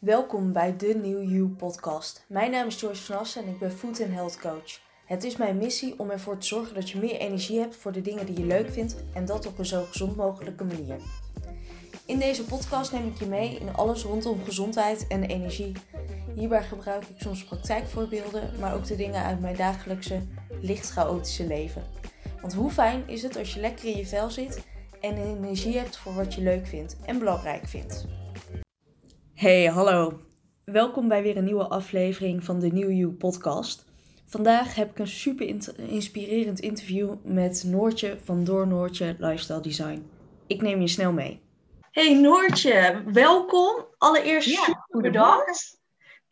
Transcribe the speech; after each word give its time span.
Welkom 0.00 0.52
bij 0.52 0.76
de 0.76 0.94
New 1.02 1.30
You 1.30 1.48
podcast. 1.48 2.24
Mijn 2.28 2.50
naam 2.50 2.66
is 2.66 2.80
Joyce 2.80 3.02
van 3.02 3.18
Assen 3.18 3.42
en 3.42 3.48
ik 3.48 3.58
ben 3.58 3.72
Food 3.72 4.00
and 4.00 4.12
Health 4.12 4.38
Coach. 4.38 4.80
Het 5.04 5.24
is 5.24 5.36
mijn 5.36 5.56
missie 5.56 5.94
om 5.98 6.10
ervoor 6.10 6.38
te 6.38 6.46
zorgen 6.46 6.74
dat 6.74 6.90
je 6.90 6.98
meer 6.98 7.16
energie 7.16 7.58
hebt 7.58 7.76
voor 7.76 7.92
de 7.92 8.00
dingen 8.00 8.26
die 8.26 8.38
je 8.38 8.44
leuk 8.44 8.70
vindt 8.70 8.96
en 9.14 9.24
dat 9.24 9.46
op 9.46 9.58
een 9.58 9.66
zo 9.66 9.84
gezond 9.84 10.16
mogelijke 10.16 10.64
manier. 10.64 10.96
In 12.06 12.18
deze 12.18 12.44
podcast 12.44 12.92
neem 12.92 13.06
ik 13.06 13.18
je 13.18 13.26
mee 13.26 13.58
in 13.58 13.76
alles 13.76 14.02
rondom 14.02 14.44
gezondheid 14.44 15.06
en 15.06 15.22
energie. 15.22 15.72
Hierbij 16.34 16.62
gebruik 16.62 17.04
ik 17.04 17.20
soms 17.20 17.44
praktijkvoorbeelden, 17.44 18.50
maar 18.60 18.74
ook 18.74 18.86
de 18.86 18.96
dingen 18.96 19.22
uit 19.22 19.40
mijn 19.40 19.56
dagelijkse, 19.56 20.22
licht 20.60 20.90
chaotische 20.90 21.46
leven. 21.46 21.82
Want 22.40 22.54
hoe 22.54 22.70
fijn 22.70 23.08
is 23.08 23.22
het 23.22 23.36
als 23.36 23.54
je 23.54 23.60
lekker 23.60 23.84
in 23.84 23.96
je 23.96 24.06
vel 24.06 24.30
zit 24.30 24.66
en 25.00 25.16
energie 25.16 25.78
hebt 25.78 25.96
voor 25.96 26.14
wat 26.14 26.34
je 26.34 26.40
leuk 26.40 26.66
vindt 26.66 26.96
en 27.04 27.18
belangrijk 27.18 27.66
vindt. 27.66 28.06
Hey, 29.40 29.64
hallo. 29.64 30.20
Welkom 30.64 31.08
bij 31.08 31.22
weer 31.22 31.36
een 31.36 31.44
nieuwe 31.44 31.68
aflevering 31.68 32.44
van 32.44 32.60
de 32.60 32.72
New 32.72 32.90
You 32.90 33.12
podcast. 33.12 33.84
Vandaag 34.26 34.74
heb 34.74 34.90
ik 34.90 34.98
een 34.98 35.06
super 35.06 35.46
inspirerend 35.76 36.60
interview 36.60 37.14
met 37.24 37.64
Noortje 37.66 38.18
van 38.24 38.44
Door 38.44 38.66
Noortje 38.66 39.16
Lifestyle 39.18 39.60
Design. 39.60 40.10
Ik 40.46 40.62
neem 40.62 40.80
je 40.80 40.88
snel 40.88 41.12
mee. 41.12 41.40
Hey 41.90 42.14
Noortje, 42.14 43.02
welkom. 43.12 43.86
Allereerst 43.98 44.48
ja, 44.48 44.62
super 44.62 45.00
bedankt. 45.00 45.80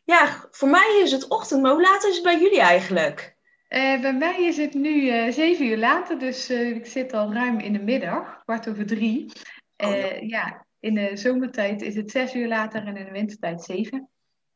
Ja, 0.05 0.47
voor 0.51 0.69
mij 0.69 1.01
is 1.03 1.13
het 1.13 1.29
ochtend, 1.29 1.63
maar 1.63 1.73
hoe 1.73 1.83
laat 1.83 2.05
is 2.05 2.15
het 2.15 2.25
bij 2.25 2.41
jullie 2.41 2.61
eigenlijk? 2.61 3.37
Uh, 3.69 4.01
bij 4.01 4.15
mij 4.15 4.43
is 4.43 4.57
het 4.57 4.75
nu 4.75 5.03
uh, 5.03 5.33
zeven 5.33 5.67
uur 5.67 5.79
later, 5.79 6.19
dus 6.19 6.51
uh, 6.51 6.69
ik 6.69 6.87
zit 6.87 7.13
al 7.13 7.33
ruim 7.33 7.59
in 7.59 7.73
de 7.73 7.83
middag, 7.83 8.43
kwart 8.45 8.69
over 8.69 8.87
drie. 8.87 9.33
Oh, 9.77 9.91
ja. 9.91 10.15
ja. 10.21 10.67
In 10.81 10.95
de 10.95 11.17
zomertijd 11.17 11.83
is 11.83 11.95
het 11.95 12.11
zes 12.11 12.35
uur 12.35 12.49
later 12.49 12.87
en 12.87 12.97
in 12.97 13.05
de 13.05 13.11
wintertijd 13.11 13.63
zeven. 13.63 14.09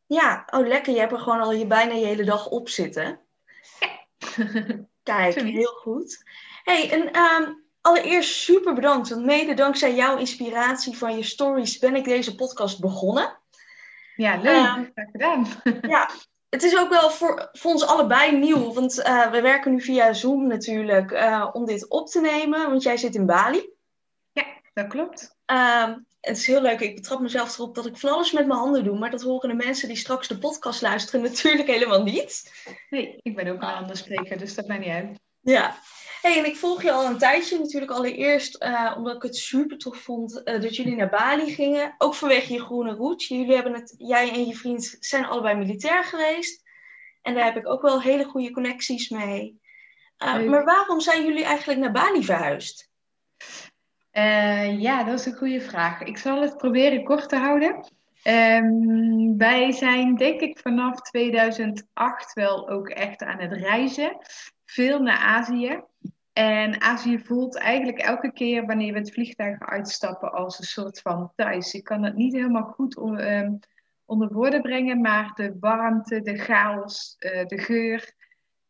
Ja, 0.06 0.46
oh 0.50 0.66
lekker. 0.66 0.92
Je 0.92 0.98
hebt 0.98 1.12
er 1.12 1.18
gewoon 1.18 1.40
al 1.40 1.52
je 1.52 1.66
bijna 1.66 1.94
je 1.94 2.06
hele 2.06 2.24
dag 2.24 2.48
op 2.48 2.69
zitten. 2.69 3.20
Ja. 3.80 3.91
Kijk, 5.02 5.41
heel 5.41 5.72
goed. 5.72 6.22
hey, 6.64 6.91
en 6.91 7.19
um, 7.19 7.62
allereerst 7.80 8.34
super 8.34 8.74
bedankt, 8.74 9.08
want 9.08 9.24
mede 9.24 9.55
dankzij 9.55 9.94
jouw 9.94 10.19
inspiratie 10.19 10.97
van 10.97 11.16
je 11.16 11.22
stories 11.22 11.78
ben 11.78 11.97
ik 11.97 12.05
deze 12.05 12.34
podcast 12.34 12.80
begonnen. 12.80 13.38
Ja, 14.16 14.36
leuk. 14.36 14.77
Um, 14.77 14.91
Graag 14.94 15.10
gedaan. 15.10 15.47
ja, 15.94 16.10
het 16.48 16.62
is 16.62 16.78
ook 16.78 16.88
wel 16.88 17.10
voor, 17.10 17.48
voor 17.52 17.70
ons 17.70 17.86
allebei 17.86 18.38
nieuw, 18.38 18.72
want 18.72 18.98
uh, 18.98 19.30
we 19.30 19.41
werken 19.41 19.72
nu 19.72 19.80
via 19.80 20.12
Zoom 20.12 20.47
natuurlijk 20.47 21.10
uh, 21.10 21.48
om 21.52 21.64
dit 21.64 21.88
op 21.88 22.08
te 22.08 22.20
nemen, 22.20 22.70
want 22.70 22.82
jij 22.82 22.97
zit 22.97 23.14
in 23.14 23.27
Bali. 23.27 23.70
Ja, 24.32 24.44
dat 24.72 24.86
klopt. 24.86 25.36
Um, 25.47 26.06
het 26.23 26.37
is 26.37 26.47
heel 26.47 26.62
leuk, 26.62 26.81
ik 26.81 26.95
betrap 26.95 27.20
mezelf 27.20 27.59
erop 27.59 27.75
dat 27.75 27.87
ik 27.87 27.97
van 27.97 28.11
alles 28.11 28.33
met 28.33 28.47
mijn 28.47 28.59
handen 28.59 28.84
doe, 28.84 28.98
maar 28.98 29.11
dat 29.11 29.23
horen 29.23 29.48
de 29.48 29.65
mensen 29.65 29.89
die 29.89 29.97
straks 29.97 30.28
de 30.28 30.39
podcast 30.39 30.83
luisteren 30.83 31.23
natuurlijk 31.31 31.69
helemaal 31.69 32.03
niet. 32.03 32.53
Nee, 32.91 33.19
ik 33.23 33.37
ben 33.37 33.48
ook 33.48 33.62
een 33.62 33.69
ander 33.69 33.97
spreker, 33.97 34.39
dus 34.39 34.55
dat 34.55 34.67
maakt 34.67 34.81
niet 34.81 34.89
uit. 34.89 35.19
Ja, 35.41 35.78
hey, 36.20 36.39
en 36.39 36.45
ik 36.45 36.56
volg 36.56 36.83
je 36.83 36.93
al 36.93 37.06
een 37.06 37.19
tijdje 37.19 37.59
natuurlijk 37.59 37.93
allereerst, 37.93 38.62
uh, 38.65 38.95
omdat 38.97 39.17
ik 39.17 39.23
het 39.23 39.37
super 39.37 39.78
tof 39.78 39.97
vond 39.97 40.41
uh, 40.45 40.61
dat 40.61 40.77
jullie 40.77 40.97
naar 40.97 41.11
Bali 41.11 41.55
gingen. 41.55 41.95
Ook 41.98 42.15
vanwege 42.15 42.53
je 42.53 42.61
groene 42.61 42.95
route. 42.95 43.34
Jullie 43.34 43.55
hebben 43.55 43.75
het, 43.75 43.95
jij 43.98 44.33
en 44.33 44.47
je 44.47 44.55
vriend 44.55 44.97
zijn 45.00 45.25
allebei 45.25 45.56
militair 45.56 46.05
geweest. 46.05 46.62
En 47.23 47.34
daar 47.34 47.45
heb 47.45 47.56
ik 47.56 47.69
ook 47.69 47.83
wel 47.83 48.03
hele 48.03 48.25
goede 48.25 48.50
connecties 48.50 49.09
mee. 49.09 49.61
Uh, 50.19 50.48
maar 50.48 50.65
waarom 50.65 51.00
zijn 51.00 51.25
jullie 51.25 51.45
eigenlijk 51.45 51.81
naar 51.81 51.93
Bali 51.93 52.25
verhuisd? 52.25 52.91
Ja, 54.80 55.05
dat 55.05 55.18
is 55.18 55.27
een 55.27 55.36
goede 55.36 55.60
vraag. 55.60 56.02
Ik 56.02 56.18
zal 56.18 56.41
het 56.41 56.56
proberen 56.56 57.05
kort 57.05 57.28
te 57.28 57.36
houden. 57.36 57.84
Um, 58.24 59.36
wij 59.38 59.72
zijn 59.72 60.16
denk 60.16 60.41
ik 60.41 60.58
vanaf 60.58 61.00
2008 61.00 62.32
wel 62.32 62.69
ook 62.69 62.88
echt 62.88 63.22
aan 63.22 63.41
het 63.41 63.52
reizen. 63.52 64.16
Veel 64.64 65.02
naar 65.02 65.19
Azië. 65.19 65.80
En 66.32 66.81
Azië 66.81 67.19
voelt 67.19 67.56
eigenlijk 67.56 67.98
elke 67.98 68.32
keer 68.32 68.66
wanneer 68.66 68.92
we 68.92 68.98
het 68.98 69.12
vliegtuig 69.12 69.60
uitstappen 69.60 70.32
als 70.32 70.58
een 70.58 70.64
soort 70.64 71.00
van 71.00 71.32
thuis. 71.37 71.75
Ik 71.75 71.84
kan 71.84 72.03
het 72.03 72.14
niet 72.14 72.32
helemaal 72.32 72.62
goed 72.62 72.97
um, 72.97 73.58
onder 74.04 74.32
woorden 74.32 74.62
brengen, 74.62 75.00
maar 75.00 75.32
de 75.34 75.56
warmte, 75.60 76.20
de 76.20 76.38
chaos, 76.38 77.16
uh, 77.19 77.44
de 77.47 77.58
geur. 77.58 78.14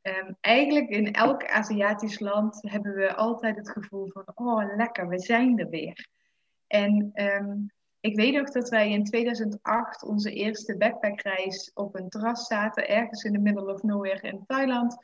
Um, 0.02 0.36
eigenlijk 0.40 0.88
in 0.88 1.12
elk 1.12 1.46
Aziatisch 1.46 2.18
land 2.18 2.58
hebben 2.60 2.94
we 2.94 3.14
altijd 3.14 3.56
het 3.56 3.70
gevoel 3.70 4.10
van, 4.10 4.24
oh 4.34 4.76
lekker, 4.76 5.08
we 5.08 5.18
zijn 5.18 5.58
er 5.58 5.68
weer. 5.68 6.08
En 6.66 7.10
um, 7.14 7.72
ik 8.00 8.16
weet 8.16 8.34
nog 8.34 8.50
dat 8.50 8.68
wij 8.68 8.90
in 8.90 9.04
2008 9.04 10.02
onze 10.02 10.32
eerste 10.32 10.76
backpackreis 10.76 11.70
op 11.74 11.94
een 11.94 12.08
terras 12.08 12.46
zaten, 12.46 12.88
ergens 12.88 13.24
in 13.24 13.32
de 13.32 13.38
middle 13.38 13.72
of 13.72 13.82
nowhere 13.82 14.28
in 14.28 14.44
Thailand. 14.46 14.96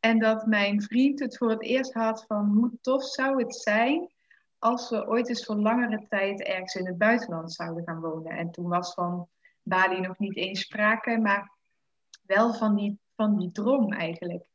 En 0.00 0.18
dat 0.18 0.46
mijn 0.46 0.82
vriend 0.82 1.20
het 1.20 1.36
voor 1.36 1.50
het 1.50 1.62
eerst 1.62 1.92
had 1.92 2.24
van 2.26 2.46
hoe 2.46 2.78
tof 2.80 3.04
zou 3.04 3.42
het 3.42 3.54
zijn 3.54 4.12
als 4.58 4.90
we 4.90 5.08
ooit 5.08 5.28
eens 5.28 5.44
voor 5.44 5.56
langere 5.56 6.06
tijd 6.08 6.42
ergens 6.42 6.74
in 6.74 6.86
het 6.86 6.98
buitenland 6.98 7.52
zouden 7.52 7.84
gaan 7.84 8.00
wonen. 8.00 8.32
En 8.32 8.50
toen 8.50 8.68
was 8.68 8.94
van 8.94 9.28
Bali 9.62 10.00
nog 10.00 10.18
niet 10.18 10.36
eens 10.36 10.60
sprake, 10.60 11.18
maar 11.18 11.52
wel 12.22 12.54
van 12.54 12.74
die, 12.74 13.00
van 13.22 13.36
die 13.38 13.52
droom 13.52 13.92
eigenlijk. 13.92 14.46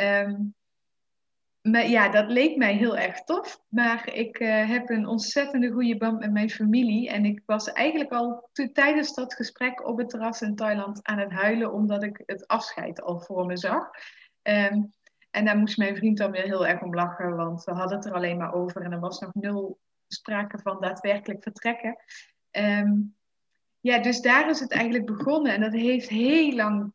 Um, 0.00 0.54
maar 1.60 1.88
ja, 1.88 2.08
dat 2.08 2.30
leek 2.30 2.56
mij 2.56 2.74
heel 2.74 2.96
erg 2.96 3.24
tof. 3.24 3.60
Maar 3.68 4.14
ik 4.14 4.40
uh, 4.40 4.68
heb 4.68 4.90
een 4.90 5.06
ontzettende 5.06 5.70
goede 5.70 5.96
band 5.96 6.18
met 6.18 6.32
mijn 6.32 6.50
familie. 6.50 7.08
En 7.08 7.24
ik 7.24 7.42
was 7.46 7.72
eigenlijk 7.72 8.12
al 8.12 8.50
tijdens 8.72 9.14
dat 9.14 9.34
gesprek 9.34 9.86
op 9.86 9.98
het 9.98 10.08
terras 10.08 10.42
in 10.42 10.54
Thailand 10.54 11.00
aan 11.02 11.18
het 11.18 11.32
huilen, 11.32 11.72
omdat 11.72 12.02
ik 12.02 12.22
het 12.26 12.46
afscheid 12.46 13.02
al 13.02 13.20
voor 13.20 13.46
me 13.46 13.56
zag. 13.56 13.90
Um, 14.42 14.92
en 15.30 15.44
daar 15.44 15.58
moest 15.58 15.78
mijn 15.78 15.96
vriend 15.96 16.18
dan 16.18 16.30
weer 16.30 16.42
heel 16.42 16.66
erg 16.66 16.82
om 16.82 16.94
lachen, 16.94 17.36
want 17.36 17.64
we 17.64 17.72
hadden 17.72 17.96
het 17.96 18.06
er 18.06 18.12
alleen 18.12 18.36
maar 18.36 18.54
over 18.54 18.82
en 18.82 18.92
er 18.92 19.00
was 19.00 19.20
nog 19.20 19.34
nul 19.34 19.78
sprake 20.08 20.58
van 20.58 20.80
daadwerkelijk 20.80 21.42
vertrekken. 21.42 21.96
Um, 22.50 23.16
ja, 23.80 23.98
dus 23.98 24.20
daar 24.20 24.50
is 24.50 24.60
het 24.60 24.72
eigenlijk 24.72 25.06
begonnen 25.06 25.54
en 25.54 25.60
dat 25.60 25.72
heeft 25.72 26.08
heel 26.08 26.54
lang 26.54 26.92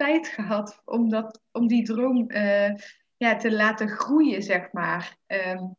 tijd 0.00 0.28
gehad 0.28 0.82
om, 0.84 1.08
dat, 1.08 1.42
om 1.52 1.66
die 1.66 1.84
droom 1.84 2.30
uh, 2.30 2.74
ja, 3.16 3.36
te 3.36 3.52
laten 3.52 3.88
groeien, 3.88 4.42
zeg 4.42 4.72
maar. 4.72 5.16
Um, 5.26 5.76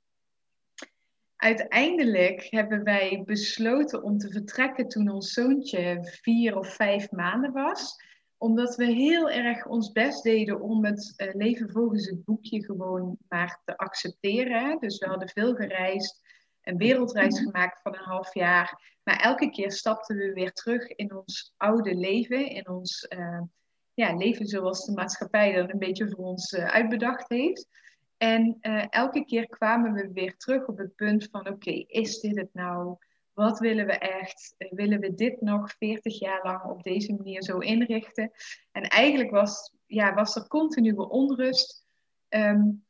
uiteindelijk 1.36 2.48
hebben 2.50 2.84
wij 2.84 3.24
besloten 3.26 4.04
om 4.04 4.18
te 4.18 4.32
vertrekken 4.32 4.88
toen 4.88 5.10
ons 5.10 5.34
zoontje 5.34 6.00
vier 6.22 6.58
of 6.58 6.76
vijf 6.76 7.12
maanden 7.12 7.52
was 7.52 7.96
omdat 8.38 8.76
we 8.76 8.86
heel 8.86 9.30
erg 9.30 9.66
ons 9.66 9.92
best 9.92 10.24
deden 10.24 10.62
om 10.62 10.86
het 10.86 11.14
uh, 11.18 11.34
leven 11.34 11.70
volgens 11.72 12.06
het 12.06 12.24
boekje 12.24 12.64
gewoon 12.66 13.18
maar 13.28 13.62
te 13.66 13.78
accepteren. 13.78 14.80
Dus 14.80 14.98
we 14.98 15.06
hadden 15.06 15.30
veel 15.30 15.56
gereisd, 15.56 16.22
een 16.62 16.78
wereldreis 16.78 17.36
mhm. 17.40 17.44
gemaakt 17.44 17.82
van 17.82 17.94
een 17.94 18.04
half 18.04 18.34
jaar. 18.34 19.00
Maar 19.04 19.20
elke 19.20 19.50
keer 19.50 19.72
stapten 19.72 20.18
we 20.18 20.34
weer 20.34 20.52
terug 20.52 20.88
in 20.88 21.16
ons 21.16 21.54
oude 21.58 21.96
leven, 21.96 22.48
in 22.48 22.70
ons 22.70 23.06
uh, 23.10 23.42
ja, 24.02 24.16
leven 24.16 24.48
zoals 24.48 24.86
de 24.86 24.92
maatschappij 24.92 25.54
dat 25.54 25.70
een 25.70 25.80
beetje 25.80 26.10
voor 26.10 26.26
ons 26.26 26.52
uh, 26.52 26.66
uitbedacht 26.66 27.30
heeft. 27.30 27.68
En 28.18 28.58
elke 28.90 29.26
keer 29.26 29.48
kwamen 29.48 29.94
we 29.94 30.12
weer 30.14 30.38
terug 30.38 30.68
op 30.68 30.78
het 30.78 30.96
punt 30.96 31.28
van: 31.32 31.48
oké, 31.48 31.72
is 31.88 32.20
dit 32.20 32.38
het 32.38 32.54
nou? 32.54 32.98
Wat 33.34 33.60
willen 33.60 33.86
we 33.86 33.98
echt? 33.98 34.56
Willen 34.58 35.00
we 35.00 35.14
dit 35.14 35.42
nog 35.42 35.72
40 35.78 36.20
jaar 36.20 36.40
lang 36.44 36.64
op 36.64 36.84
deze 36.84 37.14
manier 37.14 37.44
zo 37.44 37.58
inrichten? 37.58 38.32
En 38.72 38.84
eigenlijk 38.84 39.32
was, 39.32 39.74
ja, 39.86 40.14
was 40.14 40.36
er 40.36 40.48
continue 40.48 41.10
onrust. 41.10 41.86
Um, 42.30 42.86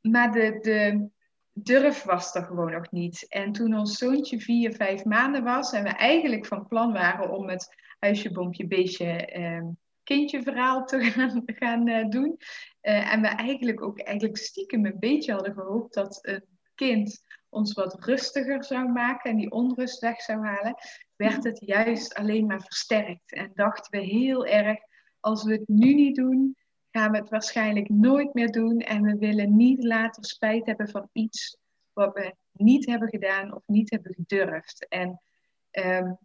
maar 0.00 0.32
de, 0.32 0.58
de 0.60 1.08
durf 1.52 2.02
was 2.02 2.34
er 2.34 2.42
gewoon 2.42 2.72
nog 2.72 2.90
niet. 2.90 3.26
En 3.28 3.52
toen 3.52 3.74
ons 3.74 3.98
zoontje 3.98 4.40
vier, 4.40 4.74
vijf 4.74 5.04
maanden 5.04 5.44
was 5.44 5.72
en 5.72 5.82
we 5.82 5.88
eigenlijk 5.88 6.46
van 6.46 6.66
plan 6.66 6.92
waren 6.92 7.30
om 7.30 7.48
het 7.48 7.76
huisje, 7.98 8.32
boompje, 8.32 8.66
beestje, 8.66 9.40
um, 9.40 9.78
kindje 10.06 10.42
verhaal 10.42 10.84
te 10.84 11.00
gaan, 11.10 11.42
gaan 11.44 11.88
uh, 11.88 12.08
doen. 12.08 12.36
Uh, 12.82 13.12
en 13.12 13.20
we 13.20 13.26
eigenlijk 13.26 13.82
ook 13.82 14.00
eigenlijk 14.00 14.38
stiekem 14.38 14.86
een 14.86 14.98
beetje 14.98 15.32
hadden 15.32 15.54
gehoopt 15.54 15.94
dat 15.94 16.18
een 16.22 16.44
kind 16.74 17.24
ons 17.48 17.72
wat 17.72 18.04
rustiger 18.04 18.64
zou 18.64 18.88
maken 18.88 19.30
en 19.30 19.36
die 19.36 19.50
onrust 19.50 20.00
weg 20.00 20.20
zou 20.20 20.46
halen, 20.46 20.74
werd 21.16 21.44
het 21.44 21.60
juist 21.60 22.14
alleen 22.14 22.46
maar 22.46 22.60
versterkt. 22.60 23.32
En 23.32 23.50
dachten 23.54 24.00
we 24.00 24.06
heel 24.06 24.46
erg, 24.46 24.78
als 25.20 25.44
we 25.44 25.52
het 25.52 25.68
nu 25.68 25.94
niet 25.94 26.16
doen, 26.16 26.56
gaan 26.90 27.10
we 27.10 27.18
het 27.18 27.30
waarschijnlijk 27.30 27.88
nooit 27.88 28.34
meer 28.34 28.50
doen. 28.50 28.78
En 28.78 29.02
we 29.02 29.16
willen 29.18 29.56
niet 29.56 29.84
later 29.84 30.24
spijt 30.24 30.66
hebben 30.66 30.88
van 30.88 31.08
iets 31.12 31.58
wat 31.92 32.14
we 32.14 32.34
niet 32.52 32.86
hebben 32.86 33.08
gedaan 33.08 33.54
of 33.54 33.62
niet 33.66 33.90
hebben 33.90 34.14
gedurfd. 34.14 34.88
En 34.88 35.20
um, 35.70 36.18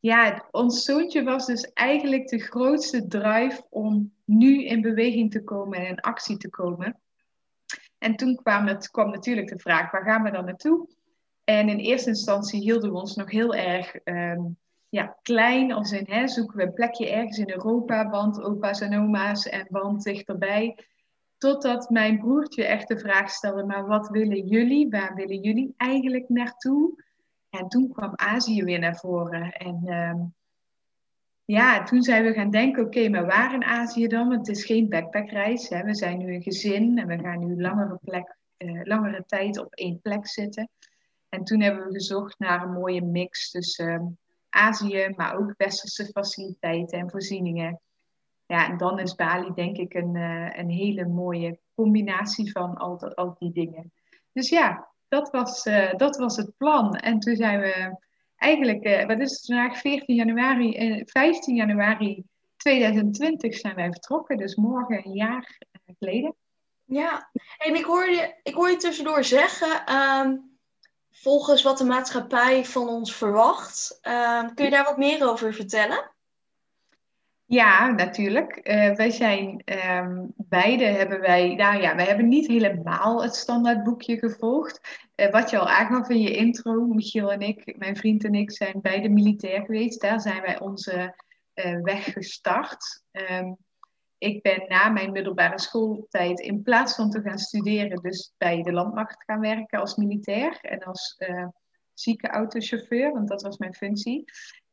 ja, 0.00 0.46
ons 0.50 0.84
zoontje 0.84 1.22
was 1.22 1.46
dus 1.46 1.72
eigenlijk 1.72 2.28
de 2.28 2.38
grootste 2.38 3.06
drive 3.06 3.66
om 3.70 4.12
nu 4.24 4.64
in 4.64 4.80
beweging 4.80 5.30
te 5.30 5.44
komen 5.44 5.78
en 5.78 5.86
in 5.86 6.00
actie 6.00 6.36
te 6.36 6.50
komen. 6.50 7.00
En 7.98 8.16
toen 8.16 8.34
kwam, 8.34 8.66
het, 8.66 8.90
natuurlijk 8.92 9.48
de 9.48 9.58
vraag, 9.58 9.90
waar 9.90 10.04
gaan 10.04 10.22
we 10.22 10.30
dan 10.30 10.44
naartoe? 10.44 10.88
En 11.44 11.68
in 11.68 11.78
eerste 11.78 12.08
instantie 12.08 12.60
hielden 12.60 12.90
we 12.90 12.98
ons 12.98 13.16
nog 13.16 13.30
heel 13.30 13.54
erg 13.54 13.94
um, 14.04 14.56
ja, 14.88 15.16
klein 15.22 15.72
als 15.72 15.92
in 15.92 16.06
hè, 16.08 16.28
zoeken 16.28 16.56
we 16.56 16.62
een 16.62 16.72
plekje 16.72 17.10
ergens 17.10 17.38
in 17.38 17.50
Europa, 17.50 18.08
want 18.08 18.42
opa's 18.42 18.80
en 18.80 18.98
oma's 18.98 19.46
en 19.46 19.66
want 19.70 20.02
dichterbij. 20.02 20.78
Totdat 21.38 21.90
mijn 21.90 22.18
broertje 22.18 22.64
echt 22.64 22.88
de 22.88 22.98
vraag 22.98 23.30
stelde, 23.30 23.64
maar 23.64 23.86
wat 23.86 24.08
willen 24.08 24.46
jullie? 24.46 24.88
Waar 24.88 25.14
willen 25.14 25.40
jullie 25.40 25.74
eigenlijk 25.76 26.28
naartoe? 26.28 27.04
En 27.58 27.68
toen 27.68 27.92
kwam 27.92 28.12
Azië 28.14 28.64
weer 28.64 28.78
naar 28.78 28.96
voren. 28.96 29.52
En 29.52 29.82
ehm, 29.84 30.18
ja, 31.44 31.82
toen 31.82 32.02
zijn 32.02 32.24
we 32.24 32.32
gaan 32.32 32.50
denken, 32.50 32.84
oké, 32.84 33.08
maar 33.08 33.26
waar 33.26 33.54
in 33.54 33.64
Azië 33.64 34.06
dan? 34.06 34.32
Het 34.32 34.48
is 34.48 34.64
geen 34.64 34.88
backpackreis. 34.88 35.68
Hè? 35.68 35.82
We 35.82 35.94
zijn 35.94 36.18
nu 36.18 36.34
een 36.34 36.42
gezin 36.42 36.98
en 36.98 37.06
we 37.06 37.18
gaan 37.18 37.38
nu 37.38 37.60
langere, 37.60 37.98
plek, 38.04 38.36
uh, 38.58 38.80
langere 38.84 39.24
tijd 39.26 39.58
op 39.58 39.74
één 39.74 40.00
plek 40.00 40.26
zitten. 40.26 40.70
En 41.28 41.44
toen 41.44 41.60
hebben 41.60 41.86
we 41.86 41.92
gezocht 41.92 42.38
naar 42.38 42.62
een 42.62 42.72
mooie 42.72 43.02
mix 43.02 43.50
tussen 43.50 43.88
ehm, 43.88 44.06
Azië, 44.48 45.12
maar 45.16 45.36
ook 45.36 45.54
westerse 45.56 46.04
faciliteiten 46.04 46.98
en 46.98 47.10
voorzieningen. 47.10 47.80
Ja, 48.46 48.68
en 48.68 48.76
dan 48.76 48.98
is 48.98 49.14
Bali 49.14 49.52
denk 49.54 49.76
ik 49.76 49.94
een, 49.94 50.14
uh, 50.14 50.58
een 50.58 50.70
hele 50.70 51.06
mooie 51.06 51.58
combinatie 51.74 52.52
van 52.52 52.76
al, 52.76 53.14
al 53.14 53.36
die 53.38 53.52
dingen. 53.52 53.92
Dus 54.32 54.48
ja, 54.48 54.88
dat 55.08 55.30
was, 55.30 55.66
uh, 55.66 55.94
dat 55.94 56.16
was 56.16 56.36
het 56.36 56.56
plan. 56.56 56.96
En 56.96 57.18
toen 57.18 57.36
zijn 57.36 57.60
we 57.60 57.98
eigenlijk, 58.36 58.84
uh, 58.84 59.06
wat 59.06 59.20
is 59.20 59.30
het 59.30 59.46
vandaag, 59.46 59.78
14 59.78 60.14
januari, 60.14 61.02
15 61.04 61.54
januari 61.54 62.24
2020 62.56 63.54
zijn 63.54 63.74
wij 63.74 63.90
vertrokken. 63.90 64.36
Dus 64.36 64.54
morgen 64.54 65.06
een 65.06 65.12
jaar 65.12 65.58
geleden. 65.98 66.36
Ja, 66.84 67.30
en 67.58 67.74
ik 67.74 67.84
hoor 67.84 68.10
je, 68.10 68.40
ik 68.42 68.54
hoor 68.54 68.70
je 68.70 68.76
tussendoor 68.76 69.24
zeggen, 69.24 69.94
um, 69.94 70.58
volgens 71.10 71.62
wat 71.62 71.78
de 71.78 71.84
maatschappij 71.84 72.64
van 72.64 72.88
ons 72.88 73.14
verwacht. 73.14 73.98
Uh, 74.02 74.48
kun 74.54 74.64
je 74.64 74.70
daar 74.70 74.84
wat 74.84 74.96
meer 74.96 75.30
over 75.30 75.54
vertellen? 75.54 76.10
Ja, 77.50 77.90
natuurlijk. 77.90 78.68
Uh, 78.68 78.94
wij 78.94 79.10
zijn 79.10 79.62
um, 79.64 80.32
beide 80.36 80.84
hebben 80.84 81.20
wij, 81.20 81.54
nou 81.54 81.80
ja, 81.80 81.96
wij 81.96 82.04
hebben 82.04 82.28
niet 82.28 82.46
helemaal 82.46 83.22
het 83.22 83.34
standaardboekje 83.34 84.18
gevolgd. 84.18 84.80
Uh, 85.16 85.30
wat 85.30 85.50
je 85.50 85.58
al 85.58 85.68
aangaf 85.68 86.08
in 86.08 86.20
je 86.20 86.36
intro, 86.36 86.86
Michiel 86.86 87.32
en 87.32 87.40
ik, 87.40 87.78
mijn 87.78 87.96
vriend 87.96 88.24
en 88.24 88.34
ik, 88.34 88.52
zijn 88.52 88.80
beide 88.80 89.08
militair 89.08 89.64
geweest. 89.64 90.00
Daar 90.00 90.20
zijn 90.20 90.42
wij 90.42 90.60
onze 90.60 91.14
uh, 91.54 91.80
weg 91.82 92.12
gestart. 92.12 93.02
Um, 93.30 93.56
ik 94.18 94.42
ben 94.42 94.64
na 94.68 94.88
mijn 94.88 95.12
middelbare 95.12 95.60
schooltijd 95.60 96.40
in 96.40 96.62
plaats 96.62 96.94
van 96.94 97.10
te 97.10 97.20
gaan 97.20 97.38
studeren, 97.38 98.02
dus 98.02 98.34
bij 98.38 98.62
de 98.62 98.72
landmacht 98.72 99.24
gaan 99.24 99.40
werken 99.40 99.80
als 99.80 99.96
militair 99.96 100.58
en 100.60 100.78
als 100.78 101.16
uh, 101.28 101.46
ziekenautochauffeur, 101.94 103.12
want 103.12 103.28
dat 103.28 103.42
was 103.42 103.56
mijn 103.56 103.74
functie. 103.74 104.24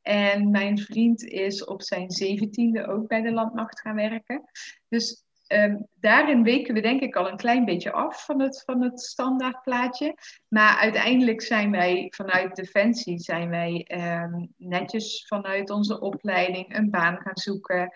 En 0.05 0.51
mijn 0.51 0.77
vriend 0.77 1.23
is 1.23 1.65
op 1.65 1.81
zijn 1.81 2.11
zeventiende 2.11 2.87
ook 2.87 3.07
bij 3.07 3.21
de 3.21 3.31
landmacht 3.31 3.79
gaan 3.79 3.95
werken. 3.95 4.49
Dus 4.87 5.23
um, 5.47 5.87
daarin 5.93 6.43
weken 6.43 6.73
we 6.73 6.81
denk 6.81 7.01
ik 7.01 7.15
al 7.15 7.29
een 7.29 7.37
klein 7.37 7.65
beetje 7.65 7.91
af 7.91 8.25
van 8.25 8.41
het, 8.41 8.63
van 8.65 8.81
het 8.81 9.01
standaardplaatje. 9.01 10.15
Maar 10.47 10.77
uiteindelijk 10.77 11.41
zijn 11.41 11.71
wij 11.71 12.07
vanuit 12.15 12.55
Defensie, 12.55 13.19
zijn 13.19 13.49
wij 13.49 13.87
um, 14.23 14.53
netjes 14.57 15.25
vanuit 15.27 15.69
onze 15.69 15.99
opleiding 15.99 16.77
een 16.77 16.89
baan 16.89 17.17
gaan 17.17 17.37
zoeken. 17.37 17.95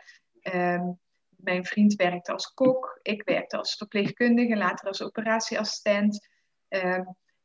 Um, 0.53 0.99
mijn 1.29 1.65
vriend 1.65 1.95
werkte 1.95 2.31
als 2.31 2.53
kok, 2.53 2.99
ik 3.01 3.23
werkte 3.23 3.57
als 3.57 3.75
verpleegkundige, 3.75 4.55
later 4.55 4.87
als 4.87 5.03
operatieassistent. 5.03 6.27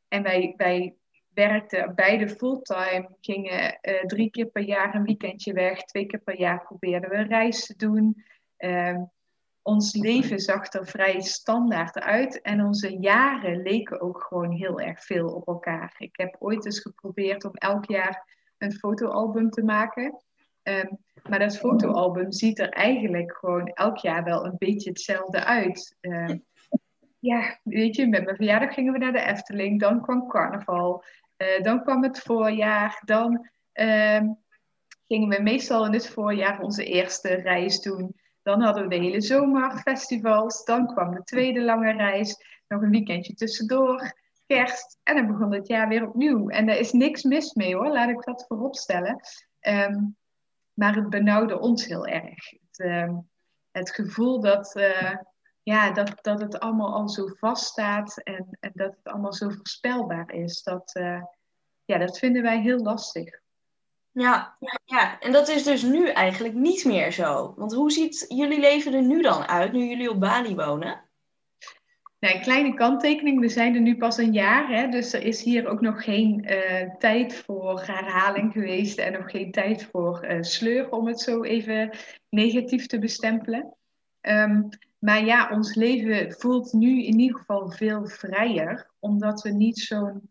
En 0.07 0.23
wij, 0.23 0.53
wij 0.57 0.95
werkten 1.35 1.95
beide 1.95 2.29
fulltime, 2.29 3.09
gingen 3.21 3.79
uh, 3.81 4.05
drie 4.05 4.29
keer 4.29 4.45
per 4.45 4.63
jaar 4.63 4.95
een 4.95 5.03
weekendje 5.03 5.53
weg, 5.53 5.83
twee 5.83 6.05
keer 6.05 6.19
per 6.19 6.39
jaar 6.39 6.63
probeerden 6.63 7.09
we 7.09 7.15
een 7.15 7.27
reis 7.27 7.65
te 7.65 7.75
doen. 7.75 8.23
Uh, 8.57 9.01
ons 9.61 9.95
leven 9.95 10.39
zag 10.39 10.73
er 10.73 10.87
vrij 10.87 11.21
standaard 11.21 11.99
uit 11.99 12.41
en 12.41 12.65
onze 12.65 12.97
jaren 12.99 13.61
leken 13.61 14.01
ook 14.01 14.21
gewoon 14.21 14.51
heel 14.51 14.79
erg 14.79 15.03
veel 15.03 15.27
op 15.27 15.47
elkaar. 15.47 15.95
Ik 15.97 16.17
heb 16.17 16.35
ooit 16.39 16.65
eens 16.65 16.79
geprobeerd 16.79 17.45
om 17.45 17.53
elk 17.53 17.85
jaar 17.85 18.33
een 18.57 18.73
fotoalbum 18.73 19.49
te 19.49 19.63
maken. 19.63 20.23
Um, 20.63 20.97
maar 21.29 21.39
dat 21.39 21.57
fotoalbum 21.57 22.31
ziet 22.31 22.59
er 22.59 22.69
eigenlijk 22.69 23.37
gewoon 23.37 23.67
elk 23.67 23.97
jaar 23.97 24.23
wel 24.23 24.45
een 24.45 24.55
beetje 24.57 24.89
hetzelfde 24.89 25.43
uit. 25.43 25.97
Uh, 26.01 26.35
ja, 27.19 27.59
weet 27.63 27.95
je, 27.95 28.07
met 28.07 28.23
mijn 28.23 28.35
verjaardag 28.35 28.73
gingen 28.73 28.93
we 28.93 28.99
naar 28.99 29.11
de 29.11 29.21
Efteling, 29.21 29.79
dan 29.79 30.01
kwam 30.01 30.27
carnaval, 30.27 31.03
uh, 31.37 31.63
dan 31.63 31.83
kwam 31.83 32.03
het 32.03 32.19
voorjaar, 32.19 33.01
dan 33.05 33.49
uh, 33.73 34.21
gingen 35.05 35.29
we 35.29 35.41
meestal 35.41 35.85
in 35.85 35.93
het 35.93 36.09
voorjaar 36.09 36.59
onze 36.59 36.85
eerste 36.85 37.33
reis 37.33 37.81
doen. 37.81 38.15
Dan 38.41 38.61
hadden 38.61 38.83
we 38.83 38.89
de 38.89 39.03
hele 39.03 39.21
zomer 39.21 39.77
festivals, 39.77 40.63
dan 40.63 40.87
kwam 40.87 41.13
de 41.13 41.23
tweede 41.23 41.61
lange 41.61 41.91
reis, 41.91 42.35
nog 42.67 42.81
een 42.81 42.89
weekendje 42.89 43.33
tussendoor, 43.33 44.13
kerst 44.45 44.99
en 45.03 45.15
dan 45.15 45.27
begon 45.27 45.53
het 45.53 45.67
jaar 45.67 45.87
weer 45.87 46.07
opnieuw. 46.07 46.49
En 46.49 46.65
daar 46.65 46.77
is 46.77 46.91
niks 46.91 47.23
mis 47.23 47.53
mee 47.53 47.75
hoor, 47.75 47.87
laat 47.87 48.09
ik 48.09 48.23
dat 48.23 48.45
vooropstellen. 48.47 49.19
Um, 49.67 50.17
maar 50.73 50.95
het 50.95 51.09
benauwde 51.09 51.59
ons 51.59 51.85
heel 51.85 52.07
erg. 52.07 52.49
Het, 52.49 52.79
uh, 52.79 53.17
het 53.71 53.91
gevoel 53.91 54.41
dat, 54.41 54.75
uh, 54.75 55.15
ja, 55.65 55.91
dat, 55.91 56.13
dat 56.21 56.41
het 56.41 56.59
allemaal 56.59 56.93
al 56.93 57.09
zo 57.09 57.27
vaststaat 57.27 58.21
en, 58.23 58.57
en 58.59 58.71
dat 58.73 58.95
het 58.95 59.13
allemaal 59.13 59.33
zo 59.33 59.49
voorspelbaar 59.49 60.33
is, 60.33 60.63
dat, 60.63 60.95
uh, 60.97 61.23
ja, 61.85 61.97
dat 61.97 62.19
vinden 62.19 62.41
wij 62.41 62.61
heel 62.61 62.79
lastig. 62.79 63.39
Ja, 64.11 64.57
ja, 64.85 65.19
en 65.19 65.31
dat 65.31 65.47
is 65.47 65.63
dus 65.63 65.83
nu 65.83 66.09
eigenlijk 66.09 66.53
niet 66.53 66.85
meer 66.85 67.11
zo. 67.11 67.53
Want 67.57 67.73
hoe 67.73 67.91
ziet 67.91 68.25
jullie 68.27 68.59
leven 68.59 68.93
er 68.93 69.01
nu 69.01 69.21
dan 69.21 69.47
uit, 69.47 69.71
nu 69.71 69.85
jullie 69.85 70.09
op 70.09 70.19
Bali 70.19 70.55
wonen? 70.55 71.03
Nou, 72.19 72.35
een 72.35 72.41
kleine 72.41 72.73
kanttekening, 72.73 73.39
we 73.39 73.49
zijn 73.49 73.75
er 73.75 73.81
nu 73.81 73.97
pas 73.97 74.17
een 74.17 74.33
jaar, 74.33 74.69
hè, 74.69 74.87
dus 74.87 75.13
er 75.13 75.23
is 75.23 75.43
hier 75.43 75.67
ook 75.67 75.81
nog 75.81 76.03
geen 76.03 76.45
uh, 76.51 76.95
tijd 76.97 77.35
voor 77.35 77.81
herhaling 77.85 78.51
geweest 78.51 78.97
en 78.97 79.13
nog 79.13 79.31
geen 79.31 79.51
tijd 79.51 79.83
voor 79.91 80.25
uh, 80.25 80.41
sleur, 80.41 80.91
om 80.91 81.07
het 81.07 81.19
zo 81.19 81.43
even 81.43 81.97
negatief 82.29 82.85
te 82.85 82.99
bestempelen. 82.99 83.73
Um, 84.21 84.69
maar 85.05 85.25
ja, 85.25 85.49
ons 85.51 85.75
leven 85.75 86.31
voelt 86.31 86.73
nu 86.73 87.03
in 87.03 87.19
ieder 87.19 87.37
geval 87.37 87.69
veel 87.71 88.07
vrijer, 88.07 88.89
omdat 88.99 89.41
we 89.41 89.49
niet 89.49 89.79
zo'n 89.79 90.29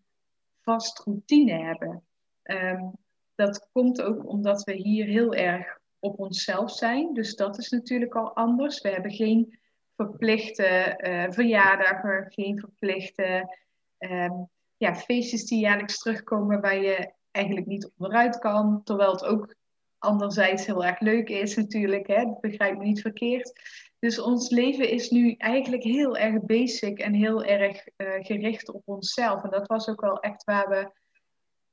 vast 0.60 0.98
routine 0.98 1.52
hebben. 1.52 2.02
Um, 2.42 2.92
dat 3.34 3.68
komt 3.72 4.02
ook 4.02 4.28
omdat 4.28 4.64
we 4.64 4.72
hier 4.72 5.06
heel 5.06 5.34
erg 5.34 5.78
op 5.98 6.18
onszelf 6.18 6.72
zijn, 6.72 7.14
dus 7.14 7.36
dat 7.36 7.58
is 7.58 7.70
natuurlijk 7.70 8.14
al 8.14 8.36
anders. 8.36 8.80
We 8.80 8.88
hebben 8.88 9.10
geen 9.10 9.58
verplichte 9.96 11.00
uh, 11.06 11.32
verjaardagen, 11.32 12.32
geen 12.32 12.58
verplichte 12.58 13.56
um, 13.98 14.48
ja, 14.76 14.94
feestjes 14.94 15.44
die 15.44 15.60
jaarlijks 15.60 15.98
terugkomen 15.98 16.60
waar 16.60 16.82
je 16.82 17.12
eigenlijk 17.30 17.66
niet 17.66 17.90
onderuit 17.96 18.38
kan. 18.38 18.82
Terwijl 18.84 19.12
het 19.12 19.24
ook 19.24 19.54
anderzijds 19.98 20.66
heel 20.66 20.84
erg 20.84 21.00
leuk 21.00 21.28
is 21.28 21.56
natuurlijk, 21.56 22.06
hè? 22.06 22.24
begrijp 22.40 22.78
me 22.78 22.84
niet 22.84 23.00
verkeerd. 23.00 23.52
Dus 23.98 24.18
ons 24.18 24.50
leven 24.50 24.88
is 24.90 25.10
nu 25.10 25.32
eigenlijk 25.32 25.82
heel 25.82 26.16
erg 26.16 26.42
basic 26.42 26.98
en 26.98 27.14
heel 27.14 27.44
erg 27.44 27.86
uh, 27.96 28.24
gericht 28.24 28.72
op 28.72 28.82
onszelf. 28.84 29.42
En 29.42 29.50
dat 29.50 29.66
was 29.66 29.88
ook 29.88 30.00
wel 30.00 30.20
echt 30.20 30.44
waar 30.44 30.68
we, 30.68 30.90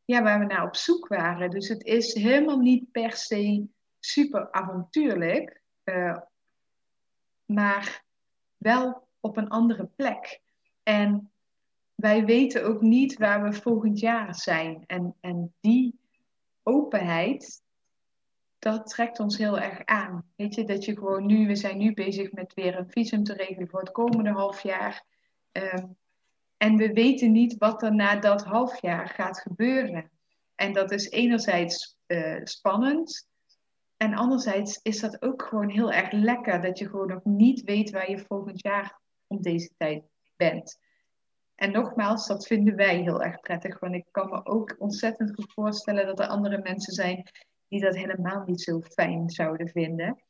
ja, 0.06 0.24
waar 0.24 0.40
we 0.40 0.46
naar 0.46 0.66
op 0.66 0.76
zoek 0.76 1.08
waren. 1.08 1.50
Dus 1.50 1.68
het 1.68 1.84
is 1.84 2.14
helemaal 2.14 2.60
niet 2.60 2.92
per 2.92 3.12
se 3.12 3.68
super 4.00 4.52
avontuurlijk. 4.52 5.62
Uh, 5.84 6.18
maar 7.46 8.04
wel 8.58 9.08
op 9.20 9.38
een 9.38 9.50
andere 9.50 9.86
plek. 9.86 10.42
En 10.84 11.32
wij 11.96 12.26
weten 12.26 12.66
ook 12.66 12.82
niet 12.82 13.18
waar 13.18 13.44
we 13.44 13.54
volgend 13.54 14.00
jaar 14.00 14.36
zijn. 14.36 14.84
En, 14.88 15.16
en 15.20 15.54
die 15.60 16.00
openheid, 16.64 17.62
dat 18.62 18.88
trekt 18.88 19.20
ons 19.20 19.38
heel 19.38 19.60
erg 19.60 19.86
aan. 19.86 20.32
Weet 20.36 20.56
je, 20.56 20.64
dat 20.64 20.86
je 20.86 20.98
gewoon 20.98 21.26
nu, 21.26 21.48
we 21.48 21.56
zijn 21.56 21.78
nu 21.78 21.94
bezig 21.94 22.32
met 22.32 22.54
weer 22.54 22.78
een 22.78 22.90
visum 22.90 23.24
te 23.24 23.34
regelen 23.34 23.70
voor 23.70 23.80
het 23.80 23.92
komende 23.92 24.32
half 24.32 24.64
jaar. 24.64 25.06
Um, 25.52 25.98
en 26.58 26.76
we 26.76 26.94
weten 26.94 27.32
niet 27.32 27.58
wat 27.58 27.84
er 27.84 27.96
na 27.96 28.16
dat 28.16 28.44
half 28.44 28.82
jaar 28.82 29.10
gaat 29.10 29.40
gebeuren. 29.40 30.12
En 30.56 30.74
dat 30.74 30.92
is 30.92 31.10
enerzijds 31.10 31.98
uh, 32.08 32.40
spannend, 32.44 33.30
en 34.02 34.14
anderzijds 34.14 34.80
is 34.84 35.00
dat 35.00 35.22
ook 35.22 35.44
gewoon 35.44 35.70
heel 35.70 35.92
erg 35.92 36.12
lekker 36.12 36.62
dat 36.62 36.78
je 36.78 36.90
gewoon 36.90 37.08
nog 37.08 37.24
niet 37.24 37.62
weet 37.62 37.90
waar 37.90 38.10
je 38.10 38.26
volgend 38.28 38.62
jaar 38.62 39.00
om 39.28 39.42
deze 39.42 39.70
tijd 39.78 40.04
bent. 40.36 40.80
En 41.56 41.72
nogmaals, 41.72 42.28
dat 42.28 42.48
vinden 42.48 42.76
wij 42.76 42.98
heel 42.98 43.24
erg 43.24 43.40
prettig, 43.40 43.80
want 43.80 43.94
ik 43.94 44.06
kan 44.12 44.30
me 44.30 44.46
ook 44.46 44.76
ontzettend 44.78 45.34
goed 45.34 45.54
voorstellen 45.54 46.06
dat 46.06 46.20
er 46.20 46.28
andere 46.28 46.58
mensen 46.58 46.94
zijn 46.94 47.30
die 47.72 47.82
dat 47.82 47.96
helemaal 47.96 48.44
niet 48.46 48.62
zo 48.62 48.82
fijn 48.82 49.30
zouden 49.30 49.68
vinden. 49.68 50.22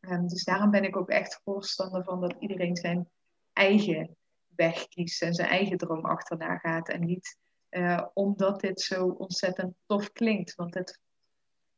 Um, 0.00 0.28
dus 0.28 0.44
daarom 0.44 0.70
ben 0.70 0.84
ik 0.84 0.96
ook 0.96 1.08
echt 1.08 1.40
voorstander 1.44 2.04
van 2.04 2.20
dat 2.20 2.36
iedereen 2.38 2.76
zijn 2.76 3.08
eigen 3.52 4.16
weg 4.56 4.88
kiest 4.88 5.22
en 5.22 5.34
zijn 5.34 5.48
eigen 5.48 5.78
droom 5.78 6.04
achterna 6.04 6.56
gaat. 6.56 6.88
En 6.88 7.00
niet 7.04 7.38
uh, 7.70 8.06
omdat 8.14 8.60
dit 8.60 8.80
zo 8.80 9.06
ontzettend 9.06 9.74
tof 9.86 10.12
klinkt, 10.12 10.54
want 10.54 10.74
het 10.74 11.00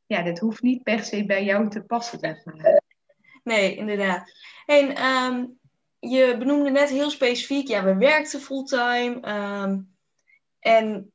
ja, 0.07 0.23
dit 0.23 0.38
hoeft 0.38 0.62
niet 0.62 0.83
per 0.83 1.05
se 1.05 1.26
bij 1.26 1.45
jou 1.45 1.69
te 1.69 1.83
passen. 1.83 2.43
Nee, 3.45 3.76
inderdaad. 3.76 4.33
En 4.67 4.95
ehm, 4.95 5.47
je 5.99 6.37
benoemde 6.38 6.71
net 6.71 6.88
heel 6.88 7.11
specifiek, 7.11 7.69
ja, 7.69 7.85
we 7.85 7.97
werkten 7.97 8.40
fulltime. 8.40 9.29
Um, 9.62 9.97
en 10.59 11.12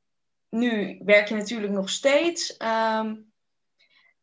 nu 0.49 1.01
werk 1.05 1.27
je 1.27 1.35
natuurlijk 1.35 1.73
nog 1.73 1.89
steeds. 1.89 2.57
Ehm, 2.57 3.15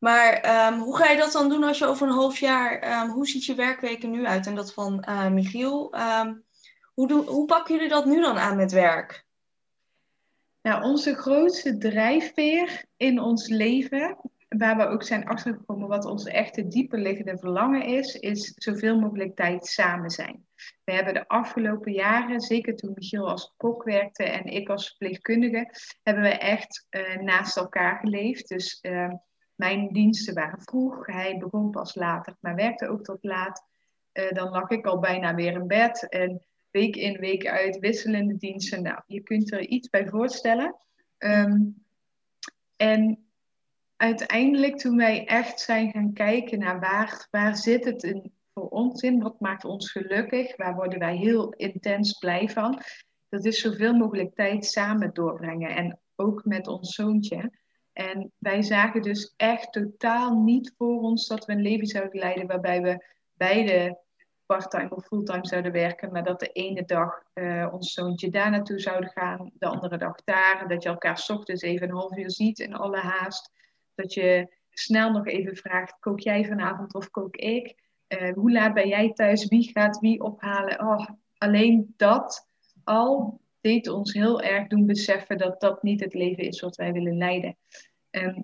maar 0.02 0.74
hoe 0.78 0.96
ga 0.96 1.10
je 1.10 1.18
dat 1.18 1.32
dan 1.32 1.48
doen 1.48 1.62
als 1.64 1.78
je 1.78 1.86
over 1.86 2.06
een 2.06 2.12
half 2.12 2.38
jaar, 2.38 3.06
hoe 3.06 3.26
ziet 3.26 3.44
je 3.44 3.54
werkweken 3.54 4.10
nu 4.10 4.26
uit? 4.26 4.46
En 4.46 4.54
dat 4.54 4.72
van 4.72 5.04
uh, 5.08 5.28
Michiel. 5.28 5.94
hoe, 6.94 7.08
doen, 7.08 7.26
hoe 7.26 7.46
pakken 7.46 7.74
jullie 7.74 7.90
dat 7.90 8.06
nu 8.06 8.20
dan 8.20 8.38
aan 8.38 8.56
met 8.56 8.72
werk? 8.72 9.24
Nou, 10.62 10.82
onze 10.82 11.14
grootste 11.14 11.78
drijfveer 11.78 12.84
in 12.96 13.20
ons 13.20 13.48
leven 13.48 14.16
waar 14.48 14.76
we 14.76 14.86
ook 14.86 15.02
zijn 15.02 15.26
achtergekomen 15.26 15.88
wat 15.88 16.04
ons 16.04 16.24
echte 16.24 16.68
dieper 16.68 16.98
liggende 16.98 17.38
verlangen 17.38 17.84
is, 17.84 18.14
is 18.14 18.52
zoveel 18.54 18.98
mogelijk 18.98 19.36
tijd 19.36 19.66
samen 19.66 20.10
zijn. 20.10 20.46
We 20.84 20.92
hebben 20.92 21.14
de 21.14 21.28
afgelopen 21.28 21.92
jaren, 21.92 22.40
zeker 22.40 22.76
toen 22.76 22.92
Michiel 22.94 23.28
als 23.28 23.54
kok 23.56 23.82
werkte 23.82 24.24
en 24.24 24.44
ik 24.44 24.68
als 24.68 24.88
verpleegkundige, 24.88 25.70
hebben 26.02 26.22
we 26.22 26.38
echt 26.38 26.86
uh, 26.90 27.16
naast 27.16 27.56
elkaar 27.56 27.98
geleefd. 27.98 28.48
Dus 28.48 28.78
mijn 29.54 29.88
diensten 29.88 30.34
waren 30.34 30.62
vroeg, 30.62 31.06
hij 31.06 31.38
begon 31.38 31.70
pas 31.70 31.94
later, 31.94 32.36
maar 32.40 32.54
werkte 32.54 32.88
ook 32.88 33.04
tot 33.04 33.18
laat. 33.20 33.64
Uh, 34.12 34.30
dan 34.30 34.48
lag 34.48 34.70
ik 34.70 34.86
al 34.86 34.98
bijna 34.98 35.34
weer 35.34 35.52
in 35.52 35.66
bed 35.66 36.08
en 36.08 36.46
week 36.70 36.96
in, 36.96 37.20
week 37.20 37.46
uit 37.46 37.78
wisselende 37.78 38.36
diensten. 38.36 38.82
Nou, 38.82 39.00
je 39.06 39.20
kunt 39.20 39.52
er 39.52 39.60
iets 39.60 39.88
bij 39.88 40.08
voorstellen. 40.08 40.76
Um, 41.18 41.84
en 42.76 43.26
uiteindelijk 43.96 44.78
toen 44.78 44.96
wij 44.96 45.26
echt 45.26 45.60
zijn 45.60 45.90
gaan 45.90 46.12
kijken 46.12 46.58
naar 46.58 46.80
waar, 46.80 47.28
waar 47.30 47.56
zit 47.56 47.84
het 47.84 48.02
in, 48.02 48.32
voor 48.54 48.68
ons 48.68 49.02
in, 49.02 49.22
wat 49.22 49.40
maakt 49.40 49.64
ons 49.64 49.90
gelukkig, 49.90 50.56
waar 50.56 50.74
worden 50.74 50.98
wij 50.98 51.16
heel 51.16 51.52
intens 51.52 52.18
blij 52.18 52.48
van, 52.48 52.82
dat 53.28 53.44
is 53.44 53.60
zoveel 53.60 53.94
mogelijk 53.94 54.34
tijd 54.34 54.64
samen 54.64 55.12
doorbrengen 55.12 55.70
en 55.76 55.98
ook 56.16 56.44
met 56.44 56.66
ons 56.66 56.94
zoontje. 56.94 57.50
En 57.92 58.32
wij 58.38 58.62
zagen 58.62 59.02
dus 59.02 59.34
echt 59.36 59.72
totaal 59.72 60.34
niet 60.34 60.74
voor 60.76 61.00
ons 61.00 61.26
dat 61.26 61.44
we 61.44 61.52
een 61.52 61.62
leven 61.62 61.86
zouden 61.86 62.18
leiden 62.18 62.46
waarbij 62.46 62.82
we 62.82 63.04
beide 63.32 64.00
parttime 64.46 64.90
of 64.90 65.04
fulltime 65.04 65.46
zouden 65.46 65.72
werken, 65.72 66.12
maar 66.12 66.24
dat 66.24 66.40
de 66.40 66.48
ene 66.48 66.84
dag 66.84 67.22
uh, 67.34 67.68
ons 67.72 67.92
zoontje 67.92 68.30
daar 68.30 68.50
naartoe 68.50 68.78
zouden 68.78 69.10
gaan, 69.10 69.50
de 69.54 69.66
andere 69.66 69.96
dag 69.96 70.16
daar, 70.24 70.68
dat 70.68 70.82
je 70.82 70.88
elkaar 70.88 71.18
s 71.18 71.30
ochtends 71.30 71.62
even 71.62 71.88
een 71.88 71.94
half 71.94 72.16
uur 72.16 72.30
ziet 72.30 72.58
in 72.58 72.74
alle 72.74 72.98
haast. 72.98 73.50
Dat 73.94 74.14
je 74.14 74.54
snel 74.70 75.10
nog 75.10 75.26
even 75.26 75.56
vraagt: 75.56 75.98
kook 76.00 76.20
jij 76.20 76.44
vanavond 76.44 76.94
of 76.94 77.10
kook 77.10 77.36
ik? 77.36 77.74
Uh, 78.08 78.32
hoe 78.32 78.52
laat 78.52 78.74
ben 78.74 78.88
jij 78.88 79.12
thuis? 79.12 79.48
Wie 79.48 79.70
gaat 79.72 79.98
wie 79.98 80.22
ophalen? 80.22 80.80
Oh, 80.80 81.06
alleen 81.38 81.94
dat 81.96 82.48
al 82.84 83.40
deed 83.62 83.88
ons 83.88 84.12
heel 84.12 84.42
erg 84.42 84.66
doen 84.66 84.86
beseffen 84.86 85.38
dat 85.38 85.60
dat 85.60 85.82
niet 85.82 86.00
het 86.00 86.14
leven 86.14 86.44
is 86.44 86.60
wat 86.60 86.76
wij 86.76 86.92
willen 86.92 87.16
leiden. 87.16 87.56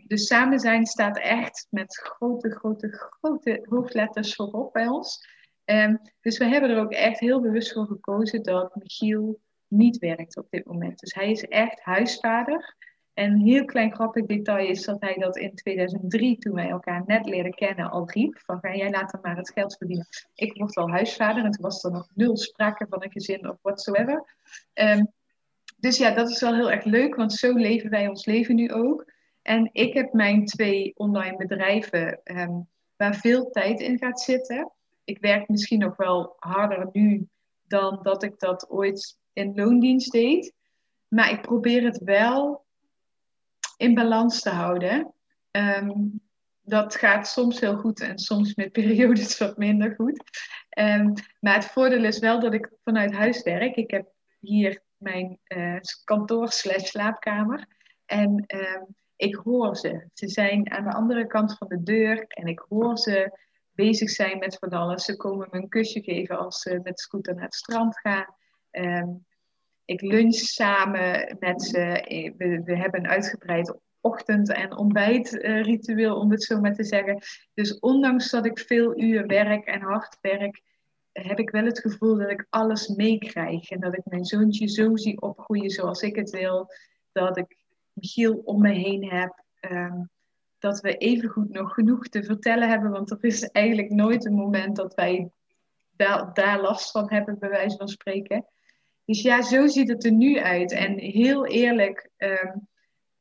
Dus 0.06 0.26
samen 0.26 0.58
zijn 0.58 0.86
staat 0.86 1.18
echt 1.18 1.66
met 1.70 1.96
grote, 1.96 2.50
grote, 2.50 2.88
grote 2.92 3.66
hoofdletters 3.68 4.34
voorop 4.34 4.72
bij 4.72 4.88
ons. 4.88 5.26
Dus 6.20 6.38
we 6.38 6.44
hebben 6.44 6.70
er 6.70 6.80
ook 6.80 6.92
echt 6.92 7.20
heel 7.20 7.40
bewust 7.40 7.72
voor 7.72 7.86
gekozen 7.86 8.42
dat 8.42 8.74
Michiel 8.74 9.40
niet 9.66 9.98
werkt 9.98 10.36
op 10.36 10.46
dit 10.50 10.66
moment. 10.66 10.98
Dus 10.98 11.14
hij 11.14 11.30
is 11.30 11.44
echt 11.44 11.80
huisvader. 11.80 12.76
En 13.18 13.32
een 13.32 13.40
heel 13.40 13.64
klein 13.64 13.94
grappig 13.94 14.26
detail 14.26 14.68
is 14.68 14.84
dat 14.84 15.00
hij 15.00 15.14
dat 15.14 15.36
in 15.36 15.54
2003, 15.54 16.38
toen 16.38 16.54
wij 16.54 16.68
elkaar 16.68 17.02
net 17.06 17.26
leren 17.26 17.54
kennen, 17.54 17.90
al 17.90 18.10
riep. 18.10 18.38
Van 18.44 18.58
ga 18.60 18.74
jij 18.74 18.90
later 18.90 19.18
maar 19.22 19.36
het 19.36 19.52
geld 19.52 19.76
verdienen. 19.76 20.06
Ik 20.34 20.56
word 20.58 20.76
al 20.76 20.90
huisvader 20.90 21.44
en 21.44 21.50
toen 21.50 21.62
was 21.62 21.84
er 21.84 21.90
nog 21.90 22.08
nul 22.14 22.36
sprake 22.36 22.86
van 22.88 23.02
een 23.02 23.10
gezin 23.10 23.48
of 23.48 23.56
whatsoever. 23.62 24.34
Um, 24.74 25.12
dus 25.76 25.98
ja, 25.98 26.10
dat 26.10 26.30
is 26.30 26.40
wel 26.40 26.54
heel 26.54 26.70
erg 26.70 26.84
leuk, 26.84 27.14
want 27.14 27.32
zo 27.32 27.52
leven 27.52 27.90
wij 27.90 28.08
ons 28.08 28.26
leven 28.26 28.54
nu 28.54 28.72
ook. 28.72 29.12
En 29.42 29.70
ik 29.72 29.94
heb 29.94 30.12
mijn 30.12 30.44
twee 30.44 30.92
online 30.96 31.36
bedrijven 31.36 32.20
um, 32.24 32.68
waar 32.96 33.14
veel 33.14 33.50
tijd 33.50 33.80
in 33.80 33.98
gaat 33.98 34.20
zitten. 34.20 34.72
Ik 35.04 35.18
werk 35.20 35.48
misschien 35.48 35.78
nog 35.78 35.96
wel 35.96 36.36
harder 36.38 36.88
nu 36.92 37.28
dan 37.62 37.98
dat 38.02 38.22
ik 38.22 38.38
dat 38.38 38.70
ooit 38.70 39.18
in 39.32 39.54
loondienst 39.54 40.12
deed. 40.12 40.52
Maar 41.08 41.30
ik 41.30 41.40
probeer 41.40 41.84
het 41.84 41.98
wel 41.98 42.66
in 43.78 43.94
balans 43.94 44.40
te 44.42 44.50
houden. 44.50 45.12
Um, 45.50 46.20
dat 46.62 46.94
gaat 46.94 47.28
soms 47.28 47.60
heel 47.60 47.76
goed 47.76 48.00
en 48.00 48.18
soms 48.18 48.54
met 48.54 48.72
periodes 48.72 49.38
wat 49.38 49.56
minder 49.56 49.94
goed. 49.94 50.22
Um, 50.78 51.12
maar 51.40 51.54
het 51.54 51.66
voordeel 51.66 52.04
is 52.04 52.18
wel 52.18 52.40
dat 52.40 52.54
ik 52.54 52.70
vanuit 52.84 53.12
huis 53.12 53.42
werk. 53.42 53.76
Ik 53.76 53.90
heb 53.90 54.08
hier 54.40 54.82
mijn 54.96 55.38
uh, 55.48 55.76
kantoor 56.04 56.52
slash 56.52 56.84
slaapkamer. 56.84 57.66
En 58.06 58.44
um, 58.46 58.86
ik 59.16 59.34
hoor 59.34 59.76
ze. 59.76 60.08
Ze 60.14 60.28
zijn 60.28 60.70
aan 60.70 60.84
de 60.84 60.92
andere 60.92 61.26
kant 61.26 61.56
van 61.56 61.68
de 61.68 61.82
deur 61.82 62.24
en 62.28 62.46
ik 62.46 62.64
hoor 62.68 62.98
ze 62.98 63.38
bezig 63.72 64.10
zijn 64.10 64.38
met 64.38 64.56
van 64.58 64.68
alles. 64.68 65.04
Ze 65.04 65.16
komen 65.16 65.48
me 65.50 65.58
een 65.58 65.68
kusje 65.68 66.02
geven 66.02 66.38
als 66.38 66.60
ze 66.60 66.80
met 66.82 67.00
scooter 67.00 67.34
naar 67.34 67.44
het 67.44 67.54
strand 67.54 67.98
gaan. 67.98 68.26
Ik 69.88 70.00
lunch 70.00 70.34
samen 70.34 71.36
met 71.40 71.62
ze. 71.62 72.04
We, 72.36 72.62
we 72.64 72.76
hebben 72.76 73.00
een 73.00 73.10
uitgebreid 73.10 73.74
ochtend- 74.00 74.52
en 74.52 74.76
ontbijtritueel, 74.76 76.16
om 76.16 76.30
het 76.30 76.42
zo 76.42 76.60
maar 76.60 76.74
te 76.74 76.84
zeggen. 76.84 77.18
Dus 77.54 77.78
ondanks 77.78 78.30
dat 78.30 78.46
ik 78.46 78.58
veel 78.58 79.00
uur 79.00 79.26
werk 79.26 79.64
en 79.66 79.80
hard 79.80 80.18
werk, 80.20 80.62
heb 81.12 81.38
ik 81.38 81.50
wel 81.50 81.64
het 81.64 81.80
gevoel 81.80 82.16
dat 82.16 82.30
ik 82.30 82.46
alles 82.50 82.88
meekrijg. 82.88 83.70
En 83.70 83.80
dat 83.80 83.96
ik 83.96 84.04
mijn 84.04 84.24
zoontje 84.24 84.68
zo 84.68 84.96
zie 84.96 85.20
opgroeien 85.20 85.70
zoals 85.70 86.02
ik 86.02 86.16
het 86.16 86.30
wil. 86.30 86.72
Dat 87.12 87.36
ik 87.36 87.56
Michiel 87.92 88.42
om 88.44 88.60
me 88.60 88.72
heen 88.72 89.04
heb. 89.04 89.44
Um, 89.60 90.10
dat 90.58 90.80
we 90.80 90.96
evengoed 90.96 91.48
nog 91.48 91.74
genoeg 91.74 92.08
te 92.08 92.22
vertellen 92.22 92.68
hebben. 92.68 92.90
Want 92.90 93.10
er 93.10 93.18
is 93.20 93.42
eigenlijk 93.42 93.90
nooit 93.90 94.24
een 94.24 94.34
moment 94.34 94.76
dat 94.76 94.94
wij 94.94 95.30
daar, 95.96 96.34
daar 96.34 96.60
last 96.60 96.90
van 96.90 97.10
hebben, 97.10 97.38
bij 97.38 97.48
wijze 97.48 97.76
van 97.76 97.88
spreken. 97.88 98.46
Dus 99.08 99.22
ja, 99.22 99.42
zo 99.42 99.66
ziet 99.66 99.88
het 99.88 100.04
er 100.04 100.12
nu 100.12 100.38
uit. 100.38 100.72
En 100.72 100.98
heel 100.98 101.46
eerlijk, 101.46 102.10
um, 102.16 102.68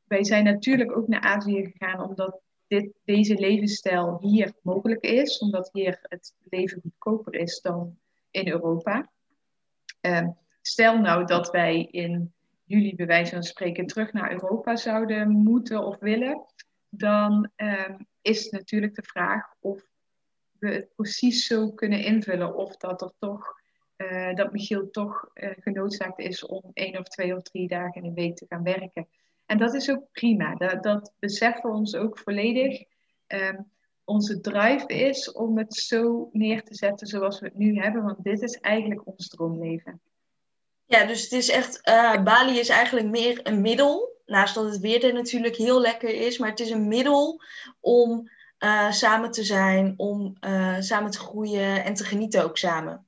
wij 0.04 0.24
zijn 0.24 0.44
natuurlijk 0.44 0.96
ook 0.96 1.08
naar 1.08 1.20
Azië 1.20 1.64
gegaan 1.64 2.08
omdat 2.08 2.40
dit, 2.66 2.92
deze 3.04 3.34
levensstijl 3.34 4.18
hier 4.20 4.52
mogelijk 4.62 5.04
is. 5.04 5.38
Omdat 5.38 5.70
hier 5.72 5.98
het 6.02 6.34
leven 6.48 6.80
goedkoper 6.82 7.34
is 7.34 7.60
dan 7.60 7.98
in 8.30 8.48
Europa. 8.48 9.10
Um, 10.00 10.36
stel 10.62 10.98
nou 10.98 11.24
dat 11.24 11.50
wij 11.50 11.88
in 11.90 12.32
juli 12.64 12.94
bij 12.94 13.06
wijze 13.06 13.32
van 13.32 13.42
spreken 13.42 13.86
terug 13.86 14.12
naar 14.12 14.32
Europa 14.32 14.76
zouden 14.76 15.30
moeten 15.30 15.84
of 15.84 15.98
willen. 15.98 16.44
Dan 16.88 17.50
um, 17.56 18.06
is 18.22 18.50
natuurlijk 18.50 18.94
de 18.94 19.02
vraag 19.02 19.54
of 19.60 19.82
we 20.58 20.70
het 20.70 20.94
precies 20.94 21.46
zo 21.46 21.70
kunnen 21.70 22.04
invullen. 22.04 22.54
Of 22.56 22.76
dat 22.76 23.02
er 23.02 23.12
toch 23.18 23.57
uh, 23.98 24.34
dat 24.34 24.52
Michiel 24.52 24.90
toch 24.90 25.30
uh, 25.34 25.50
genoodzaakt 25.58 26.18
is 26.18 26.46
om 26.46 26.70
één 26.72 26.98
of 26.98 27.04
twee 27.04 27.36
of 27.36 27.42
drie 27.42 27.68
dagen 27.68 28.02
in 28.02 28.08
de 28.08 28.20
week 28.20 28.36
te 28.36 28.46
gaan 28.48 28.62
werken. 28.62 29.08
En 29.46 29.58
dat 29.58 29.74
is 29.74 29.90
ook 29.90 30.02
prima. 30.12 30.54
Dat, 30.54 30.82
dat 30.82 31.12
beseffen 31.18 31.70
we 31.70 31.76
ons 31.76 31.94
ook 31.94 32.18
volledig. 32.18 32.84
Um, 33.26 33.70
onze 34.04 34.40
drive 34.40 34.86
is 34.86 35.32
om 35.32 35.58
het 35.58 35.74
zo 35.74 36.28
neer 36.32 36.62
te 36.62 36.74
zetten 36.74 37.06
zoals 37.06 37.40
we 37.40 37.46
het 37.46 37.58
nu 37.58 37.78
hebben, 37.78 38.02
want 38.02 38.22
dit 38.22 38.42
is 38.42 38.60
eigenlijk 38.60 39.06
ons 39.06 39.28
droomleven. 39.28 40.00
Ja, 40.86 41.04
dus 41.04 41.22
het 41.22 41.32
is 41.32 41.50
echt, 41.50 41.88
uh, 41.88 42.22
Bali 42.22 42.58
is 42.58 42.68
eigenlijk 42.68 43.08
meer 43.08 43.40
een 43.42 43.60
middel. 43.60 44.16
Naast 44.26 44.54
dat 44.54 44.64
het 44.64 44.78
weer 44.78 45.04
er 45.04 45.12
natuurlijk 45.12 45.56
heel 45.56 45.80
lekker 45.80 46.14
is, 46.14 46.38
maar 46.38 46.50
het 46.50 46.60
is 46.60 46.70
een 46.70 46.88
middel 46.88 47.42
om 47.80 48.30
samen 48.90 49.30
te 49.30 49.44
zijn, 49.44 49.94
om 49.96 50.36
samen 50.78 51.10
te 51.10 51.18
groeien 51.18 51.84
en 51.84 51.94
te 51.94 52.04
genieten 52.04 52.44
ook 52.44 52.58
samen. 52.58 53.07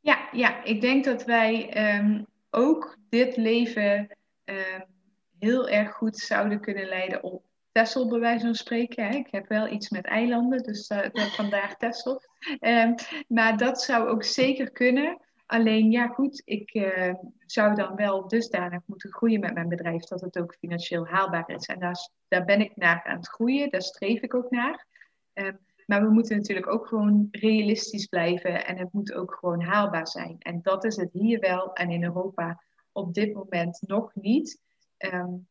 Ja, 0.00 0.28
ja 0.32 0.64
ik 0.64 0.80
denk 0.80 1.04
dat 1.04 1.24
wij 1.24 1.76
um, 1.98 2.26
ook 2.50 2.96
dit 3.08 3.36
leven 3.36 4.16
um, 4.44 4.84
heel 5.38 5.68
erg 5.68 5.92
goed 5.92 6.18
zouden 6.18 6.60
kunnen 6.60 6.88
leiden 6.88 7.22
op 7.22 7.48
Tessel, 7.72 8.08
bij 8.08 8.18
wijze 8.18 8.44
van 8.44 8.54
spreken. 8.54 9.08
Hè. 9.08 9.14
Ik 9.14 9.30
heb 9.30 9.48
wel 9.48 9.68
iets 9.68 9.90
met 9.90 10.04
eilanden, 10.04 10.62
dus 10.62 10.90
uh, 10.90 10.98
vandaar 11.36 11.76
Tessel. 11.76 12.22
Um, 12.60 12.94
maar 13.28 13.56
dat 13.56 13.82
zou 13.82 14.08
ook 14.08 14.24
zeker 14.24 14.70
kunnen. 14.70 15.20
Alleen, 15.46 15.90
ja 15.90 16.06
goed, 16.06 16.42
ik 16.44 16.74
uh, 16.74 17.14
zou 17.46 17.74
dan 17.74 17.94
wel 17.94 18.28
dusdanig 18.28 18.80
moeten 18.86 19.12
groeien 19.12 19.40
met 19.40 19.54
mijn 19.54 19.68
bedrijf 19.68 20.02
dat 20.02 20.20
het 20.20 20.38
ook 20.38 20.56
financieel 20.58 21.06
haalbaar 21.06 21.50
is. 21.50 21.66
En 21.66 21.78
daar, 21.78 22.08
daar 22.28 22.44
ben 22.44 22.60
ik 22.60 22.76
naar 22.76 23.04
aan 23.04 23.16
het 23.16 23.28
groeien, 23.28 23.70
daar 23.70 23.82
streef 23.82 24.20
ik 24.20 24.34
ook 24.34 24.50
naar. 24.50 24.86
Um, 25.34 25.58
maar 25.90 26.02
we 26.02 26.12
moeten 26.12 26.36
natuurlijk 26.36 26.72
ook 26.72 26.86
gewoon 26.86 27.28
realistisch 27.30 28.06
blijven 28.06 28.66
en 28.66 28.78
het 28.78 28.92
moet 28.92 29.12
ook 29.12 29.36
gewoon 29.40 29.60
haalbaar 29.60 30.08
zijn. 30.08 30.36
En 30.38 30.58
dat 30.62 30.84
is 30.84 30.96
het 30.96 31.12
hier 31.12 31.40
wel 31.40 31.72
en 31.72 31.90
in 31.90 32.04
Europa 32.04 32.62
op 32.92 33.14
dit 33.14 33.34
moment 33.34 33.82
nog 33.86 34.10
niet. 34.14 34.60
Um, 34.98 35.48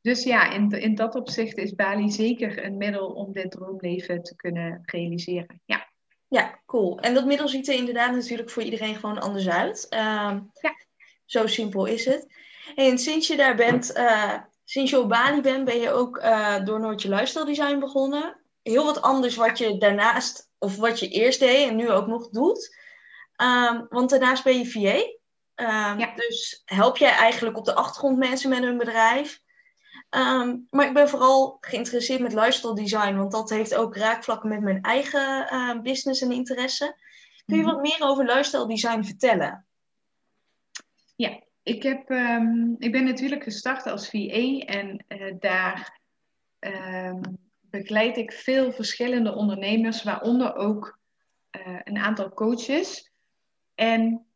Dus 0.00 0.24
ja, 0.24 0.50
in, 0.52 0.70
in 0.70 0.94
dat 0.94 1.14
opzicht 1.14 1.56
is 1.56 1.74
Bali 1.74 2.10
zeker 2.10 2.64
een 2.64 2.76
middel 2.76 3.06
om 3.06 3.32
dit 3.32 3.50
droomleven 3.50 4.22
te 4.22 4.36
kunnen 4.36 4.82
realiseren. 4.84 5.60
Ja. 5.64 5.88
Ja, 6.28 6.60
cool. 6.66 7.00
En 7.00 7.14
dat 7.14 7.26
middel 7.26 7.48
ziet 7.48 7.68
er 7.68 7.74
inderdaad 7.74 8.14
natuurlijk 8.14 8.50
voor 8.50 8.62
iedereen 8.62 8.94
gewoon 8.94 9.18
anders 9.18 9.48
uit. 9.48 9.86
Ehm, 9.88 10.40
ja. 10.60 10.74
Zo 11.24 11.46
simpel 11.46 11.86
is 11.86 12.04
het. 12.04 12.26
en 12.74 12.98
sinds 12.98 13.26
je 13.26 13.36
daar 13.36 13.56
bent, 13.56 13.96
uh, 13.96 14.38
sinds 14.64 14.90
je 14.90 15.00
op 15.00 15.08
Bali 15.08 15.40
bent, 15.40 15.64
ben 15.64 15.80
je 15.80 15.90
ook 15.90 16.16
uh, 16.16 16.64
door 16.64 16.80
Noordje 16.80 17.08
Lifestyle 17.08 17.44
Design 17.44 17.78
begonnen. 17.78 18.39
Heel 18.62 18.84
wat 18.84 19.02
anders 19.02 19.36
wat 19.36 19.58
je 19.58 19.78
daarnaast, 19.78 20.50
of 20.58 20.76
wat 20.76 20.98
je 20.98 21.08
eerst 21.08 21.40
deed 21.40 21.68
en 21.68 21.76
nu 21.76 21.90
ook 21.90 22.06
nog 22.06 22.28
doet. 22.28 22.76
Um, 23.42 23.86
want 23.88 24.10
daarnaast 24.10 24.44
ben 24.44 24.58
je 24.58 24.66
VA. 24.66 24.96
Um, 24.98 25.16
ehm, 25.54 25.98
ja. 25.98 26.14
Dus 26.14 26.62
help 26.64 26.96
jij 26.96 27.10
eigenlijk 27.10 27.56
op 27.56 27.64
de 27.64 27.74
achtergrond 27.74 28.18
mensen 28.18 28.50
met 28.50 28.62
hun 28.62 28.78
bedrijf. 28.78 29.40
Um, 30.10 30.66
maar 30.70 30.86
ik 30.86 30.94
ben 30.94 31.08
vooral 31.08 31.56
geïnteresseerd 31.60 32.20
met 32.20 32.32
lifestyle 32.32 32.74
design, 32.74 33.14
want 33.16 33.32
dat 33.32 33.50
heeft 33.50 33.74
ook 33.74 33.96
raakvlakken 33.96 34.48
met 34.48 34.60
mijn 34.60 34.82
eigen 34.82 35.54
uh, 35.54 35.80
business 35.80 36.20
en 36.20 36.32
interesse. 36.32 36.96
Kun 37.46 37.56
je 37.56 37.62
mhm. 37.62 37.72
wat 37.72 37.82
meer 37.82 37.98
over 38.00 38.24
lifestyle 38.24 38.66
design 38.66 39.02
vertellen? 39.02 39.66
Ja, 41.16 41.40
ik, 41.62 41.82
heb, 41.82 42.10
um, 42.10 42.76
ik 42.78 42.92
ben 42.92 43.04
natuurlijk 43.04 43.42
gestart 43.42 43.86
als 43.86 44.08
VA 44.08 44.58
en 44.58 45.04
uh, 45.08 45.34
daar 45.38 46.00
um, 46.58 47.49
begeleid 47.70 48.16
ik 48.16 48.32
veel 48.32 48.72
verschillende 48.72 49.34
ondernemers, 49.34 50.02
waaronder 50.02 50.54
ook 50.54 50.98
uh, 51.66 51.80
een 51.84 51.98
aantal 51.98 52.30
coaches. 52.30 53.12
En 53.74 54.26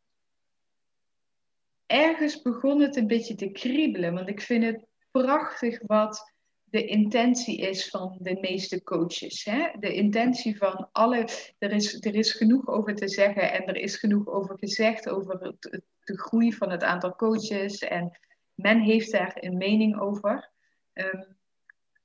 ergens 1.87 2.43
begon 2.43 2.81
het 2.81 2.97
een 2.97 3.07
beetje 3.07 3.35
te 3.35 3.51
kriebelen, 3.51 4.15
want 4.15 4.29
ik 4.29 4.41
vind 4.41 4.65
het 4.65 4.85
prachtig 5.11 5.81
wat 5.87 6.33
de 6.65 6.85
intentie 6.85 7.59
is 7.59 7.89
van 7.89 8.19
de 8.21 8.39
meeste 8.41 8.83
coaches. 8.83 9.45
Hè? 9.45 9.71
De 9.79 9.95
intentie 9.95 10.57
van 10.57 10.89
alle. 10.93 11.29
Er 11.59 11.73
is, 11.73 12.05
er 12.05 12.15
is 12.15 12.33
genoeg 12.33 12.69
over 12.69 12.95
te 12.95 13.09
zeggen 13.09 13.53
en 13.53 13.67
er 13.67 13.77
is 13.77 13.97
genoeg 13.97 14.29
over 14.29 14.59
gezegd 14.59 15.09
over 15.09 15.41
het, 15.41 15.83
de 16.01 16.19
groei 16.19 16.53
van 16.53 16.71
het 16.71 16.83
aantal 16.83 17.17
coaches. 17.17 17.79
En 17.79 18.19
men 18.55 18.81
heeft 18.81 19.13
daar 19.13 19.37
een 19.41 19.57
mening 19.57 20.01
over. 20.01 20.51
Um, 20.93 21.37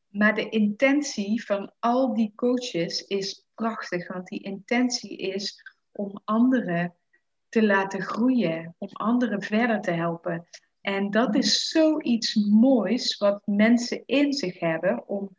maar 0.09 0.35
de 0.35 0.49
intentie 0.49 1.45
van 1.45 1.71
al 1.79 2.13
die 2.13 2.31
coaches 2.35 3.05
is 3.05 3.45
prachtig, 3.55 4.07
want 4.07 4.27
die 4.27 4.43
intentie 4.43 5.17
is 5.17 5.63
om 5.91 6.21
anderen 6.23 6.93
te 7.49 7.65
laten 7.65 8.01
groeien, 8.01 8.75
om 8.77 8.89
anderen 8.91 9.41
verder 9.41 9.81
te 9.81 9.91
helpen. 9.91 10.47
En 10.81 11.11
dat 11.11 11.35
is 11.35 11.67
zoiets 11.67 12.35
moois 12.35 13.17
wat 13.17 13.41
mensen 13.45 14.03
in 14.05 14.33
zich 14.33 14.59
hebben 14.59 15.07
om, 15.07 15.35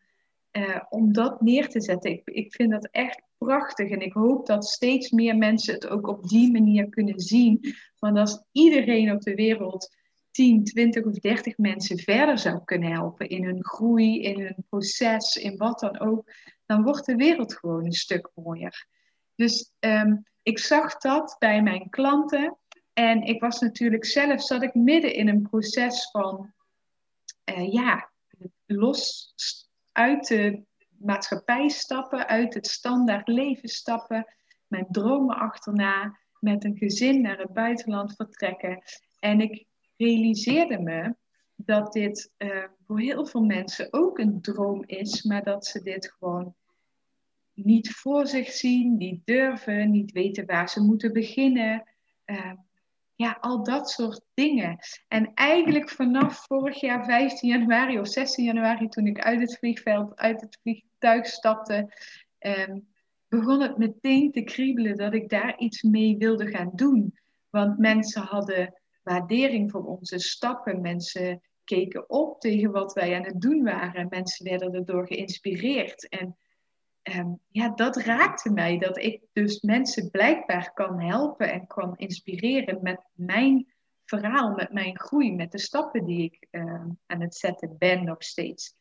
uh, 0.53 0.81
om 0.89 1.13
dat 1.13 1.41
neer 1.41 1.69
te 1.69 1.81
zetten. 1.81 2.11
Ik, 2.11 2.23
ik 2.25 2.55
vind 2.55 2.71
dat 2.71 2.89
echt 2.91 3.23
prachtig 3.39 3.91
en 3.91 4.01
ik 4.01 4.13
hoop 4.13 4.47
dat 4.47 4.65
steeds 4.65 5.11
meer 5.11 5.37
mensen 5.37 5.75
het 5.75 5.89
ook 5.89 6.07
op 6.07 6.29
die 6.29 6.53
manier 6.53 6.89
kunnen 6.89 7.21
zien. 7.21 7.75
Want 7.99 8.19
als 8.19 8.45
iedereen 8.53 9.13
op 9.13 9.21
de 9.21 9.35
wereld 9.35 9.97
10, 10.41 10.65
20 10.65 11.05
of 11.05 11.19
30 11.19 11.59
mensen 11.59 11.99
verder 11.99 12.39
zou 12.39 12.65
kunnen 12.65 12.93
helpen 12.93 13.29
in 13.29 13.45
hun 13.45 13.65
groei, 13.65 14.23
in 14.23 14.41
hun 14.41 14.65
proces, 14.69 15.37
in 15.37 15.57
wat 15.57 15.81
dan 15.81 15.99
ook, 15.99 16.33
dan 16.67 16.83
wordt 16.83 17.07
de 17.07 17.15
wereld 17.15 17.55
gewoon 17.55 17.85
een 17.85 17.93
stuk 17.93 18.31
mooier. 18.35 18.87
Dus 19.35 19.73
um, 19.81 20.25
ik 20.43 20.59
zag 20.59 20.97
dat 20.97 21.37
bij 21.39 21.63
mijn 21.63 21.91
klanten. 21.91 22.59
En 22.93 23.23
ik 23.23 23.41
was 23.41 23.61
natuurlijk 23.61 24.05
zelf, 24.05 24.43
zat 24.43 24.63
ik 24.63 24.75
midden 24.75 25.15
in 25.15 25.29
een 25.29 25.43
proces 25.43 26.11
van, 26.11 26.53
uh, 27.45 27.73
ja, 27.73 28.11
los 28.67 29.35
uit 29.93 30.27
de 30.27 30.63
maatschappij 30.99 31.69
stappen, 31.69 32.27
uit 32.27 32.55
het 32.55 32.67
standaard 32.67 33.29
leven 33.29 33.69
stappen, 33.69 34.35
mijn 34.67 34.87
dromen 34.91 35.37
achterna, 35.37 36.19
met 36.39 36.65
een 36.65 36.77
gezin 36.77 37.21
naar 37.21 37.39
het 37.39 37.53
buitenland 37.53 38.15
vertrekken. 38.15 38.83
En 39.19 39.41
ik 39.41 39.69
realiseerde 40.01 40.79
me 40.79 41.15
dat 41.57 41.93
dit 41.93 42.33
uh, 42.39 42.65
voor 42.87 43.01
heel 43.01 43.27
veel 43.27 43.43
mensen 43.43 43.93
ook 43.93 44.19
een 44.19 44.41
droom 44.41 44.83
is, 44.87 45.23
maar 45.23 45.45
dat 45.45 45.67
ze 45.67 45.83
dit 45.83 46.15
gewoon 46.19 46.55
niet 47.55 47.91
voor 47.91 48.27
zich 48.27 48.51
zien, 48.51 48.97
niet 48.97 49.21
durven, 49.27 49.91
niet 49.91 50.13
weten 50.13 50.47
waar 50.47 50.69
ze 50.69 50.83
moeten 50.83 51.13
beginnen. 51.13 51.85
Uh, 52.27 52.53
ja, 53.15 53.39
al 53.41 53.65
dat 53.65 53.91
soort 53.91 54.21
dingen. 54.35 54.79
En 55.09 55.35
eigenlijk 55.35 55.91
vanaf 55.91 56.45
vorig 56.47 56.81
jaar 56.81 57.05
15 57.05 57.49
januari 57.49 57.99
of 57.99 58.09
16 58.09 58.45
januari, 58.45 58.89
toen 58.89 59.07
ik 59.07 59.21
uit 59.21 59.41
het 59.41 59.59
vliegveld, 59.59 60.17
uit 60.17 60.41
het 60.41 60.59
vliegtuig 60.63 61.27
stapte, 61.27 61.95
um, 62.39 62.89
begon 63.29 63.61
het 63.61 63.79
meteen 63.79 64.33
te 64.33 64.43
kriebelen 64.43 64.97
dat 64.97 65.15
ik 65.15 65.29
daar 65.29 65.59
iets 65.59 65.83
mee 65.83 66.17
wilde 66.17 66.47
gaan 66.47 66.71
doen. 66.75 67.19
Want 67.51 67.79
mensen 67.79 68.23
hadden 68.23 68.80
waardering 69.03 69.71
voor 69.71 69.85
onze 69.85 70.19
stappen. 70.19 70.81
Mensen 70.81 71.41
keken 71.65 72.11
op 72.11 72.41
tegen 72.41 72.71
wat 72.71 72.93
wij 72.93 73.17
aan 73.17 73.25
het 73.25 73.41
doen 73.41 73.63
waren. 73.63 74.07
Mensen 74.09 74.45
werden 74.45 74.75
erdoor 74.75 75.07
geïnspireerd. 75.07 76.09
En 76.09 76.37
um, 77.03 77.41
ja, 77.49 77.69
dat 77.69 77.97
raakte 77.97 78.53
mij. 78.53 78.79
Dat 78.79 78.99
ik 78.99 79.23
dus 79.33 79.61
mensen 79.61 80.11
blijkbaar 80.11 80.73
kan 80.73 81.01
helpen 81.01 81.53
en 81.53 81.67
kan 81.67 81.97
inspireren 81.97 82.79
met 82.83 83.05
mijn 83.13 83.73
verhaal, 84.05 84.55
met 84.55 84.73
mijn 84.73 84.99
groei, 84.99 85.35
met 85.35 85.53
de 85.53 85.59
stappen 85.59 86.05
die 86.05 86.23
ik 86.23 86.47
uh, 86.51 86.85
aan 87.07 87.21
het 87.21 87.35
zetten 87.35 87.79
ben 87.79 88.05
nog 88.05 88.23
steeds. 88.23 88.75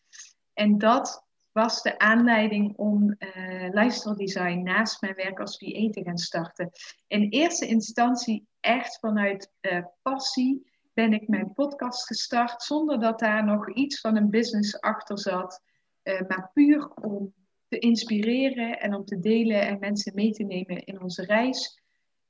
En 0.53 0.77
dat 0.77 1.27
was 1.61 1.81
de 1.81 1.99
aanleiding 1.99 2.77
om 2.77 3.15
uh, 3.19 3.69
lifestyle 3.69 4.15
design 4.15 4.61
naast 4.63 5.01
mijn 5.01 5.15
werk 5.15 5.39
als 5.39 5.57
VA 5.57 5.89
te 5.89 6.03
gaan 6.03 6.17
starten. 6.17 6.69
In 7.07 7.29
eerste 7.29 7.67
instantie 7.67 8.47
echt 8.59 8.99
vanuit 8.99 9.51
uh, 9.61 9.85
passie 10.01 10.71
ben 10.93 11.13
ik 11.13 11.27
mijn 11.27 11.53
podcast 11.53 12.07
gestart 12.07 12.63
zonder 12.63 12.99
dat 12.99 13.19
daar 13.19 13.45
nog 13.45 13.73
iets 13.73 13.99
van 13.99 14.15
een 14.15 14.29
business 14.29 14.79
achter 14.79 15.19
zat. 15.19 15.61
Uh, 16.03 16.21
maar 16.27 16.49
puur 16.53 16.89
om 16.89 17.33
te 17.67 17.79
inspireren 17.79 18.79
en 18.79 18.93
om 18.93 19.05
te 19.05 19.19
delen 19.19 19.61
en 19.61 19.79
mensen 19.79 20.15
mee 20.15 20.31
te 20.31 20.43
nemen 20.43 20.83
in 20.83 21.01
onze 21.01 21.25
reis. 21.25 21.81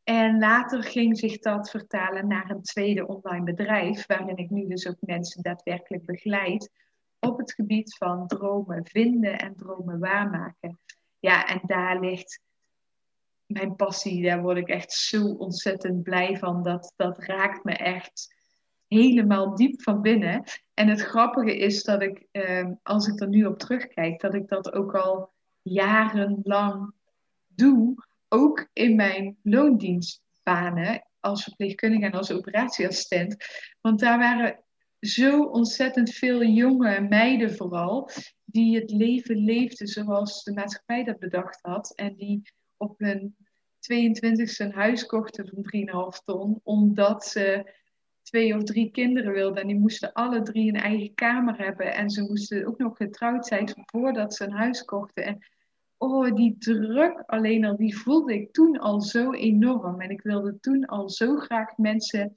En 0.03 0.39
later 0.39 0.83
ging 0.83 1.17
zich 1.17 1.39
dat 1.39 1.69
vertalen 1.69 2.27
naar 2.27 2.49
een 2.49 2.61
tweede 2.61 3.07
online 3.07 3.43
bedrijf, 3.43 4.05
waarin 4.05 4.37
ik 4.37 4.49
nu 4.49 4.67
dus 4.67 4.87
ook 4.87 4.97
mensen 4.99 5.43
daadwerkelijk 5.43 6.05
begeleid 6.05 6.71
op 7.19 7.37
het 7.37 7.53
gebied 7.53 7.97
van 7.97 8.27
dromen 8.27 8.85
vinden 8.85 9.39
en 9.39 9.55
dromen 9.55 9.99
waarmaken. 9.99 10.79
Ja, 11.19 11.47
en 11.47 11.61
daar 11.65 11.99
ligt 11.99 12.41
mijn 13.45 13.75
passie, 13.75 14.23
daar 14.23 14.41
word 14.41 14.57
ik 14.57 14.67
echt 14.67 14.91
zo 14.91 15.25
ontzettend 15.25 16.03
blij 16.03 16.37
van. 16.37 16.63
Dat, 16.63 16.93
dat 16.95 17.23
raakt 17.23 17.63
me 17.63 17.71
echt 17.71 18.35
helemaal 18.87 19.55
diep 19.55 19.81
van 19.81 20.01
binnen. 20.01 20.43
En 20.73 20.87
het 20.87 21.01
grappige 21.01 21.57
is 21.57 21.83
dat 21.83 22.01
ik, 22.01 22.27
eh, 22.31 22.67
als 22.83 23.07
ik 23.07 23.19
er 23.19 23.27
nu 23.27 23.45
op 23.45 23.59
terugkijk, 23.59 24.21
dat 24.21 24.33
ik 24.33 24.47
dat 24.47 24.73
ook 24.73 24.95
al 24.95 25.33
jarenlang 25.61 26.93
doe. 27.47 27.95
Ook 28.27 28.69
in 28.73 28.95
mijn 28.95 29.37
loondienstbanen 29.43 31.07
als 31.19 31.43
verpleegkundige 31.43 32.05
en 32.05 32.11
als 32.11 32.31
operatieassistent. 32.31 33.35
Want 33.81 33.99
daar 33.99 34.17
waren 34.17 34.63
zo 34.99 35.43
ontzettend 35.43 36.09
veel 36.09 36.43
jonge 36.43 36.99
meiden 37.01 37.55
vooral, 37.55 38.09
die 38.45 38.75
het 38.75 38.91
leven 38.91 39.37
leefden 39.37 39.87
zoals 39.87 40.43
de 40.43 40.53
maatschappij 40.53 41.03
dat 41.03 41.19
bedacht 41.19 41.59
had. 41.61 41.93
En 41.95 42.15
die 42.15 42.41
op 42.77 42.99
hun 42.99 43.35
22e 43.93 44.57
een 44.57 44.71
huis 44.71 45.05
kochten 45.05 45.47
van 45.47 46.13
3,5 46.17 46.23
ton, 46.25 46.59
omdat 46.63 47.25
ze 47.25 47.77
twee 48.21 48.55
of 48.55 48.63
drie 48.63 48.91
kinderen 48.91 49.33
wilden. 49.33 49.61
En 49.61 49.67
die 49.67 49.79
moesten 49.79 50.13
alle 50.13 50.41
drie 50.41 50.67
een 50.67 50.81
eigen 50.81 51.13
kamer 51.13 51.57
hebben. 51.57 51.93
En 51.93 52.09
ze 52.09 52.21
moesten 52.21 52.65
ook 52.65 52.77
nog 52.77 52.97
getrouwd 52.97 53.45
zijn 53.45 53.69
voordat 53.85 54.35
ze 54.35 54.43
een 54.43 54.51
huis 54.51 54.85
kochten. 54.85 55.23
En 55.23 55.45
oh, 55.97 56.35
die 56.35 56.57
druk 56.57 57.23
alleen 57.25 57.65
al, 57.65 57.75
die 57.75 57.97
voelde 57.97 58.33
ik 58.33 58.51
toen 58.51 58.79
al 58.79 59.01
zo 59.01 59.31
enorm. 59.31 60.01
En 60.01 60.09
ik 60.09 60.21
wilde 60.21 60.59
toen 60.59 60.85
al 60.85 61.09
zo 61.09 61.35
graag 61.35 61.77
mensen, 61.77 62.33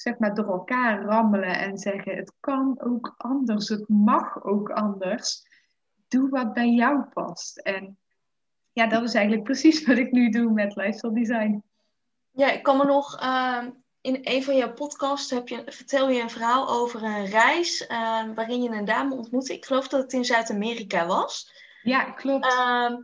zeg 0.00 0.18
maar, 0.18 0.34
door 0.34 0.48
elkaar 0.48 1.02
rammelen 1.02 1.58
en 1.58 1.78
zeggen: 1.78 2.16
het 2.16 2.32
kan 2.40 2.80
ook 2.80 3.14
anders, 3.16 3.68
het 3.68 3.88
mag 3.88 4.44
ook 4.44 4.70
anders. 4.70 5.46
Doe 6.08 6.28
wat 6.28 6.52
bij 6.52 6.70
jou 6.70 7.02
past. 7.02 7.58
En 7.58 7.98
ja, 8.72 8.86
dat 8.86 9.02
is 9.02 9.14
eigenlijk 9.14 9.44
precies 9.44 9.84
wat 9.86 9.98
ik 9.98 10.10
nu 10.10 10.30
doe 10.30 10.52
met 10.52 10.76
lifestyle 10.76 11.14
design. 11.14 11.62
Ja, 12.30 12.50
ik 12.50 12.62
kan 12.62 12.76
me 12.76 12.84
nog. 12.84 13.20
Ehm, 13.20 13.70
in 14.00 14.18
een 14.22 14.42
van 14.42 14.56
jouw 14.56 14.72
podcasts 14.72 15.30
heb 15.30 15.48
je, 15.48 15.62
vertel 15.66 16.10
je 16.10 16.22
een 16.22 16.30
verhaal 16.30 16.68
over 16.68 17.02
een 17.02 17.26
reis 17.26 17.86
ehm, 17.86 18.34
waarin 18.34 18.62
je 18.62 18.70
een 18.70 18.84
dame 18.84 19.14
ontmoette. 19.14 19.52
Ik 19.52 19.64
geloof 19.64 19.88
dat 19.88 20.02
het 20.02 20.12
in 20.12 20.24
Zuid-Amerika 20.24 21.06
was. 21.06 21.52
Ja, 21.82 22.04
klopt. 22.04 22.46
Ehm, 22.46 22.96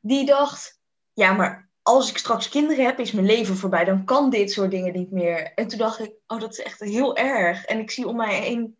die 0.00 0.26
dacht, 0.26 0.80
ja, 1.12 1.32
maar 1.32 1.69
als 1.82 2.10
ik 2.10 2.18
straks 2.18 2.48
kinderen 2.48 2.84
heb, 2.84 2.98
is 2.98 3.12
mijn 3.12 3.26
leven 3.26 3.56
voorbij. 3.56 3.84
Dan 3.84 4.04
kan 4.04 4.30
dit 4.30 4.52
soort 4.52 4.70
dingen 4.70 4.92
niet 4.92 5.10
meer. 5.10 5.52
En 5.54 5.68
toen 5.68 5.78
dacht 5.78 6.00
ik, 6.00 6.12
oh, 6.26 6.40
dat 6.40 6.52
is 6.52 6.62
echt 6.62 6.80
heel 6.80 7.16
erg. 7.16 7.64
En 7.64 7.78
ik 7.78 7.90
zie 7.90 8.06
om 8.06 8.16
mij 8.16 8.34
heen 8.34 8.78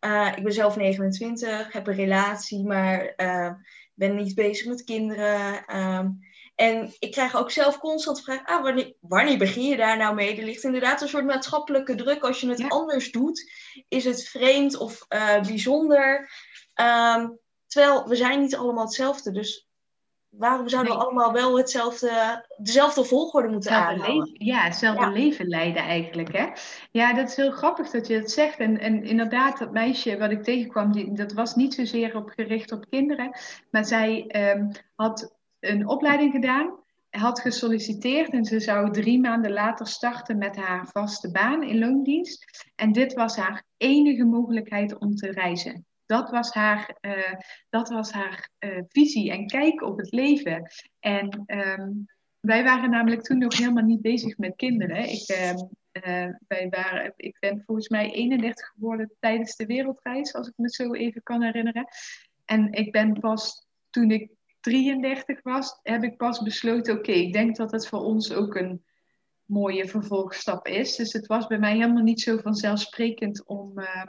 eh, 0.00 0.32
ik 0.36 0.42
ben 0.42 0.52
zelf 0.52 0.76
29, 0.76 1.72
heb 1.72 1.86
een 1.86 1.94
relatie, 1.94 2.66
maar 2.66 3.12
uh, 3.16 3.50
ben 3.94 4.16
niet 4.16 4.34
bezig 4.34 4.66
met 4.66 4.84
kinderen. 4.84 5.64
Ehm, 5.66 6.08
en 6.54 6.94
ik 6.98 7.10
krijg 7.12 7.36
ook 7.36 7.50
zelf 7.50 7.78
constant 7.78 8.16
de 8.16 8.22
vraag, 8.22 8.46
ah, 8.46 8.62
wanneer, 8.62 8.94
wanneer 9.00 9.38
begin 9.38 9.64
je 9.64 9.76
daar 9.76 9.96
nou 9.96 10.14
mee? 10.14 10.36
Er 10.36 10.44
ligt 10.44 10.64
inderdaad 10.64 11.00
een 11.00 11.08
soort 11.08 11.24
maatschappelijke 11.24 11.94
druk. 11.94 12.22
Als 12.22 12.40
je 12.40 12.48
het 12.48 12.68
anders 12.68 13.12
doet, 13.12 13.52
is 13.88 14.04
het 14.04 14.28
vreemd 14.28 14.76
of 14.76 15.06
uh, 15.08 15.40
bijzonder. 15.40 16.30
Um, 16.80 17.38
terwijl 17.66 18.08
we 18.08 18.16
zijn 18.16 18.40
niet 18.40 18.56
allemaal 18.56 18.84
hetzelfde. 18.84 19.30
Dus 19.30 19.68
waarom 20.30 20.68
zouden 20.68 20.92
we 20.92 20.98
allemaal 20.98 21.32
wel 21.32 21.56
hetzelfde, 21.56 22.44
dezelfde 22.56 23.04
volgorde 23.04 23.48
moeten 23.48 23.72
aanhouden? 23.72 24.30
ja, 24.32 24.60
hetzelfde 24.60 25.10
leven 25.10 25.46
leiden 25.48 25.82
eigenlijk. 25.82 26.36
Hè? 26.36 26.46
Ja, 26.90 27.14
dat 27.14 27.28
is 27.28 27.36
heel 27.36 27.50
grappig 27.50 27.90
dat 27.90 28.06
je 28.06 28.20
dat 28.20 28.30
zegt. 28.30 28.58
En, 28.58 28.78
en 28.78 29.04
inderdaad, 29.04 29.58
dat 29.58 29.72
meisje 29.72 30.18
wat 30.18 30.30
ik 30.30 30.42
tegenkwam, 30.42 30.92
die, 30.92 31.12
dat 31.12 31.32
was 31.32 31.54
niet 31.54 31.74
zozeer 31.74 32.16
op 32.16 32.28
gericht 32.28 32.72
op 32.72 32.84
kinderen. 32.90 33.38
Maar 33.70 33.84
zij 33.84 34.24
um, 34.56 34.70
had 34.94 35.36
een 35.60 35.88
opleiding 35.88 36.32
gedaan, 36.32 36.78
had 37.10 37.40
gesolliciteerd 37.40 38.32
en 38.32 38.44
ze 38.44 38.60
zou 38.60 38.92
drie 38.92 39.20
maanden 39.20 39.52
later 39.52 39.86
starten 39.86 40.38
met 40.38 40.56
haar 40.56 40.88
vaste 40.92 41.30
baan 41.30 41.62
in 41.62 41.78
loondienst. 41.78 42.70
En 42.76 42.92
dit 42.92 43.12
was 43.12 43.36
haar 43.36 43.64
enige 43.76 44.24
mogelijkheid 44.24 44.98
om 44.98 45.14
te 45.14 45.30
reizen. 45.30 45.84
Dat 46.10 46.30
was 46.30 46.52
haar, 46.52 46.96
uh, 47.00 47.34
dat 47.68 47.88
was 47.88 48.10
haar 48.10 48.50
uh, 48.58 48.82
visie 48.88 49.30
en 49.32 49.46
kijk 49.46 49.82
op 49.82 49.98
het 49.98 50.12
leven. 50.12 50.70
En 51.00 51.44
um, 51.46 52.06
wij 52.40 52.64
waren 52.64 52.90
namelijk 52.90 53.22
toen 53.22 53.38
nog 53.38 53.56
helemaal 53.56 53.84
niet 53.84 54.00
bezig 54.00 54.38
met 54.38 54.56
kinderen. 54.56 55.08
Ik, 55.08 55.28
uh, 55.28 56.28
wij 56.46 56.68
waren, 56.68 57.12
ik 57.16 57.36
ben 57.38 57.62
volgens 57.66 57.88
mij 57.88 58.10
31 58.12 58.66
geworden 58.66 59.12
tijdens 59.18 59.56
de 59.56 59.66
wereldreis, 59.66 60.34
als 60.34 60.48
ik 60.48 60.52
me 60.56 60.68
zo 60.68 60.92
even 60.92 61.22
kan 61.22 61.42
herinneren. 61.42 61.88
En 62.44 62.72
ik 62.72 62.92
ben 62.92 63.20
pas 63.20 63.66
toen 63.90 64.10
ik 64.10 64.30
33 64.60 65.42
was, 65.42 65.78
heb 65.82 66.02
ik 66.02 66.16
pas 66.16 66.42
besloten: 66.42 66.98
oké, 66.98 67.12
ik 67.12 67.32
denk 67.32 67.56
dat 67.56 67.70
het 67.70 67.88
voor 67.88 68.00
ons 68.00 68.32
ook 68.32 68.54
een 68.54 68.84
mooie 69.44 69.88
vervolgstap 69.88 70.66
is. 70.66 70.96
Dus 70.96 71.12
het 71.12 71.26
was 71.26 71.46
bij 71.46 71.58
mij 71.58 71.72
helemaal 71.72 72.02
niet 72.02 72.20
zo 72.20 72.36
vanzelfsprekend 72.36 73.46
om, 73.46 73.78
uh, 73.78 74.02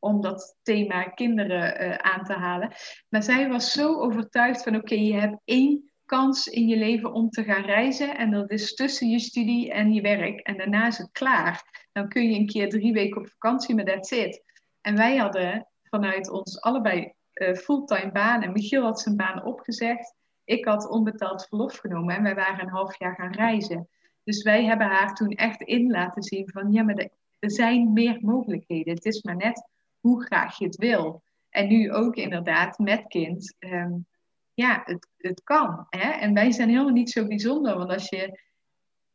om 0.00 0.20
dat 0.20 0.56
thema 0.62 1.02
kinderen 1.02 1.82
uh, 1.82 1.94
aan 1.94 2.24
te 2.24 2.32
halen. 2.32 2.72
Maar 3.08 3.22
zij 3.22 3.48
was 3.48 3.72
zo 3.72 4.00
overtuigd 4.00 4.62
van: 4.62 4.76
oké, 4.76 4.94
je 4.94 5.14
hebt 5.14 5.40
één 5.44 5.90
kans 6.04 6.46
in 6.46 6.68
je 6.68 6.76
leven 6.76 7.12
om 7.12 7.30
te 7.30 7.44
gaan 7.44 7.64
reizen. 7.64 8.16
En 8.16 8.30
dat 8.30 8.50
is 8.50 8.74
tussen 8.74 9.08
je 9.08 9.18
studie 9.18 9.72
en 9.72 9.92
je 9.92 10.00
werk. 10.00 10.40
En 10.40 10.56
daarna 10.56 10.86
is 10.86 10.98
het 10.98 11.10
klaar. 11.12 11.86
Dan 11.92 12.08
kun 12.08 12.30
je 12.30 12.38
een 12.38 12.46
keer 12.46 12.68
drie 12.68 12.92
weken 12.92 13.20
op 13.20 13.28
vakantie, 13.28 13.74
maar 13.74 13.84
that's 13.84 14.10
it. 14.10 14.42
En 14.80 14.96
wij 14.96 15.16
hadden 15.16 15.66
vanuit 15.82 16.30
ons 16.30 16.60
allebei 16.60 17.12
uh, 17.34 17.54
fulltime 17.54 18.12
baan. 18.12 18.42
En 18.42 18.52
Michiel 18.52 18.82
had 18.82 19.00
zijn 19.00 19.16
baan 19.16 19.44
opgezegd. 19.44 20.14
Ik 20.44 20.64
had 20.64 20.88
onbetaald 20.88 21.46
verlof 21.46 21.76
genomen 21.76 22.16
en 22.16 22.22
wij 22.22 22.34
waren 22.34 22.60
een 22.60 22.72
half 22.72 22.98
jaar 22.98 23.14
gaan 23.14 23.32
reizen. 23.32 23.88
Dus 24.24 24.42
wij 24.42 24.64
hebben 24.64 24.86
haar 24.86 25.14
toen 25.14 25.30
echt 25.30 25.62
in 25.62 25.90
laten 25.90 26.22
zien 26.22 26.50
van 26.50 26.72
ja, 26.72 26.82
maar 26.82 27.08
er 27.38 27.50
zijn 27.50 27.92
meer 27.92 28.18
mogelijkheden. 28.20 28.94
Het 28.94 29.04
is 29.04 29.22
maar 29.22 29.36
net 29.36 29.68
hoe 30.00 30.24
graag 30.24 30.58
je 30.58 30.64
het 30.64 30.76
wil. 30.76 31.22
En 31.48 31.68
nu 31.68 31.92
ook 31.92 32.16
inderdaad 32.16 32.78
met 32.78 33.06
kind. 33.06 33.54
Um, 33.58 34.06
ja, 34.54 34.82
het, 34.84 35.08
het 35.16 35.42
kan. 35.42 35.86
Hè? 35.88 36.10
En 36.10 36.34
wij 36.34 36.50
zijn 36.50 36.68
helemaal 36.68 36.92
niet 36.92 37.10
zo 37.10 37.26
bijzonder. 37.26 37.76
Want 37.76 37.90
als 37.90 38.08
je 38.08 38.40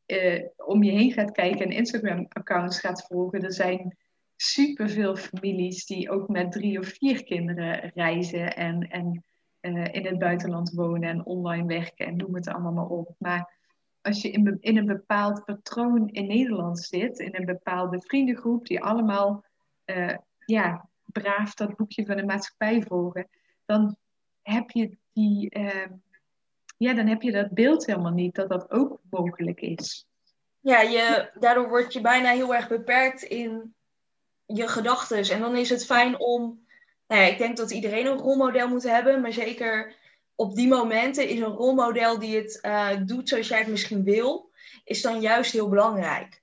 uh, 0.05 0.67
om 0.67 0.83
je 0.83 0.91
heen 0.91 1.11
gaat 1.11 1.31
kijken 1.31 1.65
en 1.65 1.71
Instagram-accounts 1.71 2.79
gaat 2.79 3.05
volgen, 3.07 3.43
er 3.43 3.53
zijn 3.53 3.97
superveel 4.35 5.15
families 5.15 5.85
die 5.85 6.09
ook 6.09 6.27
met 6.27 6.51
drie 6.51 6.79
of 6.79 6.87
vier 6.87 7.23
kinderen 7.23 7.91
reizen 7.95 8.55
en, 8.55 8.89
en 8.89 9.23
uh, 9.61 9.93
in 9.93 10.05
het 10.05 10.19
buitenland 10.19 10.71
wonen 10.71 11.09
en 11.09 11.25
online 11.25 11.67
werken 11.67 12.05
en 12.05 12.15
noem 12.15 12.35
het 12.35 12.47
allemaal 12.47 12.73
maar 12.73 12.87
op. 12.87 13.15
Maar 13.17 13.53
als 14.01 14.21
je 14.21 14.31
in, 14.31 14.57
in 14.59 14.77
een 14.77 14.85
bepaald 14.85 15.45
patroon 15.45 16.09
in 16.09 16.27
Nederland 16.27 16.79
zit, 16.79 17.19
in 17.19 17.35
een 17.35 17.45
bepaalde 17.45 18.01
vriendengroep 18.01 18.67
die 18.67 18.83
allemaal 18.83 19.45
uh, 19.85 20.17
ja, 20.45 20.89
braaf 21.05 21.53
dat 21.53 21.75
boekje 21.75 22.05
van 22.05 22.15
de 22.15 22.25
maatschappij 22.25 22.81
volgen, 22.81 23.29
dan 23.65 23.97
heb 24.41 24.69
je 24.69 24.97
die, 25.13 25.55
uh, 25.57 25.87
ja, 26.77 26.93
dan 26.93 27.07
heb 27.07 27.21
je 27.21 27.31
dat 27.31 27.51
beeld 27.51 27.85
helemaal 27.85 28.11
niet 28.11 28.35
dat 28.35 28.49
dat 28.49 28.71
ook 28.71 28.99
mogelijk 29.09 29.61
is. 29.61 30.07
Ja, 30.59 30.81
je, 30.81 31.31
daardoor 31.39 31.69
word 31.69 31.93
je 31.93 32.01
bijna 32.01 32.29
heel 32.29 32.55
erg 32.55 32.67
beperkt 32.67 33.21
in 33.21 33.75
je 34.45 34.67
gedachten. 34.67 35.23
En 35.23 35.39
dan 35.39 35.55
is 35.55 35.69
het 35.69 35.85
fijn 35.85 36.19
om. 36.19 36.65
Nou 37.07 37.21
ja, 37.21 37.27
ik 37.27 37.37
denk 37.37 37.57
dat 37.57 37.71
iedereen 37.71 38.05
een 38.05 38.17
rolmodel 38.17 38.67
moet 38.67 38.83
hebben, 38.83 39.21
maar 39.21 39.33
zeker 39.33 39.95
op 40.35 40.55
die 40.55 40.67
momenten 40.67 41.27
is 41.27 41.39
een 41.39 41.45
rolmodel 41.45 42.19
die 42.19 42.35
het 42.35 42.59
uh, 42.61 42.89
doet 43.05 43.29
zoals 43.29 43.47
jij 43.47 43.59
het 43.59 43.67
misschien 43.67 44.03
wil, 44.03 44.49
is 44.83 45.01
dan 45.01 45.21
juist 45.21 45.51
heel 45.51 45.69
belangrijk. 45.69 46.41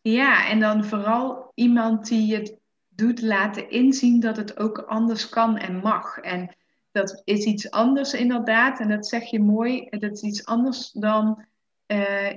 Ja, 0.00 0.48
en 0.48 0.60
dan 0.60 0.84
vooral 0.84 1.52
iemand 1.54 2.08
die 2.08 2.34
het 2.34 2.59
doet 3.00 3.22
laten 3.22 3.70
inzien 3.70 4.20
dat 4.20 4.36
het 4.36 4.58
ook 4.58 4.78
anders 4.78 5.28
kan 5.28 5.56
en 5.56 5.76
mag. 5.76 6.18
En 6.18 6.54
dat 6.92 7.22
is 7.24 7.44
iets 7.44 7.70
anders 7.70 8.14
inderdaad, 8.14 8.80
en 8.80 8.88
dat 8.88 9.06
zeg 9.06 9.30
je 9.30 9.40
mooi, 9.40 9.86
dat 9.90 10.12
is 10.12 10.22
iets 10.22 10.44
anders 10.44 10.90
dan 10.90 11.44
uh, 11.86 12.32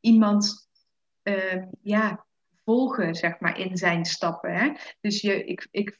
iemand 0.00 0.68
uh, 1.22 1.62
ja, 1.82 2.26
volgen, 2.64 3.14
zeg 3.14 3.40
maar, 3.40 3.58
in 3.58 3.76
zijn 3.76 4.04
stappen. 4.04 4.54
Hè? 4.54 4.72
Dus 5.00 5.20
je, 5.20 5.44
ik, 5.44 5.68
ik, 5.70 5.98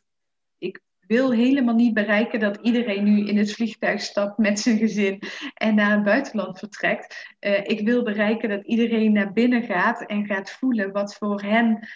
ik 0.58 0.80
wil 1.00 1.32
helemaal 1.32 1.74
niet 1.74 1.94
bereiken 1.94 2.40
dat 2.40 2.58
iedereen 2.62 3.04
nu 3.04 3.26
in 3.26 3.38
het 3.38 3.52
vliegtuig 3.52 4.00
stapt 4.00 4.38
met 4.38 4.60
zijn 4.60 4.78
gezin 4.78 5.22
en 5.54 5.74
naar 5.74 5.90
het 5.90 6.02
buitenland 6.04 6.58
vertrekt. 6.58 7.34
Uh, 7.40 7.64
ik 7.64 7.80
wil 7.86 8.02
bereiken 8.02 8.48
dat 8.48 8.66
iedereen 8.66 9.12
naar 9.12 9.32
binnen 9.32 9.62
gaat 9.62 10.06
en 10.06 10.26
gaat 10.26 10.50
voelen 10.50 10.92
wat 10.92 11.14
voor 11.14 11.42
hen 11.42 11.88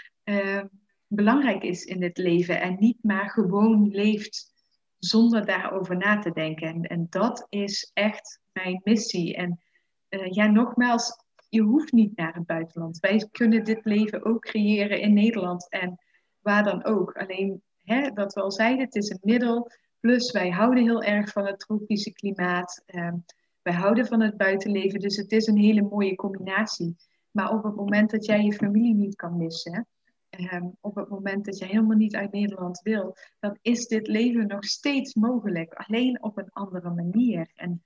belangrijk 1.09 1.62
is 1.62 1.85
in 1.85 2.03
het 2.03 2.19
leven. 2.19 2.61
En 2.61 2.77
niet 2.79 2.99
maar 3.03 3.31
gewoon 3.31 3.88
leeft 3.88 4.53
zonder 4.99 5.47
daarover 5.47 5.97
na 5.97 6.19
te 6.19 6.33
denken. 6.33 6.69
En, 6.69 6.83
en 6.83 7.07
dat 7.11 7.47
is 7.49 7.90
echt 7.93 8.40
mijn 8.53 8.81
missie. 8.85 9.37
En 9.37 9.61
uh, 10.09 10.27
ja, 10.31 10.47
nogmaals, 10.47 11.25
je 11.49 11.61
hoeft 11.61 11.93
niet 11.93 12.17
naar 12.17 12.35
het 12.35 12.47
buitenland. 12.47 12.99
Wij 12.99 13.29
kunnen 13.31 13.64
dit 13.64 13.85
leven 13.85 14.25
ook 14.25 14.40
creëren 14.40 15.01
in 15.01 15.12
Nederland 15.12 15.71
en 15.71 15.99
waar 16.40 16.64
dan 16.64 16.85
ook. 16.85 17.17
Alleen, 17.17 17.62
hè, 17.83 18.11
dat 18.11 18.35
we 18.35 18.40
al 18.40 18.53
zeiden, 18.53 18.85
het 18.85 18.95
is 18.95 19.11
een 19.11 19.19
middel. 19.23 19.71
Plus, 20.01 20.33
wij 20.33 20.51
houden 20.51 20.83
heel 20.83 21.03
erg 21.03 21.31
van 21.31 21.47
het 21.47 21.59
tropische 21.59 22.12
klimaat. 22.12 22.83
Um, 22.87 23.25
wij 23.62 23.75
houden 23.75 24.07
van 24.07 24.21
het 24.21 24.37
buitenleven. 24.37 25.01
Dus 25.01 25.17
het 25.17 25.33
is 25.33 25.47
een 25.47 25.59
hele 25.59 25.83
mooie 25.83 26.14
combinatie. 26.14 26.97
Maar 27.31 27.51
op 27.51 27.62
het 27.62 27.75
moment 27.75 28.11
dat 28.11 28.25
jij 28.25 28.43
je 28.43 28.53
familie 28.53 28.95
niet 28.95 29.17
kan 29.17 29.37
missen, 29.37 29.87
um, 30.38 30.77
op 30.81 30.94
het 30.94 31.09
moment 31.09 31.44
dat 31.44 31.59
je 31.59 31.64
helemaal 31.64 31.97
niet 31.97 32.14
uit 32.14 32.33
Nederland 32.33 32.81
wil, 32.83 33.16
dan 33.40 33.59
is 33.62 33.87
dit 33.87 34.07
leven 34.07 34.47
nog 34.47 34.64
steeds 34.64 35.14
mogelijk. 35.14 35.75
Alleen 35.75 36.23
op 36.23 36.38
een 36.38 36.51
andere 36.53 36.90
manier. 36.90 37.51
En 37.55 37.85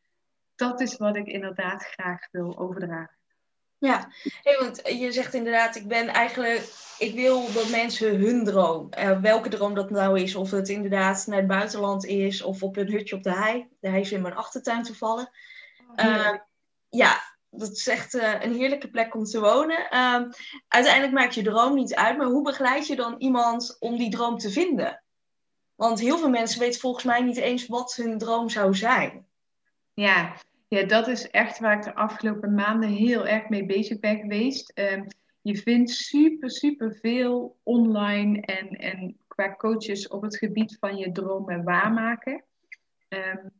dat 0.54 0.80
is 0.80 0.96
wat 0.96 1.16
ik 1.16 1.26
inderdaad 1.26 1.82
graag 1.82 2.28
wil 2.30 2.58
overdragen. 2.58 3.16
Ja, 3.80 4.12
hey, 4.42 4.56
want 4.60 4.80
je 4.84 5.12
zegt 5.12 5.34
inderdaad, 5.34 5.76
ik 5.76 5.88
ben 5.88 6.08
eigenlijk, 6.08 6.72
ik 6.98 7.14
wil 7.14 7.52
dat 7.52 7.70
mensen 7.70 8.20
hun 8.20 8.44
droom, 8.44 8.88
uh, 8.98 9.20
welke 9.20 9.48
droom 9.48 9.74
dat 9.74 9.90
nou 9.90 10.20
is, 10.20 10.34
of 10.34 10.50
het 10.50 10.68
inderdaad 10.68 11.26
naar 11.26 11.38
het 11.38 11.46
buitenland 11.46 12.04
is, 12.04 12.42
of 12.42 12.62
op 12.62 12.76
een 12.76 12.90
hutje 12.90 13.16
op 13.16 13.22
de 13.22 13.32
hei. 13.32 13.68
De 13.80 13.88
hei 13.88 14.00
is 14.00 14.12
in 14.12 14.22
mijn 14.22 14.34
achtertuin 14.34 14.82
te 14.82 14.94
vallen. 14.94 15.30
Uh, 15.96 16.34
ja, 16.88 17.20
dat 17.50 17.70
is 17.70 17.88
echt 17.88 18.14
uh, 18.14 18.42
een 18.42 18.54
heerlijke 18.54 18.90
plek 18.90 19.14
om 19.14 19.24
te 19.24 19.40
wonen. 19.40 19.90
Ehm, 19.90 20.30
uiteindelijk 20.68 21.14
maakt 21.14 21.34
je 21.34 21.42
droom 21.42 21.74
niet 21.74 21.94
uit, 21.94 22.16
maar 22.16 22.26
hoe 22.26 22.42
begeleid 22.42 22.86
je 22.86 22.96
dan 22.96 23.14
iemand 23.18 23.76
om 23.78 23.96
die 23.96 24.10
droom 24.10 24.38
te 24.38 24.50
vinden? 24.50 25.02
Want 25.74 26.00
heel 26.00 26.18
veel 26.18 26.30
mensen 26.30 26.60
weten 26.60 26.80
volgens 26.80 27.04
mij 27.04 27.22
niet 27.22 27.36
eens 27.36 27.66
wat 27.66 27.94
hun 27.94 28.18
droom 28.18 28.48
zou 28.48 28.74
zijn. 28.74 29.26
Ja, 29.94 30.36
ja, 30.68 30.82
dat 30.82 31.08
is 31.08 31.30
echt 31.30 31.58
waar 31.58 31.76
ik 31.76 31.82
de 31.82 31.94
afgelopen 31.94 32.54
maanden 32.54 32.88
heel 32.88 33.26
erg 33.26 33.48
mee 33.48 33.66
bezig 33.66 34.00
ben 34.00 34.18
geweest. 34.18 34.72
Um, 34.74 35.06
je 35.42 35.56
vindt 35.56 35.90
super, 35.90 36.50
super 36.50 36.98
veel 37.00 37.58
online 37.62 38.40
en, 38.40 38.68
en 38.68 39.16
qua 39.26 39.54
coaches 39.54 40.08
op 40.08 40.22
het 40.22 40.36
gebied 40.36 40.76
van 40.80 40.96
je 40.96 41.12
dromen 41.12 41.64
waarmaken. 41.64 42.44
Um, 43.08 43.50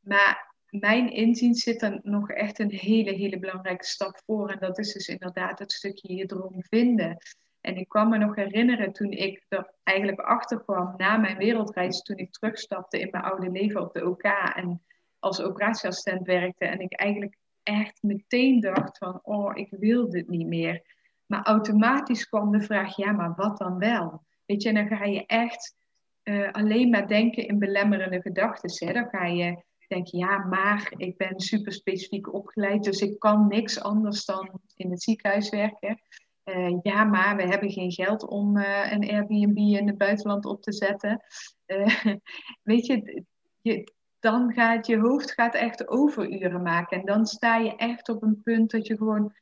maar 0.00 0.47
mijn 0.70 1.12
inzien 1.12 1.54
zit 1.54 1.82
er 1.82 2.00
nog 2.02 2.30
echt 2.30 2.58
een 2.58 2.70
hele, 2.70 3.12
hele 3.12 3.38
belangrijke 3.38 3.84
stap 3.84 4.20
voor. 4.26 4.50
En 4.50 4.58
dat 4.58 4.78
is 4.78 4.92
dus 4.92 5.08
inderdaad 5.08 5.58
het 5.58 5.72
stukje 5.72 6.14
je 6.14 6.26
droom 6.26 6.62
vinden. 6.62 7.16
En 7.60 7.76
ik 7.76 7.88
kan 7.88 8.08
me 8.08 8.18
nog 8.18 8.34
herinneren 8.34 8.92
toen 8.92 9.10
ik 9.10 9.44
er 9.48 9.74
eigenlijk 9.82 10.20
achter 10.20 10.64
kwam 10.64 10.94
na 10.96 11.16
mijn 11.16 11.36
wereldreis, 11.36 12.02
toen 12.02 12.16
ik 12.16 12.30
terugstapte 12.30 13.00
in 13.00 13.08
mijn 13.10 13.24
oude 13.24 13.50
leven 13.50 13.80
op 13.80 13.92
de 13.92 14.08
OK. 14.08 14.22
En 14.54 14.82
als 15.18 15.42
operatieassistent 15.42 16.26
werkte 16.26 16.64
en 16.64 16.80
ik 16.80 16.92
eigenlijk 16.92 17.36
echt 17.62 18.02
meteen 18.02 18.60
dacht 18.60 18.98
van, 18.98 19.20
oh, 19.22 19.56
ik 19.56 19.68
wil 19.70 20.10
dit 20.10 20.28
niet 20.28 20.46
meer. 20.46 20.96
Maar 21.26 21.42
automatisch 21.42 22.28
kwam 22.28 22.50
de 22.50 22.60
vraag, 22.60 22.96
ja, 22.96 23.12
maar 23.12 23.34
wat 23.34 23.58
dan 23.58 23.78
wel? 23.78 24.26
Weet 24.46 24.62
je, 24.62 24.72
dan 24.72 24.86
ga 24.86 25.04
je 25.04 25.26
echt 25.26 25.76
uh, 26.22 26.52
alleen 26.52 26.90
maar 26.90 27.08
denken 27.08 27.46
in 27.46 27.58
belemmerende 27.58 28.20
gedachten. 28.20 28.94
Dan 28.94 29.08
ga 29.08 29.26
je 29.26 29.62
denken, 29.88 30.18
ja, 30.18 30.38
maar 30.38 30.92
ik 30.96 31.16
ben 31.16 31.40
super 31.40 31.72
specifiek 31.72 32.32
opgeleid, 32.32 32.84
dus 32.84 33.00
ik 33.00 33.18
kan 33.18 33.48
niks 33.48 33.80
anders 33.80 34.24
dan 34.24 34.60
in 34.74 34.90
het 34.90 35.02
ziekenhuis 35.02 35.50
werken. 35.50 36.00
Uh, 36.44 36.78
ja, 36.82 37.04
maar 37.04 37.36
we 37.36 37.42
hebben 37.42 37.70
geen 37.70 37.92
geld 37.92 38.28
om 38.28 38.56
uh, 38.56 38.92
een 38.92 39.10
Airbnb 39.10 39.56
in 39.56 39.86
het 39.86 39.98
buitenland 39.98 40.44
op 40.44 40.62
te 40.62 40.72
zetten. 40.72 41.22
weet 42.62 42.86
je, 42.86 43.24
je, 43.60 43.92
dan 44.20 44.52
gaat 44.52 44.86
je 44.86 44.98
hoofd 44.98 45.32
gaat 45.32 45.54
echt 45.54 45.88
overuren 45.88 46.62
maken. 46.62 46.98
En 46.98 47.06
dan 47.06 47.26
sta 47.26 47.56
je 47.56 47.76
echt 47.76 48.08
op 48.08 48.22
een 48.22 48.42
punt 48.42 48.70
dat 48.70 48.86
je 48.86 48.96
gewoon 48.96 49.34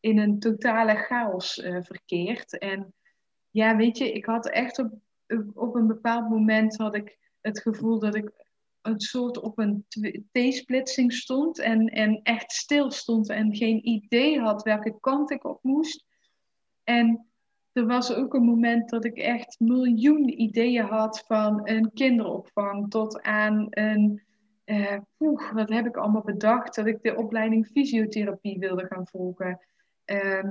in 0.00 0.18
een 0.18 0.38
totale 0.38 0.94
chaos 0.94 1.62
verkeert. 1.80 2.58
En 2.58 2.94
ja, 3.50 3.76
weet 3.76 3.98
je, 3.98 4.12
ik 4.12 4.24
had 4.24 4.48
echt 4.48 4.78
op 4.78 4.92
op 5.54 5.74
een 5.74 5.86
bepaald 5.86 6.28
moment 6.28 6.76
had 6.76 6.94
ik 6.94 7.18
het 7.40 7.60
gevoel 7.60 7.98
dat 7.98 8.14
ik 8.14 8.30
een 8.84 9.00
soort 9.00 9.40
op 9.40 9.58
een 9.58 9.86
T-splitsing 10.32 11.12
stond 11.12 11.58
en, 11.58 11.86
en 11.86 12.20
echt 12.22 12.52
stil 12.52 12.90
stond 12.90 13.28
en 13.28 13.56
geen 13.56 13.88
idee 13.88 14.40
had 14.40 14.62
welke 14.62 15.00
kant 15.00 15.30
ik 15.30 15.44
op 15.44 15.58
moest. 15.62 16.04
En 16.84 17.28
er 17.72 17.86
was 17.86 18.14
ook 18.14 18.34
een 18.34 18.44
moment 18.44 18.90
dat 18.90 19.04
ik 19.04 19.16
echt 19.16 19.60
miljoen 19.60 20.40
ideeën 20.40 20.84
had 20.84 21.24
van 21.26 21.68
een 21.68 21.92
kinderopvang 21.92 22.90
tot 22.90 23.22
aan 23.22 23.66
een. 23.70 24.22
Uh, 24.64 24.98
wat 25.52 25.68
heb 25.68 25.86
ik 25.86 25.96
allemaal 25.96 26.22
bedacht? 26.22 26.74
Dat 26.74 26.86
ik 26.86 27.02
de 27.02 27.16
opleiding 27.16 27.66
fysiotherapie 27.66 28.58
wilde 28.58 28.86
gaan 28.86 29.06
volgen. 29.06 29.60
Uh, 30.06 30.44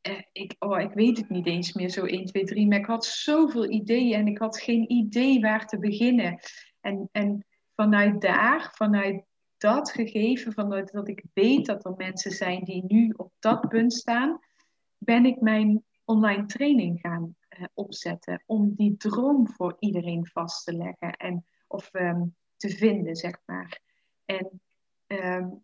eh, 0.00 0.22
ik, 0.32 0.56
oh, 0.58 0.80
ik 0.80 0.92
weet 0.92 1.16
het 1.16 1.28
niet 1.28 1.46
eens 1.46 1.72
meer 1.72 1.88
zo 1.88 2.04
1, 2.04 2.24
2, 2.24 2.44
3, 2.44 2.66
maar 2.66 2.78
ik 2.78 2.86
had 2.86 3.04
zoveel 3.04 3.70
ideeën 3.70 4.18
en 4.18 4.26
ik 4.26 4.38
had 4.38 4.60
geen 4.60 4.92
idee 4.92 5.40
waar 5.40 5.66
te 5.66 5.78
beginnen. 5.78 6.38
En, 6.84 7.08
en 7.12 7.46
vanuit 7.74 8.20
daar, 8.20 8.70
vanuit 8.74 9.24
dat 9.56 9.90
gegeven, 9.90 10.52
vanuit 10.52 10.92
dat 10.92 11.08
ik 11.08 11.24
weet 11.32 11.66
dat 11.66 11.84
er 11.84 11.94
mensen 11.96 12.30
zijn 12.30 12.64
die 12.64 12.84
nu 12.86 13.12
op 13.16 13.32
dat 13.38 13.68
punt 13.68 13.92
staan, 13.92 14.40
ben 14.98 15.24
ik 15.24 15.40
mijn 15.40 15.84
online 16.04 16.46
training 16.46 17.00
gaan 17.00 17.36
uh, 17.58 17.64
opzetten 17.74 18.42
om 18.46 18.74
die 18.74 18.96
droom 18.96 19.48
voor 19.48 19.76
iedereen 19.78 20.26
vast 20.26 20.64
te 20.64 20.72
leggen 20.72 21.12
en 21.12 21.44
of 21.66 21.88
um, 21.92 22.34
te 22.56 22.68
vinden, 22.68 23.16
zeg 23.16 23.38
maar. 23.46 23.80
En 24.24 24.60
um, 25.06 25.62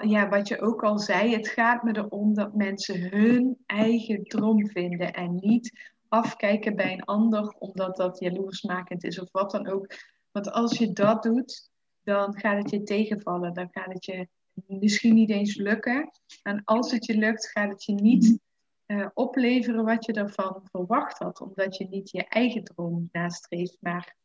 ja, 0.00 0.28
wat 0.28 0.48
je 0.48 0.60
ook 0.60 0.82
al 0.82 0.98
zei, 0.98 1.34
het 1.34 1.48
gaat 1.48 1.82
me 1.82 1.96
erom 1.96 2.34
dat 2.34 2.54
mensen 2.54 3.10
hun 3.10 3.62
eigen 3.66 4.24
droom 4.24 4.68
vinden 4.68 5.12
en 5.12 5.34
niet 5.34 5.96
afkijken 6.08 6.76
bij 6.76 6.92
een 6.92 7.04
ander 7.04 7.54
omdat 7.58 7.96
dat 7.96 8.18
jaloersmakend 8.18 9.04
is 9.04 9.20
of 9.20 9.32
wat 9.32 9.50
dan 9.50 9.68
ook. 9.68 9.86
Want 10.30 10.50
als 10.50 10.78
je 10.78 10.92
dat 10.92 11.22
doet, 11.22 11.70
dan 12.02 12.38
gaat 12.38 12.58
het 12.58 12.70
je 12.70 12.82
tegenvallen. 12.82 13.54
Dan 13.54 13.68
gaat 13.70 13.92
het 13.92 14.04
je 14.04 14.28
misschien 14.66 15.14
niet 15.14 15.30
eens 15.30 15.56
lukken. 15.56 16.10
En 16.42 16.62
als 16.64 16.90
het 16.90 17.06
je 17.06 17.16
lukt, 17.16 17.50
gaat 17.50 17.70
het 17.70 17.84
je 17.84 17.92
niet 17.92 18.38
uh, 18.86 19.06
opleveren 19.14 19.84
wat 19.84 20.04
je 20.04 20.12
ervan 20.12 20.60
verwacht 20.70 21.18
had. 21.18 21.40
Omdat 21.40 21.76
je 21.76 21.88
niet 21.88 22.10
je 22.10 22.24
eigen 22.24 22.64
droom 22.64 23.08
nastreeft, 23.12 23.76
maar 23.80 24.16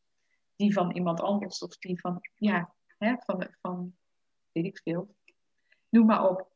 die 0.56 0.74
van 0.74 0.92
iemand 0.92 1.22
anders 1.22 1.60
of 1.60 1.78
die 1.78 2.00
van, 2.00 2.20
ja, 2.36 2.74
hè, 2.98 3.16
van, 3.18 3.48
van 3.62 3.96
weet 4.52 4.66
ik 4.66 4.80
veel, 4.84 5.16
noem 5.90 6.06
maar 6.06 6.30
op. 6.30 6.52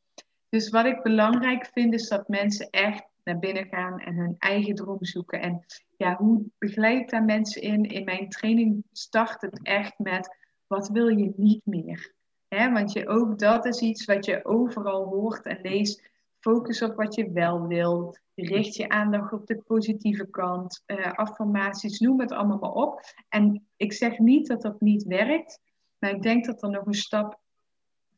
Dus 0.50 0.70
wat 0.70 0.86
ik 0.86 1.04
belangrijk 1.04 1.66
vind, 1.66 1.94
is 1.94 2.08
dat 2.08 2.28
mensen 2.28 2.70
echt 2.70 3.07
naar 3.28 3.40
binnen 3.40 3.68
gaan 3.68 4.00
en 4.00 4.16
hun 4.16 4.36
eigen 4.38 4.76
droom 4.76 5.06
zoeken. 5.06 5.42
En 5.42 5.66
ja, 5.98 6.16
hoe 6.16 6.44
begeleid 6.58 7.02
ik 7.02 7.10
daar 7.10 7.24
mensen 7.24 7.62
in? 7.62 7.84
In 7.84 8.04
mijn 8.04 8.30
training 8.30 8.84
start 8.92 9.42
het 9.42 9.60
echt 9.64 10.00
met, 10.00 10.36
wat 10.68 10.90
wil 10.90 11.08
je 11.08 11.34
niet 11.36 11.66
meer? 11.66 12.14
He, 12.48 12.72
want 12.72 12.92
je, 12.92 13.08
ook 13.08 13.40
dat 13.40 13.66
is 13.66 13.80
iets 13.80 14.06
wat 14.06 14.26
je 14.26 14.46
overal 14.46 15.06
hoort 15.06 15.46
en 15.46 15.60
leest. 15.62 16.10
Focus 16.40 16.82
op 16.82 16.96
wat 16.96 17.16
je 17.16 17.32
wel 17.32 17.68
wil. 17.68 18.16
Richt 18.36 18.76
je 18.76 18.90
aandacht 18.90 19.34
op 19.34 19.48
de 19.48 19.58
positieve 19.58 20.30
kant. 20.30 20.84
Uh, 20.86 21.12
affirmaties, 21.12 22.00
noem 22.00 22.20
het 22.20 22.32
allemaal 22.32 22.58
maar 22.58 22.72
op. 22.72 23.02
En 23.30 23.68
ik 23.78 23.94
zeg 23.94 24.20
niet 24.20 24.48
dat 24.48 24.62
dat 24.62 24.82
niet 24.82 25.04
werkt. 25.04 25.60
Maar 26.00 26.10
ik 26.10 26.22
denk 26.22 26.46
dat 26.46 26.64
er 26.64 26.70
nog 26.70 26.86
een 26.86 26.94
stap 26.94 27.40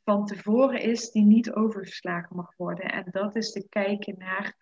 van 0.04 0.26
tevoren 0.26 0.82
is 0.82 1.12
die 1.12 1.26
niet 1.26 1.52
overgeslagen 1.52 2.36
mag 2.36 2.54
worden. 2.58 2.86
En 2.86 3.06
dat 3.12 3.36
is 3.36 3.52
te 3.52 3.68
kijken 3.70 4.16
naar 4.18 4.56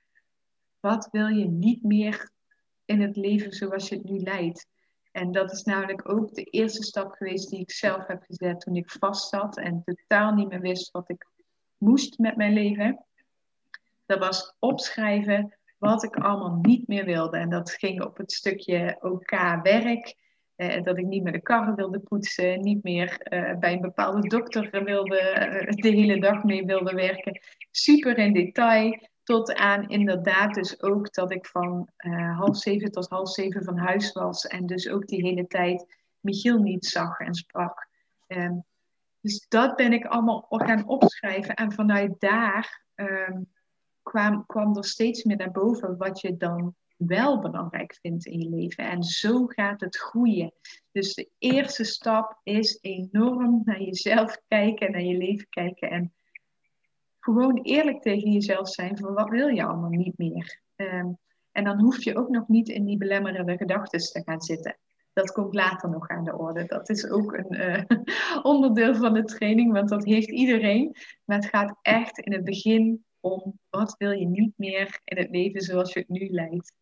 wat 0.79 1.07
wil 1.11 1.27
je 1.27 1.45
niet 1.45 1.83
meer 1.83 2.29
in 2.85 3.01
het 3.01 3.15
leven 3.15 3.51
zoals 3.51 3.89
je 3.89 3.95
het 3.95 4.09
nu 4.09 4.19
leidt. 4.19 4.67
En 5.11 5.31
dat 5.31 5.51
is 5.51 5.63
namelijk 5.63 6.09
ook 6.09 6.33
de 6.33 6.43
eerste 6.43 6.83
stap 6.83 7.11
geweest 7.11 7.49
die 7.49 7.59
ik 7.59 7.71
zelf 7.71 8.07
heb 8.07 8.23
gezet 8.23 8.59
toen 8.59 8.75
ik 8.75 8.89
vast 8.89 9.29
zat 9.29 9.57
en 9.57 9.83
totaal 9.85 10.33
niet 10.33 10.49
meer 10.49 10.61
wist 10.61 10.91
wat 10.91 11.09
ik 11.09 11.27
moest 11.77 12.17
met 12.17 12.35
mijn 12.35 12.53
leven. 12.53 13.05
Dat 14.05 14.19
was 14.19 14.55
opschrijven 14.59 15.57
wat 15.77 16.03
ik 16.03 16.15
allemaal 16.15 16.59
niet 16.61 16.87
meer 16.87 17.05
wilde. 17.05 17.37
En 17.37 17.49
dat 17.49 17.71
ging 17.71 18.03
op 18.03 18.17
het 18.17 18.31
stukje 18.31 18.97
OK 19.01 19.31
werk, 19.63 20.15
uh, 20.55 20.83
dat 20.83 20.97
ik 20.97 21.05
niet 21.05 21.23
meer 21.23 21.31
de 21.31 21.41
karren 21.41 21.75
wilde 21.75 21.99
poetsen, 21.99 22.61
niet 22.61 22.83
meer 22.83 23.33
uh, 23.33 23.57
bij 23.59 23.73
een 23.73 23.81
bepaalde 23.81 24.27
dokter 24.27 24.83
wilde, 24.83 25.19
uh, 25.65 25.71
de 25.81 25.89
hele 25.89 26.19
dag 26.19 26.43
mee 26.43 26.65
wilde 26.65 26.93
werken. 26.93 27.39
Super 27.71 28.17
in 28.17 28.33
detail, 28.33 29.07
tot 29.27 29.53
aan 29.53 29.89
inderdaad 29.89 30.53
dus 30.53 30.81
ook 30.81 31.13
dat 31.13 31.31
ik 31.31 31.45
van 31.45 31.89
half 32.37 32.57
zeven 32.57 32.91
tot 32.91 33.09
half 33.09 33.29
zeven 33.29 33.63
van 33.63 33.77
huis 33.77 34.11
was. 34.11 34.47
En 34.47 34.65
dus 34.65 34.89
ook 34.89 35.07
die 35.07 35.21
hele 35.21 35.47
tijd 35.47 35.85
Michiel 36.19 36.57
niet 36.57 36.85
zag 36.85 37.19
en 37.19 37.33
sprak. 37.33 37.87
Um, 38.27 38.65
dus 39.21 39.45
dat 39.47 39.75
ben 39.75 39.93
ik 39.93 40.05
allemaal 40.05 40.45
gaan 40.49 40.87
opschrijven. 40.87 41.55
En 41.55 41.71
vanuit 41.71 42.19
daar 42.19 42.83
um, 42.95 43.51
kwam, 44.01 44.45
kwam 44.45 44.77
er 44.77 44.85
steeds 44.85 45.23
meer 45.23 45.37
naar 45.37 45.51
boven 45.51 45.97
wat 45.97 46.21
je 46.21 46.37
dan 46.37 46.75
wel 46.97 47.39
belangrijk 47.39 47.97
vindt 48.01 48.25
in 48.25 48.39
je 48.39 48.49
leven. 48.49 48.89
En 48.89 49.03
zo 49.03 49.45
gaat 49.45 49.81
het 49.81 49.97
groeien. 49.97 50.53
Dus 50.91 51.13
de 51.13 51.29
eerste 51.37 51.83
stap 51.83 52.39
is 52.43 52.77
enorm 52.81 53.61
naar 53.65 53.81
jezelf 53.81 54.41
kijken, 54.47 54.91
naar 54.91 55.03
je 55.03 55.17
leven 55.17 55.47
kijken 55.49 55.89
en 55.89 56.13
gewoon 57.33 57.59
eerlijk 57.61 58.01
tegen 58.01 58.31
jezelf 58.31 58.69
zijn 58.69 58.97
van 58.97 59.13
wat 59.13 59.29
wil 59.29 59.47
je 59.47 59.63
allemaal 59.63 59.89
niet 59.89 60.17
meer. 60.17 60.61
Um, 60.75 61.17
en 61.51 61.63
dan 61.63 61.79
hoef 61.79 62.03
je 62.03 62.17
ook 62.17 62.29
nog 62.29 62.47
niet 62.47 62.69
in 62.69 62.85
die 62.85 62.97
belemmerende 62.97 63.57
gedachten 63.57 63.99
te 63.99 64.21
gaan 64.25 64.41
zitten. 64.41 64.77
Dat 65.13 65.31
komt 65.31 65.53
later 65.53 65.89
nog 65.89 66.07
aan 66.07 66.23
de 66.23 66.37
orde. 66.37 66.65
Dat 66.65 66.89
is 66.89 67.09
ook 67.09 67.33
een 67.33 67.53
uh, 67.53 67.83
onderdeel 68.53 68.95
van 68.95 69.13
de 69.13 69.23
training, 69.23 69.71
want 69.73 69.89
dat 69.89 70.05
heeft 70.05 70.29
iedereen. 70.29 70.95
Maar 71.25 71.37
het 71.37 71.49
gaat 71.49 71.77
echt 71.81 72.19
in 72.19 72.33
het 72.33 72.43
begin 72.43 73.05
om 73.19 73.59
wat 73.69 73.95
wil 73.97 74.11
je 74.11 74.27
niet 74.27 74.53
meer 74.55 74.99
in 75.03 75.17
het 75.17 75.29
leven 75.29 75.61
zoals 75.61 75.93
je 75.93 75.99
het 75.99 76.09
nu 76.09 76.29
leidt. 76.29 76.73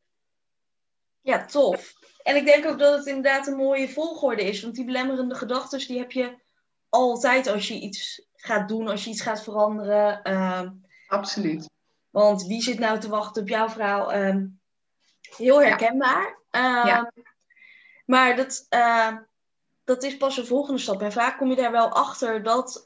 Ja, 1.22 1.46
tof. 1.46 1.94
En 2.24 2.36
ik 2.36 2.46
denk 2.46 2.66
ook 2.66 2.80
dat 2.80 2.98
het 2.98 3.08
inderdaad 3.08 3.48
een 3.48 3.58
mooie 3.58 3.90
volgorde 3.90 4.44
is. 4.44 4.62
Want 4.62 4.76
die 4.76 4.86
belemmerende 4.86 5.36
gedachten, 5.36 5.88
die 5.88 5.98
heb 5.98 6.12
je 6.12 6.44
altijd 6.90 7.48
als 7.48 7.68
je 7.68 7.80
iets 7.80 8.28
gaat 8.46 8.68
doen, 8.68 8.88
als 8.88 9.04
je 9.04 9.10
iets 9.10 9.22
gaat 9.22 9.44
veranderen. 9.44 10.20
Uh, 10.24 10.62
Absoluut. 11.08 11.70
Want 12.10 12.46
wie 12.46 12.62
zit 12.62 12.80
nou 12.80 13.00
te 13.00 13.10
wachten 13.10 13.42
op 13.42 13.48
jouw 13.50 13.70
verhaal? 13.70 14.16
Uh, 14.16 14.44
heel 15.38 15.62
herkenbaar. 15.62 16.40
Ja. 16.52 16.88
ja. 16.88 16.98
Ehm, 16.98 17.24
maar 18.06 18.36
dat, 18.36 18.68
dat 19.84 20.04
is 20.04 20.18
pas 20.18 20.38
een 20.38 20.46
volgende 20.46 20.80
stap. 20.80 21.02
En 21.02 21.12
vaak 21.12 21.38
kom 21.38 21.50
je 21.50 21.56
daar 21.56 21.72
wel 21.72 21.90
achter 21.90 22.44
dat, 22.44 22.84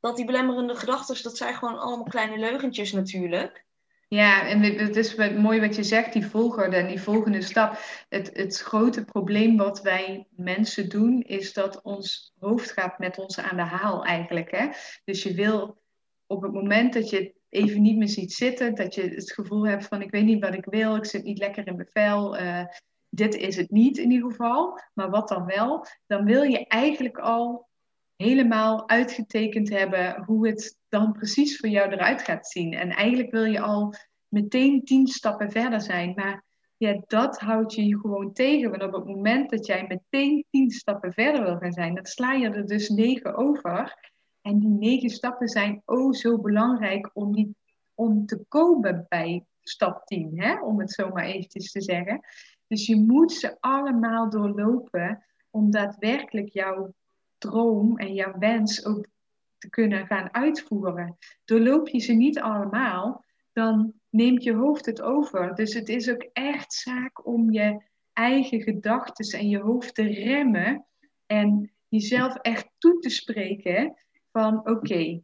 dat 0.00 0.16
die 0.16 0.24
belemmerende 0.24 0.74
gedachten, 0.74 1.22
dat 1.22 1.36
zijn 1.36 1.54
gewoon 1.54 1.78
allemaal 1.78 2.04
kleine 2.04 2.38
leugentjes 2.38 2.92
natuurlijk. 2.92 3.64
Ja, 4.10 4.46
en 4.46 4.62
het 4.62 4.96
is 4.96 5.14
mooi 5.14 5.60
wat 5.60 5.76
je 5.76 5.82
zegt, 5.82 6.12
die 6.12 6.26
volgorde 6.26 6.76
en 6.76 6.86
die 6.86 7.00
volgende 7.00 7.42
stap. 7.42 7.78
Het, 8.08 8.30
het 8.32 8.58
grote 8.58 9.04
probleem 9.04 9.56
wat 9.56 9.82
wij 9.82 10.26
mensen 10.30 10.88
doen, 10.88 11.22
is 11.22 11.52
dat 11.52 11.82
ons 11.82 12.32
hoofd 12.38 12.72
gaat 12.72 12.98
met 12.98 13.18
ons 13.18 13.38
aan 13.38 13.56
de 13.56 13.62
haal 13.62 14.04
eigenlijk. 14.04 14.50
Hè? 14.50 14.68
Dus 15.04 15.22
je 15.22 15.34
wil 15.34 15.82
op 16.26 16.42
het 16.42 16.52
moment 16.52 16.92
dat 16.92 17.10
je 17.10 17.16
het 17.16 17.32
even 17.48 17.82
niet 17.82 17.96
meer 17.96 18.08
ziet 18.08 18.32
zitten, 18.32 18.74
dat 18.74 18.94
je 18.94 19.02
het 19.02 19.32
gevoel 19.32 19.66
hebt 19.66 19.86
van 19.86 20.02
ik 20.02 20.10
weet 20.10 20.24
niet 20.24 20.44
wat 20.44 20.54
ik 20.54 20.64
wil, 20.64 20.96
ik 20.96 21.04
zit 21.04 21.24
niet 21.24 21.38
lekker 21.38 21.66
in 21.66 21.76
mijn 21.76 21.88
vel, 21.90 22.40
uh, 22.40 22.64
dit 23.08 23.34
is 23.34 23.56
het 23.56 23.70
niet 23.70 23.98
in 23.98 24.10
ieder 24.10 24.30
geval, 24.30 24.80
maar 24.94 25.10
wat 25.10 25.28
dan 25.28 25.44
wel, 25.44 25.86
dan 26.06 26.24
wil 26.24 26.42
je 26.42 26.66
eigenlijk 26.66 27.18
al 27.18 27.68
helemaal 28.20 28.88
uitgetekend 28.88 29.68
hebben 29.68 30.24
hoe 30.24 30.48
het 30.48 30.78
dan 30.88 31.12
precies 31.12 31.58
voor 31.58 31.68
jou 31.68 31.90
eruit 31.90 32.22
gaat 32.22 32.48
zien. 32.48 32.72
En 32.74 32.90
eigenlijk 32.90 33.30
wil 33.30 33.44
je 33.44 33.60
al 33.60 33.94
meteen 34.28 34.84
tien 34.84 35.06
stappen 35.06 35.50
verder 35.50 35.80
zijn. 35.80 36.12
Maar 36.14 36.44
ja, 36.76 37.02
dat 37.06 37.38
houdt 37.38 37.74
je 37.74 37.98
gewoon 37.98 38.32
tegen. 38.32 38.70
Want 38.70 38.82
op 38.82 38.92
het 38.92 39.04
moment 39.04 39.50
dat 39.50 39.66
jij 39.66 39.84
meteen 39.88 40.44
tien 40.50 40.70
stappen 40.70 41.12
verder 41.12 41.42
wil 41.42 41.56
gaan 41.56 41.72
zijn, 41.72 41.94
dan 41.94 42.06
sla 42.06 42.32
je 42.32 42.50
er 42.50 42.66
dus 42.66 42.88
negen 42.88 43.36
over. 43.36 44.10
En 44.40 44.58
die 44.58 44.68
negen 44.68 45.10
stappen 45.10 45.48
zijn 45.48 45.82
oh 45.84 46.12
zo 46.12 46.38
belangrijk 46.38 47.10
om, 47.12 47.32
die, 47.32 47.56
om 47.94 48.26
te 48.26 48.44
komen 48.48 49.06
bij 49.08 49.44
stap 49.62 50.06
10, 50.06 50.40
hè? 50.40 50.60
om 50.60 50.80
het 50.80 50.92
zo 50.92 51.08
maar 51.08 51.24
eventjes 51.24 51.72
te 51.72 51.80
zeggen. 51.80 52.20
Dus 52.66 52.86
je 52.86 52.96
moet 52.96 53.32
ze 53.32 53.56
allemaal 53.60 54.30
doorlopen 54.30 55.24
om 55.50 55.70
daadwerkelijk 55.70 56.48
jouw 56.48 56.94
droom 57.40 57.98
en 57.98 58.14
jouw 58.14 58.38
wens 58.38 58.84
ook 58.84 59.06
te 59.58 59.68
kunnen 59.68 60.06
gaan 60.06 60.34
uitvoeren. 60.34 61.16
Doorloop 61.44 61.88
je 61.88 61.98
ze 61.98 62.12
niet 62.12 62.40
allemaal, 62.40 63.24
dan 63.52 63.92
neemt 64.08 64.42
je 64.42 64.54
hoofd 64.54 64.86
het 64.86 65.02
over. 65.02 65.54
Dus 65.54 65.74
het 65.74 65.88
is 65.88 66.10
ook 66.10 66.28
echt 66.32 66.72
zaak 66.72 67.26
om 67.26 67.52
je 67.52 67.82
eigen 68.12 68.60
gedachten 68.60 69.38
en 69.38 69.48
je 69.48 69.58
hoofd 69.58 69.94
te 69.94 70.02
remmen 70.02 70.86
en 71.26 71.72
jezelf 71.88 72.36
echt 72.36 72.68
toe 72.78 72.98
te 72.98 73.08
spreken 73.08 73.96
van 74.32 74.68
oké, 74.68 75.20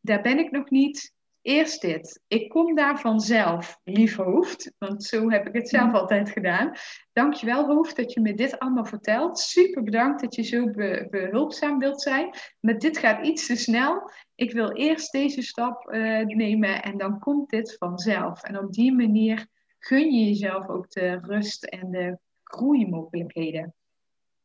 daar 0.00 0.22
ben 0.22 0.38
ik 0.38 0.50
nog 0.50 0.70
niet. 0.70 1.16
Eerst 1.48 1.80
dit. 1.80 2.22
Ik 2.26 2.48
kom 2.48 2.74
daar 2.74 3.00
vanzelf, 3.00 3.80
lief 3.84 4.16
hoofd. 4.16 4.72
Want 4.78 5.04
zo 5.04 5.30
heb 5.30 5.46
ik 5.46 5.54
het 5.54 5.68
zelf 5.68 5.92
altijd 5.92 6.30
gedaan. 6.30 6.72
Dankjewel 7.12 7.66
hoofd 7.66 7.96
dat 7.96 8.12
je 8.12 8.20
me 8.20 8.34
dit 8.34 8.58
allemaal 8.58 8.84
vertelt. 8.84 9.38
Super 9.38 9.82
bedankt 9.82 10.20
dat 10.20 10.34
je 10.34 10.42
zo 10.42 10.70
behulpzaam 11.10 11.78
wilt 11.78 12.02
zijn. 12.02 12.30
Maar 12.60 12.78
dit 12.78 12.98
gaat 12.98 13.26
iets 13.26 13.46
te 13.46 13.56
snel. 13.56 14.10
Ik 14.34 14.52
wil 14.52 14.72
eerst 14.72 15.12
deze 15.12 15.42
stap 15.42 15.92
uh, 15.92 16.26
nemen 16.26 16.82
en 16.82 16.98
dan 16.98 17.18
komt 17.18 17.50
dit 17.50 17.76
vanzelf. 17.78 18.42
En 18.42 18.58
op 18.58 18.72
die 18.72 18.92
manier 18.92 19.46
gun 19.78 20.12
je 20.12 20.26
jezelf 20.26 20.68
ook 20.68 20.90
de 20.90 21.18
rust 21.22 21.64
en 21.64 21.90
de 21.90 22.18
groeimogelijkheden. 22.44 23.74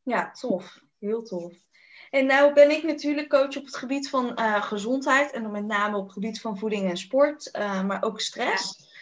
Ja, 0.02 0.30
tof. 0.30 0.82
Heel 0.98 1.22
tof. 1.22 1.52
En 2.14 2.26
nou 2.26 2.52
ben 2.52 2.70
ik 2.70 2.82
natuurlijk 2.82 3.28
coach 3.28 3.56
op 3.56 3.64
het 3.64 3.76
gebied 3.76 4.08
van 4.08 4.32
uh, 4.38 4.62
gezondheid 4.62 5.32
en 5.32 5.42
dan 5.42 5.50
met 5.50 5.64
name 5.64 5.96
op 5.96 6.04
het 6.04 6.12
gebied 6.12 6.40
van 6.40 6.58
voeding 6.58 6.90
en 6.90 6.96
sport, 6.96 7.56
uh, 7.58 7.84
maar 7.84 8.02
ook 8.02 8.20
stress. 8.20 8.92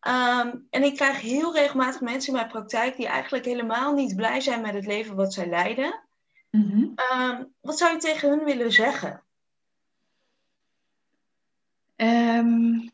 Um, 0.00 0.66
en 0.70 0.82
ik 0.82 0.96
krijg 0.96 1.20
heel 1.20 1.54
regelmatig 1.54 2.00
mensen 2.00 2.32
in 2.32 2.38
mijn 2.38 2.50
praktijk 2.50 2.96
die 2.96 3.06
eigenlijk 3.06 3.44
helemaal 3.44 3.94
niet 3.94 4.16
blij 4.16 4.40
zijn 4.40 4.60
met 4.60 4.74
het 4.74 4.86
leven 4.86 5.14
wat 5.14 5.32
zij 5.32 5.48
leiden. 5.48 6.00
Mm 6.50 6.70
-hmm. 6.70 6.94
um, 7.20 7.54
wat 7.60 7.78
zou 7.78 7.92
je 7.92 7.98
tegen 7.98 8.28
hun 8.28 8.44
willen 8.44 8.72
zeggen? 8.72 9.22
Um, 11.96 12.90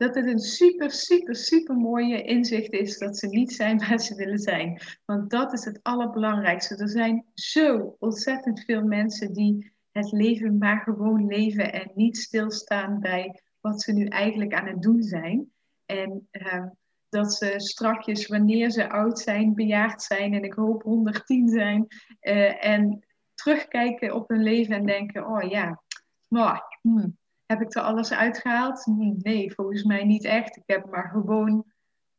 dat 0.00 0.14
het 0.14 0.26
een 0.26 0.38
super, 0.38 0.90
super, 0.90 1.36
super 1.36 1.74
mooie 1.74 2.22
inzicht 2.22 2.72
is 2.72 2.98
dat 2.98 3.18
ze 3.18 3.26
niet 3.26 3.52
zijn 3.52 3.78
waar 3.88 4.00
ze 4.00 4.14
willen 4.14 4.38
zijn. 4.38 4.80
Want 5.04 5.30
dat 5.30 5.52
is 5.52 5.64
het 5.64 5.78
allerbelangrijkste. 5.82 6.76
Er 6.76 6.88
zijn 6.88 7.24
zo 7.34 7.96
ontzettend 7.98 8.64
veel 8.64 8.82
mensen 8.82 9.32
die 9.32 9.72
het 9.92 10.12
leven 10.12 10.58
maar 10.58 10.80
gewoon 10.80 11.26
leven 11.26 11.72
en 11.72 11.90
niet 11.94 12.16
stilstaan 12.16 13.00
bij 13.00 13.42
wat 13.60 13.82
ze 13.82 13.92
nu 13.92 14.06
eigenlijk 14.06 14.54
aan 14.54 14.66
het 14.66 14.82
doen 14.82 15.02
zijn. 15.02 15.52
En 15.86 16.28
uh, 16.32 16.66
dat 17.08 17.34
ze 17.34 17.54
strakjes, 17.56 18.26
wanneer 18.26 18.70
ze 18.70 18.90
oud 18.90 19.18
zijn, 19.18 19.54
bejaard 19.54 20.02
zijn 20.02 20.34
en 20.34 20.44
ik 20.44 20.54
hoop 20.54 20.82
110 20.82 21.48
zijn, 21.48 21.86
uh, 22.20 22.64
en 22.64 23.04
terugkijken 23.34 24.14
op 24.14 24.28
hun 24.28 24.42
leven 24.42 24.74
en 24.74 24.86
denken: 24.86 25.26
oh 25.26 25.50
ja, 25.50 25.82
maar, 26.28 26.78
hmm, 26.82 27.18
heb 27.50 27.60
ik 27.60 27.74
er 27.74 27.82
alles 27.82 28.12
uitgehaald? 28.12 28.86
Nee, 29.22 29.52
volgens 29.52 29.82
mij 29.82 30.04
niet 30.04 30.24
echt. 30.24 30.56
Ik 30.56 30.62
heb 30.66 30.90
maar 30.90 31.08
gewoon 31.08 31.64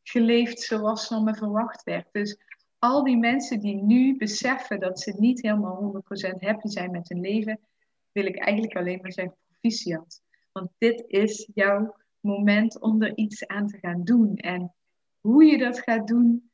geleefd 0.02 0.60
zoals 0.60 1.06
van 1.06 1.24
me 1.24 1.34
verwacht 1.34 1.82
werd. 1.82 2.08
Dus 2.10 2.38
al 2.78 3.04
die 3.04 3.16
mensen 3.16 3.60
die 3.60 3.82
nu 3.82 4.16
beseffen 4.16 4.80
dat 4.80 5.00
ze 5.00 5.14
niet 5.16 5.42
helemaal 5.42 6.02
100% 6.28 6.38
happy 6.38 6.68
zijn 6.68 6.90
met 6.90 7.08
hun 7.08 7.20
leven, 7.20 7.60
wil 8.12 8.26
ik 8.26 8.38
eigenlijk 8.38 8.76
alleen 8.76 8.98
maar 9.02 9.12
zeggen 9.12 9.36
proficiat. 9.48 10.22
Want 10.52 10.70
dit 10.78 11.04
is 11.06 11.50
jouw 11.54 11.96
moment 12.20 12.80
om 12.80 13.02
er 13.02 13.16
iets 13.16 13.46
aan 13.46 13.66
te 13.66 13.78
gaan 13.78 14.04
doen. 14.04 14.36
En 14.36 14.74
hoe 15.20 15.44
je 15.44 15.58
dat 15.58 15.80
gaat 15.80 16.06
doen, 16.06 16.50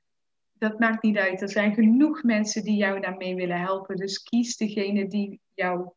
dat 0.53 0.79
maakt 0.79 1.03
niet 1.03 1.17
uit. 1.17 1.43
Er 1.43 1.49
zijn 1.49 1.75
genoeg 1.75 2.23
mensen 2.23 2.63
die 2.65 2.77
jou 2.77 3.01
daarmee 3.01 3.35
willen 3.35 3.61
helpen. 3.61 3.97
Dus 3.97 4.23
kies 4.23 4.57
degene 4.57 5.09
die 5.09 5.41
jou 5.55 5.91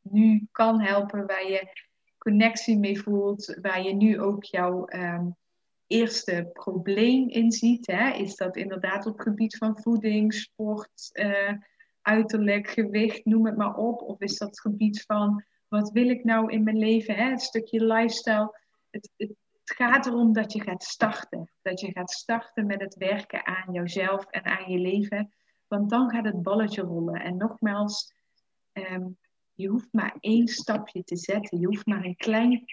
nu 0.00 0.48
kan 0.52 0.80
helpen, 0.80 1.26
waar 1.26 1.50
je 1.50 1.92
connectie 2.24 2.78
mee 2.78 3.02
voelt, 3.02 3.58
waar 3.60 3.82
je 3.82 3.94
nu 3.94 4.20
ook 4.20 4.44
jouw 4.44 4.88
um, 4.88 5.36
eerste 5.86 6.50
probleem 6.52 7.28
in 7.28 7.52
ziet. 7.52 7.86
Hè? 7.86 8.10
Is 8.10 8.36
dat 8.36 8.56
inderdaad 8.56 9.06
op 9.06 9.12
het 9.12 9.28
gebied 9.28 9.56
van 9.56 9.78
voeding, 9.78 10.34
sport, 10.34 11.10
uh, 11.12 11.52
uiterlijk, 12.02 12.68
gewicht, 12.68 13.24
noem 13.24 13.46
het 13.46 13.56
maar 13.56 13.76
op? 13.76 14.02
Of 14.02 14.20
is 14.20 14.38
dat 14.38 14.48
het 14.48 14.60
gebied 14.60 15.02
van 15.02 15.44
wat 15.68 15.90
wil 15.90 16.08
ik 16.08 16.24
nou 16.24 16.52
in 16.52 16.62
mijn 16.62 16.78
leven? 16.78 17.14
Hè? 17.14 17.30
Een 17.30 17.38
stukje 17.38 17.84
lifestyle. 17.84 18.58
Het, 18.90 19.12
het, 19.16 19.34
het 19.64 19.76
gaat 19.76 20.06
erom 20.06 20.32
dat 20.32 20.52
je 20.52 20.62
gaat 20.62 20.82
starten. 20.82 21.50
Dat 21.62 21.80
je 21.80 21.92
gaat 21.92 22.10
starten 22.10 22.66
met 22.66 22.80
het 22.80 22.94
werken 22.94 23.46
aan 23.46 23.72
jouzelf 23.72 24.24
en 24.24 24.44
aan 24.44 24.70
je 24.70 24.78
leven. 24.78 25.32
Want 25.66 25.90
dan 25.90 26.10
gaat 26.10 26.24
het 26.24 26.42
balletje 26.42 26.82
rollen. 26.82 27.20
En 27.20 27.36
nogmaals, 27.36 28.14
um, 28.72 29.18
je 29.54 29.68
hoeft 29.68 29.88
maar 29.92 30.16
één 30.20 30.48
stapje 30.48 31.04
te 31.04 31.16
zetten. 31.16 31.60
Je 31.60 31.66
hoeft 31.66 31.86
maar 31.86 32.04
een 32.04 32.16
klein 32.16 32.64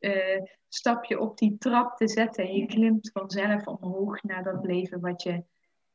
uh, 0.00 0.42
stapje 0.68 1.20
op 1.20 1.38
die 1.38 1.58
trap 1.58 1.96
te 1.96 2.08
zetten. 2.08 2.44
En 2.44 2.54
je 2.54 2.66
klimt 2.66 3.10
vanzelf 3.12 3.66
omhoog 3.66 4.22
naar 4.22 4.42
dat 4.44 4.64
leven 4.64 5.00
wat 5.00 5.22
je, 5.22 5.44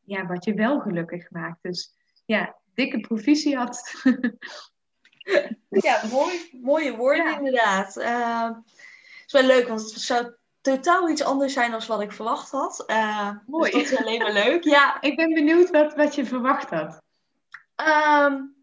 ja, 0.01 0.25
wat 0.25 0.45
je 0.45 0.53
wel 0.53 0.79
gelukkig 0.79 1.31
maakt. 1.31 1.61
Dus 1.61 1.93
ja, 2.25 2.55
dikke 2.73 2.99
proficiat. 2.99 3.93
ja, 5.69 6.01
mooi, 6.11 6.59
mooie 6.61 6.95
woorden 6.95 7.25
ja. 7.25 7.37
inderdaad. 7.37 7.97
Uh, 7.97 8.43
het 8.43 9.23
is 9.25 9.31
wel 9.31 9.43
leuk, 9.43 9.67
want 9.67 9.81
het 9.81 10.01
zou 10.01 10.33
totaal 10.61 11.09
iets 11.09 11.23
anders 11.23 11.53
zijn 11.53 11.71
dan 11.71 11.81
wat 11.87 12.01
ik 12.01 12.11
verwacht 12.11 12.51
had. 12.51 12.83
Uh, 12.87 13.31
mooi. 13.47 13.71
Dus 13.71 13.89
dat 13.89 13.91
is 13.91 14.05
alleen 14.05 14.19
maar 14.19 14.33
leuk. 14.33 14.63
Ja. 14.63 14.97
Ik 15.01 15.15
ben 15.15 15.33
benieuwd 15.33 15.69
wat, 15.69 15.95
wat 15.95 16.15
je 16.15 16.25
verwacht 16.25 16.69
had. 16.69 17.01
Um, 17.75 18.56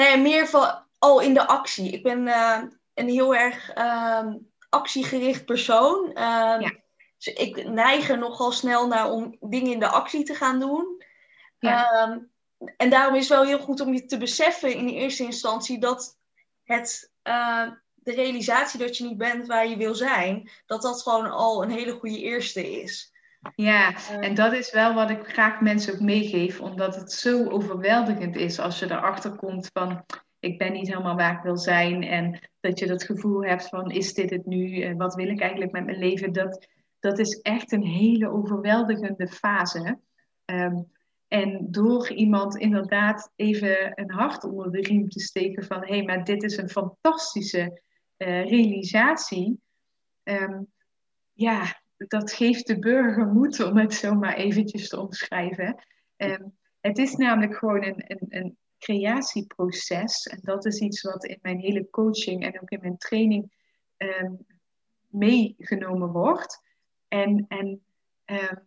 nee, 0.00 0.16
meer 0.16 0.46
van 0.46 0.84
al 0.98 1.20
in 1.20 1.34
de 1.34 1.46
actie. 1.46 1.90
Ik 1.90 2.02
ben 2.02 2.26
uh, 2.26 2.62
een 2.94 3.08
heel 3.08 3.34
erg 3.34 3.76
uh, 3.76 4.26
actiegericht 4.68 5.44
persoon. 5.44 6.10
Ja. 6.14 6.78
Dus 7.16 7.34
ik 7.34 7.68
neig 7.68 8.08
er 8.08 8.18
nogal 8.18 8.52
snel 8.52 8.86
naar 8.86 9.10
om 9.10 9.36
dingen 9.40 9.72
in 9.72 9.78
de 9.78 9.88
actie 9.88 10.24
te 10.24 10.34
gaan 10.34 10.60
doen. 10.60 11.02
Ja. 11.58 11.90
Ehm, 11.92 12.18
en 12.76 12.90
daarom 12.90 13.14
is 13.14 13.28
het 13.28 13.38
wel 13.38 13.46
heel 13.46 13.58
goed 13.58 13.80
om 13.80 13.92
je 13.92 14.06
te 14.06 14.18
beseffen 14.18 14.74
in 14.74 14.86
de 14.86 14.92
eerste 14.92 15.22
instantie 15.22 15.78
dat 15.78 16.18
het, 16.64 17.12
uh, 17.24 17.70
de 17.94 18.12
realisatie 18.12 18.78
dat 18.78 18.96
je 18.96 19.04
niet 19.04 19.18
bent 19.18 19.46
waar 19.46 19.68
je 19.68 19.76
wil 19.76 19.94
zijn, 19.94 20.50
dat 20.66 20.82
dat 20.82 21.02
gewoon 21.02 21.30
al 21.30 21.62
een 21.62 21.70
hele 21.70 21.92
goede 21.92 22.20
eerste 22.20 22.80
is. 22.80 23.09
Ja, 23.54 23.94
en 24.20 24.34
dat 24.34 24.52
is 24.52 24.72
wel 24.72 24.94
wat 24.94 25.10
ik 25.10 25.26
graag 25.26 25.60
mensen 25.60 25.94
ook 25.94 26.00
meegeef, 26.00 26.60
omdat 26.60 26.96
het 26.96 27.12
zo 27.12 27.48
overweldigend 27.48 28.36
is 28.36 28.58
als 28.58 28.78
je 28.78 28.84
erachter 28.84 29.36
komt 29.36 29.70
van 29.72 30.04
ik 30.38 30.58
ben 30.58 30.72
niet 30.72 30.88
helemaal 30.88 31.16
waar 31.16 31.36
ik 31.36 31.42
wil 31.42 31.56
zijn 31.56 32.02
en 32.02 32.48
dat 32.60 32.78
je 32.78 32.86
dat 32.86 33.04
gevoel 33.04 33.44
hebt 33.44 33.68
van 33.68 33.90
is 33.90 34.14
dit 34.14 34.30
het 34.30 34.46
nu, 34.46 34.94
wat 34.96 35.14
wil 35.14 35.28
ik 35.28 35.40
eigenlijk 35.40 35.72
met 35.72 35.84
mijn 35.84 35.98
leven, 35.98 36.32
dat, 36.32 36.66
dat 37.00 37.18
is 37.18 37.40
echt 37.40 37.72
een 37.72 37.84
hele 37.84 38.28
overweldigende 38.28 39.28
fase. 39.28 39.98
Um, 40.44 40.90
en 41.28 41.66
door 41.70 42.10
iemand 42.12 42.56
inderdaad 42.56 43.32
even 43.36 44.00
een 44.00 44.10
hart 44.10 44.44
onder 44.44 44.72
de 44.72 44.80
riem 44.80 45.08
te 45.08 45.20
steken 45.20 45.64
van 45.64 45.80
hé, 45.80 45.94
hey, 45.94 46.02
maar 46.02 46.24
dit 46.24 46.42
is 46.42 46.56
een 46.56 46.68
fantastische 46.68 47.82
uh, 48.16 48.44
realisatie. 48.44 49.60
Um, 50.22 50.72
ja, 51.32 51.79
dat 52.08 52.32
geeft 52.32 52.66
de 52.66 52.78
burger 52.78 53.26
moed 53.26 53.62
om 53.62 53.76
het 53.76 53.94
zomaar 53.94 54.34
eventjes 54.34 54.88
te 54.88 55.00
omschrijven. 55.00 55.84
Um, 56.16 56.58
het 56.80 56.98
is 56.98 57.14
namelijk 57.14 57.56
gewoon 57.56 57.84
een, 57.84 58.04
een, 58.06 58.26
een, 58.28 58.58
creatieproces. 58.78 60.26
En 60.26 60.38
dat 60.42 60.66
is 60.66 60.78
iets 60.78 61.02
wat 61.02 61.24
in 61.24 61.38
mijn 61.42 61.58
hele 61.58 61.90
coaching 61.90 62.44
en 62.44 62.60
ook 62.60 62.70
in 62.70 62.80
mijn 62.80 62.96
training 62.96 63.52
um, 63.96 64.46
meegenomen 65.08 66.08
wordt. 66.08 66.62
En, 67.08 67.44
en 67.48 67.82
um, 68.24 68.66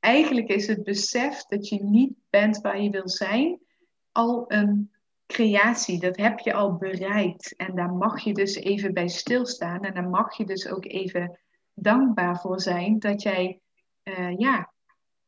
eigenlijk 0.00 0.48
is 0.48 0.66
het 0.66 0.82
besef 0.82 1.42
dat 1.42 1.68
je 1.68 1.82
niet 1.82 2.14
bent 2.30 2.60
waar 2.60 2.82
je 2.82 2.90
wil 2.90 3.08
zijn 3.08 3.60
al 4.12 4.44
een 4.48 4.92
creatie. 5.26 6.00
Dat 6.00 6.16
heb 6.16 6.38
je 6.38 6.52
al 6.52 6.76
bereikt. 6.76 7.56
En 7.56 7.74
daar 7.74 7.92
mag 7.92 8.24
je 8.24 8.34
dus 8.34 8.54
even 8.54 8.94
bij 8.94 9.08
stilstaan. 9.08 9.84
En 9.84 9.94
daar 9.94 10.08
mag 10.08 10.36
je 10.36 10.44
dus 10.44 10.68
ook 10.68 10.84
even 10.84 11.38
dankbaar 11.82 12.40
voor 12.40 12.60
zijn 12.60 12.98
dat 12.98 13.22
jij 13.22 13.60
uh, 14.04 14.38
ja, 14.38 14.72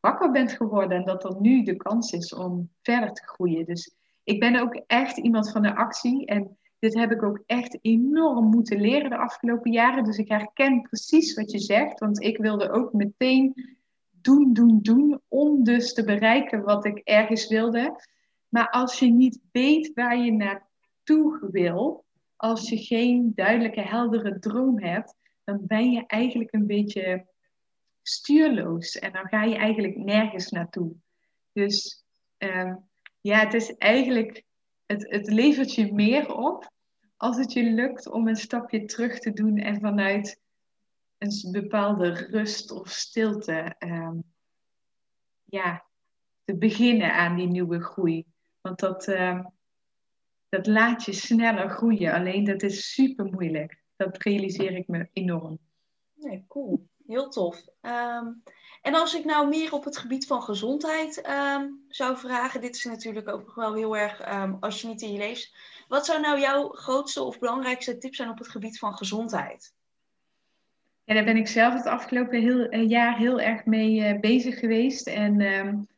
wakker 0.00 0.30
bent 0.30 0.52
geworden 0.52 0.98
en 0.98 1.04
dat 1.04 1.24
er 1.24 1.40
nu 1.40 1.62
de 1.62 1.76
kans 1.76 2.12
is 2.12 2.34
om 2.34 2.70
verder 2.82 3.12
te 3.12 3.26
groeien. 3.26 3.64
Dus 3.64 3.94
ik 4.24 4.40
ben 4.40 4.60
ook 4.60 4.82
echt 4.86 5.16
iemand 5.16 5.50
van 5.50 5.62
de 5.62 5.74
actie 5.74 6.26
en 6.26 6.58
dit 6.78 6.94
heb 6.94 7.10
ik 7.10 7.22
ook 7.22 7.42
echt 7.46 7.78
enorm 7.82 8.44
moeten 8.50 8.80
leren 8.80 9.10
de 9.10 9.16
afgelopen 9.16 9.72
jaren. 9.72 10.04
Dus 10.04 10.18
ik 10.18 10.28
herken 10.28 10.82
precies 10.82 11.34
wat 11.34 11.50
je 11.50 11.58
zegt, 11.58 11.98
want 11.98 12.22
ik 12.22 12.36
wilde 12.36 12.70
ook 12.70 12.92
meteen 12.92 13.76
doen, 14.10 14.52
doen, 14.52 14.78
doen 14.82 15.20
om 15.28 15.64
dus 15.64 15.94
te 15.94 16.04
bereiken 16.04 16.62
wat 16.62 16.84
ik 16.84 16.98
ergens 16.98 17.48
wilde. 17.48 18.02
Maar 18.48 18.70
als 18.70 18.98
je 18.98 19.06
niet 19.06 19.40
weet 19.52 19.90
waar 19.94 20.18
je 20.18 20.32
naartoe 20.32 21.48
wil, 21.50 22.04
als 22.36 22.68
je 22.68 22.76
geen 22.76 23.32
duidelijke, 23.34 23.80
heldere 23.80 24.38
droom 24.38 24.80
hebt, 24.80 25.14
dan 25.44 25.60
ben 25.66 25.90
je 25.90 26.06
eigenlijk 26.06 26.52
een 26.52 26.66
beetje 26.66 27.26
stuurloos 28.02 28.98
en 28.98 29.12
dan 29.12 29.28
ga 29.28 29.42
je 29.44 29.56
eigenlijk 29.56 29.96
nergens 29.96 30.50
naartoe. 30.50 30.94
Dus 31.52 32.04
ehm, 32.36 32.74
ja, 33.20 33.38
het 33.38 33.54
is 33.54 33.76
eigenlijk, 33.76 34.44
het, 34.86 35.10
het 35.10 35.26
levert 35.26 35.74
je 35.74 35.92
meer 35.92 36.34
op 36.34 36.72
als 37.16 37.36
het 37.36 37.52
je 37.52 37.62
lukt 37.62 38.10
om 38.10 38.28
een 38.28 38.36
stapje 38.36 38.84
terug 38.84 39.18
te 39.18 39.32
doen 39.32 39.58
en 39.58 39.80
vanuit 39.80 40.40
een 41.18 41.52
bepaalde 41.52 42.12
rust 42.12 42.70
of 42.70 42.88
stilte 42.88 43.74
um, 43.78 44.24
ja, 45.44 45.84
te 46.44 46.56
beginnen 46.56 47.14
aan 47.14 47.36
die 47.36 47.46
nieuwe 47.46 47.80
groei. 47.80 48.24
Want 48.60 48.78
dat, 48.78 49.06
um, 49.06 49.52
dat 50.48 50.66
laat 50.66 51.04
je 51.04 51.12
sneller 51.12 51.70
groeien. 51.70 52.12
Alleen 52.12 52.44
dat 52.44 52.62
is 52.62 52.92
super 52.92 53.24
moeilijk. 53.24 53.83
Dat 53.96 54.22
realiseer 54.22 54.76
ik 54.76 54.88
me 54.88 55.08
enorm. 55.12 55.58
Nee, 56.14 56.44
cool. 56.48 56.88
Heel 57.06 57.28
tof. 57.28 57.64
Um, 57.82 58.42
en 58.82 58.94
als 58.94 59.14
ik 59.14 59.24
nou 59.24 59.48
meer 59.48 59.72
op 59.72 59.84
het 59.84 59.96
gebied 59.96 60.26
van 60.26 60.42
gezondheid 60.42 61.28
um, 61.28 61.84
zou 61.88 62.16
vragen, 62.16 62.60
dit 62.60 62.76
is 62.76 62.84
natuurlijk 62.84 63.28
ook 63.28 63.44
nog 63.44 63.54
wel 63.54 63.74
heel 63.74 63.96
erg 63.96 64.34
um, 64.34 64.56
als 64.60 64.80
je 64.80 64.86
niet 64.86 65.02
in 65.02 65.12
je 65.12 65.18
leeft. 65.18 65.54
Wat 65.88 66.06
zou 66.06 66.20
nou 66.20 66.40
jouw 66.40 66.68
grootste 66.68 67.22
of 67.22 67.38
belangrijkste 67.38 67.98
tip 67.98 68.14
zijn 68.14 68.28
op 68.28 68.38
het 68.38 68.48
gebied 68.48 68.78
van 68.78 68.94
gezondheid? 68.94 69.74
Ja, 71.04 71.14
daar 71.14 71.24
ben 71.24 71.36
ik 71.36 71.48
zelf 71.48 71.74
het 71.74 71.86
afgelopen 71.86 72.40
heel, 72.40 72.72
uh, 72.72 72.88
jaar 72.88 73.18
heel 73.18 73.40
erg 73.40 73.64
mee 73.64 74.14
uh, 74.14 74.20
bezig 74.20 74.58
geweest. 74.58 75.06
En 75.06 75.88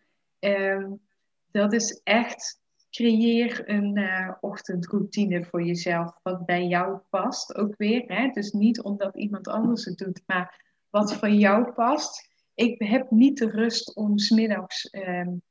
dat 1.50 1.72
is 1.72 2.00
echt 2.04 2.60
creëer 2.96 3.68
een 3.68 3.98
uh, 3.98 4.32
ochtendroutine 4.40 5.44
voor 5.44 5.62
jezelf 5.62 6.18
wat 6.22 6.46
bij 6.46 6.64
jou 6.64 6.98
past. 7.10 7.56
Ook 7.56 7.74
weer, 7.76 8.04
hè? 8.06 8.28
dus 8.28 8.52
niet 8.52 8.82
omdat 8.82 9.16
iemand 9.16 9.48
anders 9.48 9.84
het 9.84 9.98
doet, 9.98 10.22
maar 10.26 10.62
wat 10.90 11.14
voor 11.14 11.28
jou 11.28 11.72
past. 11.72 12.28
Ik 12.54 12.82
heb 12.82 13.10
niet 13.10 13.38
de 13.38 13.50
rust 13.50 13.96
om 13.96 14.18
smiddags 14.18 14.88
um, 14.92 15.42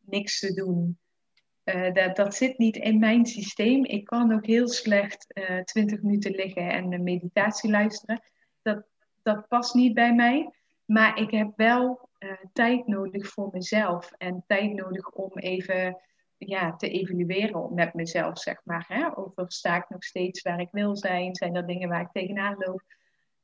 niks 0.00 0.38
te 0.38 0.54
doen. 0.54 0.98
Uh, 1.64 1.92
dat, 1.92 2.16
dat 2.16 2.34
zit 2.34 2.58
niet 2.58 2.76
in 2.76 2.98
mijn 2.98 3.26
systeem. 3.26 3.84
Ik 3.84 4.04
kan 4.04 4.32
ook 4.32 4.46
heel 4.46 4.68
slecht 4.68 5.26
uh, 5.28 5.58
eh, 5.58 5.64
20 5.64 6.02
minuten 6.02 6.30
liggen 6.30 6.70
en 6.70 6.92
een 6.92 7.02
meditatie 7.02 7.70
luisteren. 7.70 8.22
Dat, 8.62 8.84
dat 9.22 9.48
past 9.48 9.74
niet 9.74 9.94
bij 9.94 10.14
mij. 10.14 10.50
Maar 10.84 11.18
ik 11.18 11.30
heb 11.30 11.52
wel 11.56 12.08
tijd 12.52 12.86
nodig 12.86 13.28
voor 13.28 13.48
mezelf. 13.52 14.12
En 14.18 14.44
tijd 14.46 14.72
nodig 14.72 15.10
om 15.10 15.38
even 15.38 15.96
ja, 16.38 16.76
te 16.76 16.90
evalueren 16.90 17.74
met 17.74 17.94
mezelf, 17.94 18.38
zeg 18.38 18.60
maar. 18.64 18.84
Hè? 18.88 19.18
Over 19.18 19.52
sta 19.52 19.76
ik 19.76 19.88
nog 19.88 20.04
steeds 20.04 20.42
waar 20.42 20.60
ik 20.60 20.68
wil 20.70 20.96
zijn? 20.96 21.34
Zijn 21.34 21.54
er 21.54 21.66
dingen 21.66 21.88
waar 21.88 22.00
ik 22.00 22.12
tegenaan 22.12 22.56
loop? 22.58 22.82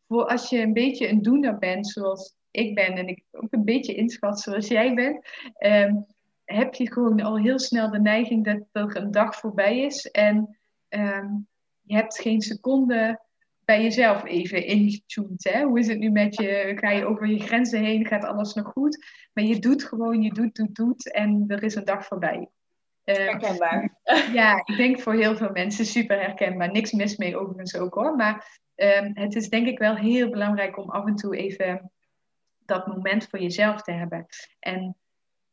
Voor 0.07 0.25
als 0.25 0.49
je 0.49 0.59
een 0.61 0.73
beetje 0.73 1.09
een 1.09 1.23
doener 1.23 1.59
bent, 1.59 1.89
zoals 1.89 2.35
ik 2.51 2.75
ben, 2.75 2.93
en 2.93 3.09
ik 3.09 3.25
ook 3.31 3.53
een 3.53 3.65
beetje 3.65 3.95
inschat 3.95 4.41
zoals 4.41 4.69
jij 4.69 4.95
bent, 4.95 5.27
um, 5.59 6.07
heb 6.45 6.75
je 6.75 6.93
gewoon 6.93 7.21
al 7.21 7.39
heel 7.39 7.59
snel 7.59 7.91
de 7.91 8.01
neiging 8.01 8.45
dat 8.45 8.61
er 8.73 8.97
een 8.97 9.11
dag 9.11 9.37
voorbij 9.37 9.79
is 9.79 10.11
en 10.11 10.59
um, 10.89 11.49
je 11.81 11.95
hebt 11.95 12.21
geen 12.21 12.41
seconde 12.41 13.21
bij 13.65 13.83
jezelf 13.83 14.25
even 14.25 14.67
ingetuned. 14.67 15.45
Hè? 15.45 15.63
Hoe 15.63 15.79
is 15.79 15.87
het 15.87 15.99
nu 15.99 16.11
met 16.11 16.37
je? 16.37 16.73
Ga 16.75 16.91
je 16.91 17.05
over 17.05 17.27
je 17.27 17.41
grenzen 17.41 17.81
heen? 17.81 18.07
Gaat 18.07 18.25
alles 18.25 18.55
nog 18.55 18.67
goed? 18.67 19.05
Maar 19.33 19.45
je 19.45 19.59
doet 19.59 19.85
gewoon, 19.85 20.23
je 20.23 20.33
doet, 20.33 20.55
doet, 20.55 20.75
doet 20.75 21.13
en 21.13 21.45
er 21.47 21.63
is 21.63 21.75
een 21.75 21.85
dag 21.85 22.07
voorbij. 22.07 22.49
Ehm, 23.17 23.29
herkenbaar. 23.29 23.97
ja, 24.41 24.63
ik 24.65 24.77
denk 24.77 25.01
voor 25.01 25.15
heel 25.15 25.37
veel 25.37 25.51
mensen 25.51 25.87
super 25.87 26.21
herkenbaar. 26.21 26.71
Niks 26.71 26.93
mis 26.93 27.17
mee 27.17 27.39
overigens 27.39 27.77
ook 27.77 27.95
hoor. 27.95 28.17
Maar 28.17 28.61
um, 28.77 29.11
het 29.15 29.35
is 29.35 29.49
denk 29.49 29.67
ik 29.67 29.79
wel 29.79 29.97
heel 29.97 30.31
belangrijk 30.31 30.79
om 30.79 30.91
af 30.91 31.07
en 31.07 31.15
toe 31.15 31.37
even 31.37 31.93
dat 32.59 32.87
moment 32.87 33.29
voor 33.29 33.41
jezelf 33.41 33.83
te 33.83 33.93
hebben. 33.93 34.27
En 34.59 34.97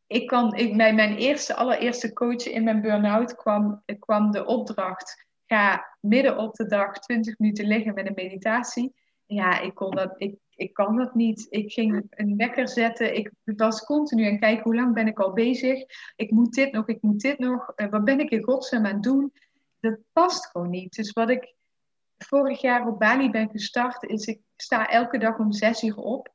ik 0.08 0.28
kan, 0.28 0.56
ik, 0.56 0.78
bij 0.78 0.94
mijn 0.94 1.16
eerste, 1.16 1.56
allereerste 1.56 2.14
coach 2.14 2.46
in 2.46 2.64
mijn 2.64 2.82
burn-out 2.82 3.36
kwam, 3.36 3.84
kwam 4.00 4.32
de 4.32 4.46
opdracht: 4.46 5.26
ga 5.46 5.98
midden 6.02 6.38
op 6.38 6.56
de 6.56 6.66
dag 6.66 7.00
20 7.00 7.38
minuten 7.38 7.68
liggen 7.68 7.94
met 7.94 8.08
een 8.08 8.14
meditatie. 8.16 8.96
Ja, 9.28 9.60
ik, 9.60 9.76
kon 9.76 9.96
dat, 9.96 10.14
ik, 10.18 10.36
ik 10.56 10.74
kan 10.74 10.98
dat 10.98 11.16
niet. 11.16 11.48
Ik 11.50 11.72
ging 11.72 12.06
een 12.10 12.38
wekker 12.38 12.68
zetten. 12.68 13.16
Ik 13.16 13.32
was 13.44 13.84
continu 13.84 14.26
aan 14.26 14.40
kijken 14.40 14.64
hoe 14.64 14.76
lang 14.76 14.94
ben 14.94 15.08
ik 15.08 15.20
al 15.20 15.34
bezig. 15.34 15.84
Ik 16.16 16.32
moet 16.32 16.54
dit 16.54 16.72
nog, 16.72 16.88
ik 16.88 17.02
moet 17.02 17.20
dit 17.20 17.40
nog. 17.40 17.74
Uh, 17.76 17.90
wat 17.90 18.04
ben 18.04 18.20
ik 18.20 18.30
in 18.30 18.44
godsnaam 18.44 18.86
aan 18.86 18.94
het 18.94 19.04
doen? 19.04 19.34
Dat 19.80 20.00
past 20.12 20.46
gewoon 20.46 20.70
niet. 20.70 20.96
Dus 20.96 21.12
wat 21.12 21.30
ik 21.30 21.56
vorig 22.18 22.62
jaar 22.62 22.88
op 22.88 23.00
Bali 23.00 23.30
ben 23.30 23.50
gestart, 23.50 24.04
is 24.04 24.26
ik 24.26 24.42
sta 24.56 24.90
elke 24.90 25.18
dag 25.18 25.38
om 25.38 25.52
zes 25.52 25.84
uur 25.84 25.98
op. 25.98 26.34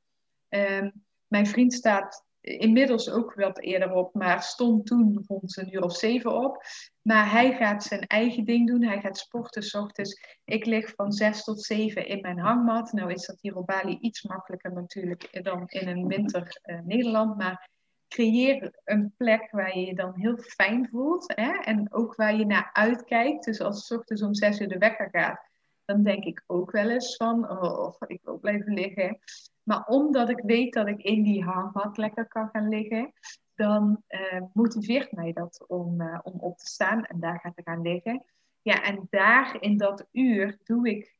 Um, 0.48 0.92
mijn 1.26 1.46
vriend 1.46 1.72
staat 1.72 2.24
inmiddels 2.42 3.10
ook 3.10 3.34
wat 3.34 3.60
eerder 3.60 3.92
op, 3.92 4.14
maar 4.14 4.42
stond 4.42 4.86
toen 4.86 5.24
rond 5.26 5.56
een 5.56 5.74
uur 5.74 5.82
of 5.82 5.96
zeven 5.96 6.32
op. 6.32 6.64
Maar 7.02 7.30
hij 7.30 7.56
gaat 7.56 7.82
zijn 7.82 8.06
eigen 8.06 8.44
ding 8.44 8.66
doen. 8.66 8.82
Hij 8.82 9.00
gaat 9.00 9.18
sporten 9.18 9.62
s 9.62 9.74
ochtends. 9.74 10.38
Ik 10.44 10.64
lig 10.64 10.92
van 10.94 11.12
zes 11.12 11.44
tot 11.44 11.62
zeven 11.62 12.06
in 12.06 12.20
mijn 12.20 12.38
hangmat. 12.38 12.92
Nou 12.92 13.12
is 13.12 13.26
dat 13.26 13.40
hier 13.40 13.56
op 13.56 13.66
Bali 13.66 13.98
iets 14.00 14.22
makkelijker 14.22 14.72
natuurlijk 14.72 15.42
dan 15.44 15.62
in 15.66 15.88
een 15.88 16.06
winter 16.06 16.60
uh, 16.64 16.80
Nederland. 16.80 17.36
Maar 17.36 17.70
creëer 18.08 18.80
een 18.84 19.14
plek 19.16 19.50
waar 19.50 19.78
je 19.78 19.86
je 19.86 19.94
dan 19.94 20.12
heel 20.14 20.36
fijn 20.36 20.88
voelt. 20.88 21.32
Hè? 21.34 21.52
En 21.52 21.92
ook 21.92 22.14
waar 22.14 22.36
je 22.36 22.46
naar 22.46 22.70
uitkijkt. 22.72 23.44
Dus 23.44 23.60
als 23.60 23.86
s 23.86 23.90
ochtends 23.90 24.22
om 24.22 24.34
zes 24.34 24.60
uur 24.60 24.68
de 24.68 24.78
wekker 24.78 25.08
gaat, 25.10 25.50
dan 25.84 26.02
denk 26.02 26.24
ik 26.24 26.42
ook 26.46 26.70
wel 26.70 26.90
eens 26.90 27.16
van, 27.16 27.50
oh, 27.50 27.94
ik 28.06 28.20
wil 28.22 28.38
blijven 28.38 28.74
liggen. 28.74 29.18
Maar 29.62 29.84
omdat 29.86 30.28
ik 30.28 30.40
weet 30.42 30.72
dat 30.72 30.86
ik 30.86 31.02
in 31.02 31.22
die 31.22 31.44
hangmat 31.44 31.96
lekker 31.96 32.28
kan 32.28 32.48
gaan 32.52 32.68
liggen, 32.68 33.12
dan 33.54 34.02
uh, 34.08 34.42
motiveert 34.52 35.12
mij 35.12 35.32
dat 35.32 35.64
om, 35.66 36.00
uh, 36.00 36.18
om 36.22 36.40
op 36.40 36.58
te 36.58 36.66
staan 36.66 37.04
en 37.04 37.20
daar 37.20 37.52
te 37.54 37.62
gaan 37.62 37.82
liggen. 37.82 38.24
Ja, 38.62 38.82
en 38.82 39.06
daar 39.10 39.56
in 39.60 39.76
dat 39.76 40.06
uur 40.12 40.58
doe 40.64 40.90
ik 40.90 41.16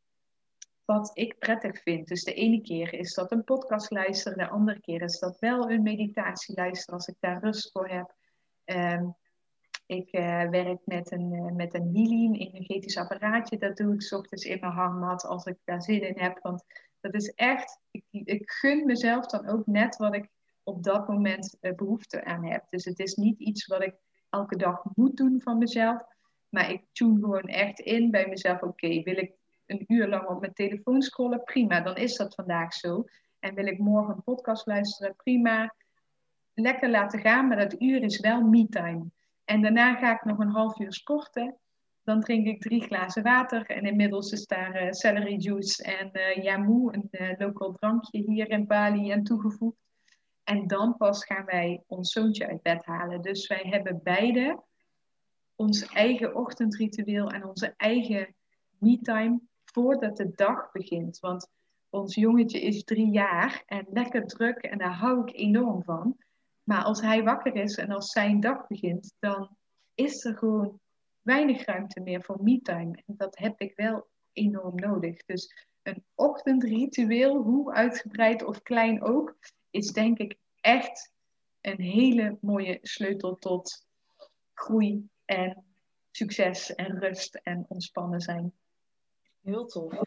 wat 0.84 1.10
ik 1.14 1.38
prettig 1.38 1.82
vind. 1.82 2.08
Dus 2.08 2.24
de 2.24 2.34
ene 2.34 2.60
keer 2.60 2.92
is 2.92 3.14
dat 3.14 3.32
een 3.32 3.44
podcast 3.44 3.90
luisteren, 3.90 4.38
de 4.38 4.48
andere 4.48 4.80
keer 4.80 5.02
is 5.02 5.18
dat 5.18 5.38
wel 5.38 5.70
een 5.70 5.82
meditatie 5.82 6.54
luisteren 6.54 6.94
als 6.94 7.06
ik 7.06 7.16
daar 7.20 7.40
rust 7.40 7.72
voor 7.72 7.88
heb. 7.88 8.14
Um, 8.64 9.14
ik 9.86 10.12
uh, 10.12 10.48
werk 10.48 10.80
met 10.84 11.12
een, 11.12 11.32
uh, 11.32 11.52
met 11.52 11.74
een 11.74 11.90
healing, 11.92 12.40
energetisch 12.40 12.96
apparaatje. 12.96 13.58
Dat 13.58 13.76
doe 13.76 13.94
ik 13.94 14.12
ochtends 14.12 14.44
in 14.44 14.60
mijn 14.60 14.72
hangmat 14.72 15.24
als 15.24 15.44
ik 15.44 15.56
daar 15.64 15.82
zin 15.82 16.08
in 16.08 16.22
heb. 16.22 16.38
Want 16.42 16.64
dat 17.02 17.14
is 17.14 17.28
echt, 17.34 17.80
ik, 18.10 18.50
gun 18.50 18.86
mezelf 18.86 19.26
dan 19.26 19.48
ook 19.48 19.66
net 19.66 19.96
wat 19.96 20.14
ik 20.14 20.28
op 20.62 20.82
dat 20.82 21.08
moment 21.08 21.56
uh, 21.60 21.74
behoefte 21.74 22.24
aan 22.24 22.44
heb. 22.44 22.64
Dus 22.70 22.84
het 22.84 22.98
is 22.98 23.14
niet 23.14 23.38
iets 23.38 23.66
wat 23.66 23.82
ik 23.82 23.94
elke 24.30 24.56
dag 24.56 24.84
moet 24.94 25.16
doen 25.16 25.40
van 25.40 25.58
mezelf. 25.58 26.02
Maar 26.48 26.70
ik 26.70 26.84
tune 26.92 27.20
gewoon 27.20 27.48
echt 27.48 27.80
in 27.80 28.10
bij 28.10 28.26
mezelf. 28.28 28.62
Oké, 28.62 29.02
wil 29.02 29.16
ik 29.16 29.32
een 29.66 29.84
uur 29.86 30.08
lang 30.08 30.28
op 30.28 30.40
mijn 30.40 30.52
telefoon 30.52 31.02
scrollen? 31.02 31.44
Prima, 31.44 31.80
dan 31.80 31.96
is 31.96 32.16
dat 32.16 32.34
vandaag 32.34 32.74
zo. 32.74 33.04
En 33.38 33.54
wil 33.54 33.66
ik 33.66 33.78
morgen 33.78 34.14
een 34.14 34.22
podcast 34.22 34.66
luisteren? 34.66 35.16
Prima. 35.16 35.74
Lekker 36.54 36.90
laten 36.90 37.20
gaan, 37.20 37.48
maar 37.48 37.56
dat 37.56 37.80
uur 37.80 38.02
is 38.02 38.20
wel 38.20 38.42
me-time. 38.42 39.10
En 39.44 39.62
daarna 39.62 39.94
ga 39.94 40.14
ik 40.14 40.24
nog 40.24 40.38
een 40.38 40.50
half 40.50 40.78
uur 40.78 40.92
sporten. 40.92 41.56
Dan 42.02 42.20
drink 42.20 42.46
ik 42.46 42.60
drie 42.60 42.82
glazen 42.82 43.22
water. 43.22 43.66
En 43.66 43.84
inmiddels 43.84 44.32
is 44.32 44.46
daar 44.46 44.82
uh, 44.82 44.90
celery 44.90 45.36
juice 45.36 45.82
en 45.82 46.10
uh, 46.12 46.44
jamu, 46.44 46.92
een 46.92 47.08
uh, 47.10 47.32
lokaal 47.38 47.72
drankje 47.72 48.22
hier 48.26 48.50
in 48.50 48.66
Bali, 48.66 49.10
aan 49.10 49.22
toegevoegd. 49.22 49.76
En 50.44 50.66
dan 50.66 50.96
pas 50.96 51.24
gaan 51.24 51.44
wij 51.44 51.82
ons 51.86 52.12
zoontje 52.12 52.48
uit 52.48 52.62
bed 52.62 52.84
halen. 52.84 53.22
Dus 53.22 53.46
wij 53.46 53.62
hebben 53.64 54.00
beide 54.02 54.62
ons 55.54 55.86
eigen 55.86 56.36
ochtendritueel 56.36 57.30
en 57.30 57.46
onze 57.46 57.74
eigen 57.76 58.34
me-time 58.78 59.40
voordat 59.64 60.16
de 60.16 60.30
dag 60.34 60.72
begint. 60.72 61.18
Want 61.18 61.48
ons 61.90 62.14
jongetje 62.14 62.60
is 62.60 62.84
drie 62.84 63.10
jaar 63.10 63.62
en 63.66 63.86
lekker 63.90 64.26
druk 64.26 64.58
en 64.58 64.78
daar 64.78 64.94
hou 64.94 65.20
ik 65.20 65.36
enorm 65.36 65.82
van. 65.82 66.16
Maar 66.62 66.82
als 66.82 67.00
hij 67.00 67.22
wakker 67.22 67.54
is 67.54 67.76
en 67.76 67.90
als 67.90 68.10
zijn 68.10 68.40
dag 68.40 68.66
begint, 68.66 69.14
dan 69.18 69.56
is 69.94 70.24
er 70.24 70.36
gewoon 70.36 70.80
weinig 71.22 71.64
ruimte 71.64 72.00
meer 72.00 72.22
voor 72.22 72.42
me-time. 72.42 73.02
En 73.06 73.14
dat 73.16 73.38
heb 73.38 73.60
ik 73.60 73.72
wel 73.76 74.06
enorm 74.32 74.74
nodig. 74.74 75.24
Dus 75.24 75.66
een 75.82 76.04
ochtendritueel, 76.14 77.36
hoe 77.36 77.72
uitgebreid 77.72 78.44
of 78.44 78.62
klein 78.62 79.02
ook, 79.02 79.36
is 79.70 79.92
denk 79.92 80.18
ik 80.18 80.36
echt 80.60 81.12
een 81.60 81.80
hele 81.80 82.38
mooie 82.40 82.78
sleutel 82.82 83.38
tot 83.38 83.86
groei 84.54 85.08
en 85.24 85.64
succes 86.10 86.74
en 86.74 86.98
rust 86.98 87.34
en 87.34 87.64
ontspannen 87.68 88.20
zijn. 88.20 88.52
Heel 89.42 89.66
tof. 89.66 90.00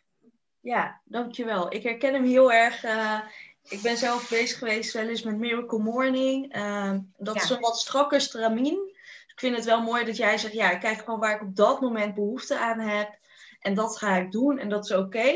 Ja, 0.60 1.02
dankjewel. 1.06 1.74
Ik 1.74 1.84
herken 1.84 2.14
hem 2.14 2.24
heel 2.24 2.52
erg. 2.52 2.84
Uh, 2.84 3.20
ik 3.64 3.82
ben 3.82 3.98
zelf 3.98 4.30
bezig 4.30 4.58
geweest 4.58 4.94
wel 4.94 5.08
eens 5.08 5.24
met 5.24 5.38
Miracle 5.38 5.80
Morning. 5.80 6.56
Uh, 6.56 6.98
dat 7.18 7.36
ja. 7.36 7.42
is 7.42 7.50
een 7.50 7.60
wat 7.60 7.78
strakker 7.78 8.22
stramien. 8.22 8.95
Ik 9.36 9.42
vind 9.42 9.56
het 9.56 9.66
wel 9.66 9.82
mooi 9.82 10.06
dat 10.06 10.18
jij 10.18 10.38
zegt, 10.38 10.54
ja, 10.54 10.72
ik 10.72 10.80
kijk 10.80 10.98
gewoon 10.98 11.20
waar 11.20 11.36
ik 11.36 11.42
op 11.42 11.56
dat 11.56 11.82
moment 11.82 12.14
behoefte 12.14 12.60
aan 12.60 12.80
heb. 12.80 13.18
En 13.60 13.74
dat 13.74 13.98
ga 13.98 14.16
ik 14.16 14.32
doen 14.32 14.60
en 14.60 14.70
dat 14.70 14.84
is 14.84 14.92
oké. 14.92 15.32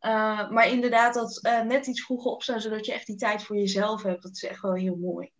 Uh, 0.00 0.50
maar 0.50 0.68
inderdaad, 0.68 1.14
dat 1.14 1.40
uh, 1.46 1.62
net 1.62 1.86
iets 1.86 2.04
vroeger 2.04 2.30
opstaan, 2.30 2.60
zodat 2.60 2.86
je 2.86 2.92
echt 2.92 3.06
die 3.06 3.16
tijd 3.16 3.42
voor 3.42 3.56
jezelf 3.56 4.02
hebt. 4.02 4.22
Dat 4.22 4.32
is 4.32 4.44
echt 4.44 4.62
wel 4.62 4.74
heel 4.74 4.96
mooi. 4.96 5.30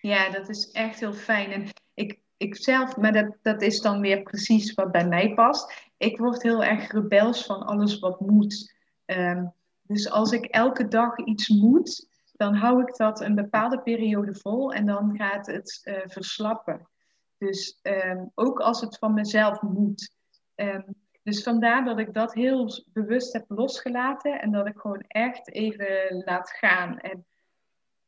Ja, 0.00 0.30
dat 0.30 0.48
is 0.48 0.70
echt 0.70 1.00
heel 1.00 1.12
fijn. 1.12 1.50
En 1.52 1.68
ik, 1.94 2.18
ik 2.36 2.56
zelf, 2.56 2.96
maar 2.96 3.12
dat, 3.12 3.36
dat 3.42 3.62
is 3.62 3.80
dan 3.80 4.00
weer 4.00 4.22
precies 4.22 4.74
wat 4.74 4.92
bij 4.92 5.08
mij 5.08 5.34
past. 5.34 5.90
Ik 5.96 6.18
word 6.18 6.42
heel 6.42 6.64
erg 6.64 6.92
rebels 6.92 7.44
van 7.44 7.62
alles 7.62 7.98
wat 7.98 8.20
moet. 8.20 8.74
Um, 9.06 9.52
dus 9.82 10.10
als 10.10 10.32
ik 10.32 10.44
elke 10.44 10.88
dag 10.88 11.18
iets 11.18 11.48
moet, 11.48 12.08
dan 12.32 12.54
hou 12.54 12.82
ik 12.82 12.96
dat 12.96 13.20
een 13.20 13.34
bepaalde 13.34 13.80
periode 13.80 14.34
vol 14.34 14.72
en 14.72 14.86
dan 14.86 15.16
gaat 15.16 15.46
het 15.46 15.80
uh, 15.84 15.98
verslappen. 16.06 16.88
Dus 17.46 17.78
um, 17.82 18.30
ook 18.34 18.60
als 18.60 18.80
het 18.80 18.98
van 18.98 19.14
mezelf 19.14 19.62
moet. 19.62 20.14
Um, 20.54 20.84
dus 21.22 21.42
vandaar 21.42 21.84
dat 21.84 21.98
ik 21.98 22.14
dat 22.14 22.34
heel 22.34 22.84
bewust 22.92 23.32
heb 23.32 23.44
losgelaten 23.48 24.40
en 24.40 24.50
dat 24.52 24.66
ik 24.66 24.76
gewoon 24.76 25.04
echt 25.06 25.52
even 25.52 26.22
laat 26.24 26.50
gaan. 26.50 26.98
En 26.98 27.26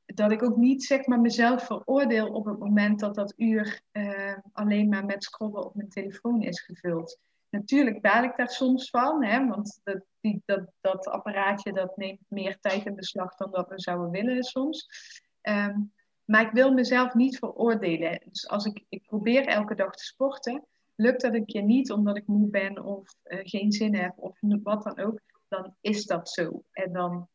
dat 0.04 0.32
ik 0.32 0.42
ook 0.42 0.56
niet 0.56 0.84
zeg 0.84 1.06
maar 1.06 1.20
mezelf 1.20 1.66
veroordeel 1.66 2.28
op 2.28 2.44
het 2.44 2.58
moment 2.58 3.00
dat 3.00 3.14
dat 3.14 3.32
uur 3.36 3.80
uh, 3.92 4.36
alleen 4.52 4.88
maar 4.88 5.04
met 5.04 5.24
scrollen 5.24 5.64
op 5.64 5.74
mijn 5.74 5.88
telefoon 5.88 6.42
is 6.42 6.60
gevuld. 6.60 7.18
Natuurlijk 7.50 8.00
baal 8.00 8.22
ik 8.22 8.36
daar 8.36 8.50
soms 8.50 8.90
van, 8.90 9.24
hè, 9.24 9.46
want 9.46 9.80
dat, 9.84 10.04
die, 10.20 10.42
dat, 10.44 10.72
dat 10.80 11.08
apparaatje 11.08 11.72
dat 11.72 11.96
neemt 11.96 12.20
meer 12.28 12.58
tijd 12.60 12.86
in 12.86 12.94
beslag 12.94 13.34
dan 13.34 13.50
dat 13.50 13.68
we 13.68 13.80
zouden 13.80 14.10
willen 14.10 14.42
soms. 14.42 14.88
Um, 15.42 15.92
maar 16.28 16.42
ik 16.42 16.52
wil 16.52 16.72
mezelf 16.72 17.14
niet 17.14 17.38
veroordelen. 17.38 18.20
Dus 18.24 18.48
als 18.48 18.64
ik, 18.64 18.84
ik 18.88 19.02
probeer 19.06 19.46
elke 19.46 19.74
dag 19.74 19.94
te 19.94 20.04
sporten, 20.04 20.64
lukt 20.94 21.20
dat 21.20 21.34
een 21.34 21.46
keer 21.46 21.62
niet 21.62 21.92
omdat 21.92 22.16
ik 22.16 22.26
moe 22.26 22.50
ben 22.50 22.84
of 22.84 23.14
uh, 23.24 23.40
geen 23.42 23.72
zin 23.72 23.94
heb 23.94 24.12
of 24.16 24.38
wat 24.62 24.82
dan 24.82 24.98
ook, 24.98 25.20
dan 25.48 25.74
is 25.80 26.04
dat 26.04 26.28
zo. 26.28 26.62
En 26.72 26.92
dan 26.92 27.28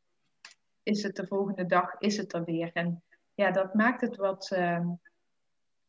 is 0.83 1.03
het 1.03 1.15
de 1.15 1.27
volgende 1.27 1.65
dag, 1.65 1.95
is 1.99 2.17
het 2.17 2.33
er 2.33 2.43
weer. 2.43 2.69
En 2.73 3.03
ja, 3.33 3.51
dat 3.51 3.73
maakt 3.73 4.01
het 4.01 4.15
wat 4.15 4.51
uh, 4.53 4.89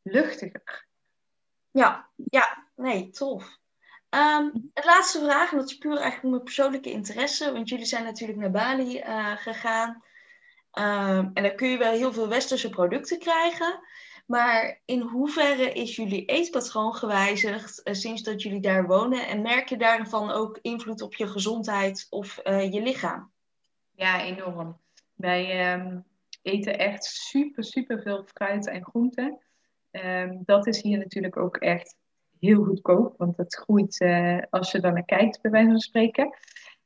luchtiger. 0.02 0.86
Ja, 1.70 2.09
ja, 2.14 2.68
nee, 2.76 3.11
tof. 3.11 3.59
Um, 4.11 4.70
het 4.74 4.84
laatste 4.84 5.18
vraag, 5.18 5.50
en 5.50 5.59
dat 5.59 5.70
is 5.70 5.78
puur 5.78 5.96
eigenlijk 5.96 6.30
mijn 6.30 6.42
persoonlijke 6.42 6.90
interesse, 6.90 7.52
want 7.52 7.68
jullie 7.68 7.84
zijn 7.84 8.05
natuurlijk 8.05 8.38
naar 8.38 8.50
Bali 8.50 8.98
uh, 8.98 9.36
gegaan. 9.36 10.02
Um, 10.79 11.31
en 11.35 11.43
dan 11.43 11.55
kun 11.55 11.68
je 11.68 11.79
wel 11.79 11.93
heel 11.93 12.12
veel 12.12 12.29
westerse 12.29 12.68
producten 12.68 13.18
krijgen. 13.18 13.81
Maar 14.27 14.81
in 14.85 15.01
hoeverre 15.01 15.72
is 15.72 15.97
jullie 15.97 16.25
eetpatroon 16.25 16.95
gewijzigd 16.95 17.81
uh, 17.85 17.95
sinds 17.95 18.22
dat 18.22 18.43
jullie 18.43 18.61
daar 18.61 18.87
wonen? 18.87 19.27
En 19.27 19.43
merk 19.43 19.68
je 19.68 19.77
daarvan 19.77 20.31
ook 20.31 20.59
invloed 20.62 21.03
op 21.03 21.14
je 21.14 21.27
gezondheid 21.27 22.07
of 22.11 22.41
uh, 22.45 22.72
je 22.72 22.83
lichaam? 22.83 23.31
Ja, 23.95 24.22
enorm. 24.22 24.79
Wij 25.14 25.75
um, 25.75 26.05
eten 26.43 26.79
echt 26.79 27.05
super, 27.05 27.64
super 27.64 28.03
veel 28.03 28.25
fruit 28.35 28.66
en 28.66 28.85
groenten. 28.85 29.39
Um, 29.91 30.43
dat 30.45 30.66
is 30.66 30.83
hier 30.83 30.99
natuurlijk 30.99 31.37
ook 31.37 31.57
echt 31.57 31.97
heel 32.41 32.64
goedkoop, 32.64 33.14
want 33.18 33.37
het 33.37 33.55
groeit 33.55 34.01
uh, 34.01 34.43
als 34.51 34.72
je 34.72 34.81
daar 34.81 34.93
naar 34.93 35.05
kijkt, 35.05 35.41
bij 35.41 35.51
wijze 35.51 35.68
van 35.68 35.79
spreken. 35.79 36.37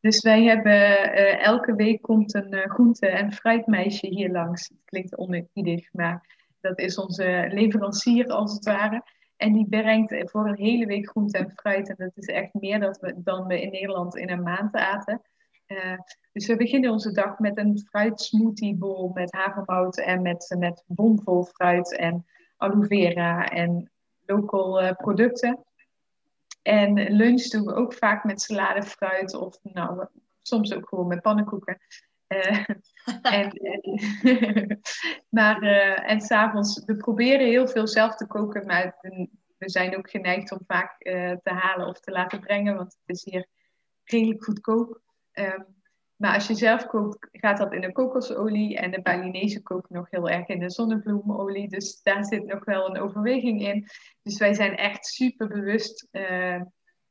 Dus 0.00 0.22
wij 0.22 0.44
hebben 0.44 0.72
uh, 0.72 1.46
elke 1.46 1.74
week 1.74 2.02
komt 2.02 2.34
een 2.34 2.54
uh, 2.54 2.66
groente- 2.66 3.06
en 3.06 3.32
fruitmeisje 3.32 4.06
hier 4.06 4.30
langs. 4.30 4.68
Het 4.68 4.84
klinkt 4.84 5.16
oneerbiedig, 5.16 5.92
maar 5.92 6.36
dat 6.60 6.78
is 6.78 6.98
onze 6.98 7.48
leverancier 7.52 8.26
als 8.26 8.52
het 8.52 8.64
ware. 8.64 9.02
En 9.36 9.52
die 9.52 9.68
brengt 9.68 10.30
voor 10.30 10.46
een 10.46 10.56
hele 10.56 10.86
week 10.86 11.08
groente 11.08 11.38
en 11.38 11.50
fruit. 11.50 11.88
En 11.88 11.94
dat 11.98 12.12
is 12.14 12.26
echt 12.26 12.54
meer 12.54 12.80
dan 12.80 12.96
we, 13.00 13.14
dan 13.16 13.46
we 13.46 13.60
in 13.60 13.70
Nederland 13.70 14.16
in 14.16 14.30
een 14.30 14.42
maand 14.42 14.74
aten. 14.74 15.22
Uh, 15.66 15.98
dus 16.32 16.46
we 16.46 16.56
beginnen 16.56 16.90
onze 16.90 17.12
dag 17.12 17.38
met 17.38 17.58
een 17.58 17.78
fruitsmoothiebol 17.88 19.10
met 19.14 19.32
havermout 19.32 19.98
en 19.98 20.22
met, 20.22 20.54
met 20.58 20.84
bomvol 20.86 21.44
fruit 21.44 21.96
en 21.96 22.26
aloe 22.56 22.86
vera 22.86 23.48
en 23.48 23.90
local 24.26 24.94
producten. 24.94 25.64
En 26.68 27.16
lunch 27.16 27.42
doen 27.42 27.64
we 27.64 27.74
ook 27.74 27.94
vaak 27.94 28.24
met 28.24 28.40
salade, 28.40 28.82
fruit 28.82 29.34
of 29.34 29.58
nou, 29.62 30.06
soms 30.42 30.74
ook 30.74 30.88
gewoon 30.88 31.06
met 31.06 31.22
pannenkoeken. 31.22 31.78
Uh, 32.28 32.64
en, 33.38 33.52
maar, 35.38 35.62
uh, 35.62 36.10
en 36.10 36.20
s'avonds, 36.20 36.84
we 36.84 36.96
proberen 36.96 37.46
heel 37.46 37.68
veel 37.68 37.86
zelf 37.86 38.14
te 38.14 38.26
koken, 38.26 38.66
maar 38.66 38.96
we 39.58 39.70
zijn 39.70 39.96
ook 39.96 40.10
geneigd 40.10 40.52
om 40.52 40.60
vaak 40.66 41.06
uh, 41.06 41.32
te 41.42 41.50
halen 41.50 41.86
of 41.86 42.00
te 42.00 42.10
laten 42.10 42.40
brengen, 42.40 42.76
want 42.76 42.96
het 43.04 43.16
is 43.16 43.24
hier 43.24 43.46
redelijk 44.04 44.44
goedkoop. 44.44 45.00
Um, 45.32 45.77
maar 46.18 46.34
als 46.34 46.46
je 46.46 46.54
zelf 46.54 46.86
kookt, 46.86 47.28
gaat 47.32 47.58
dat 47.58 47.72
in 47.72 47.80
de 47.80 47.92
kokosolie 47.92 48.76
en 48.76 48.90
de 48.90 49.02
Balinese 49.02 49.62
kookt 49.62 49.90
nog 49.90 50.10
heel 50.10 50.28
erg 50.28 50.46
in 50.46 50.58
de 50.58 50.70
zonnebloemolie. 50.70 51.68
Dus 51.68 52.02
daar 52.02 52.24
zit 52.24 52.46
nog 52.46 52.64
wel 52.64 52.88
een 52.88 53.00
overweging 53.00 53.62
in. 53.62 53.88
Dus 54.22 54.38
wij 54.38 54.54
zijn 54.54 54.76
echt 54.76 55.06
super 55.06 55.48
bewust 55.48 56.08
uh, 56.10 56.62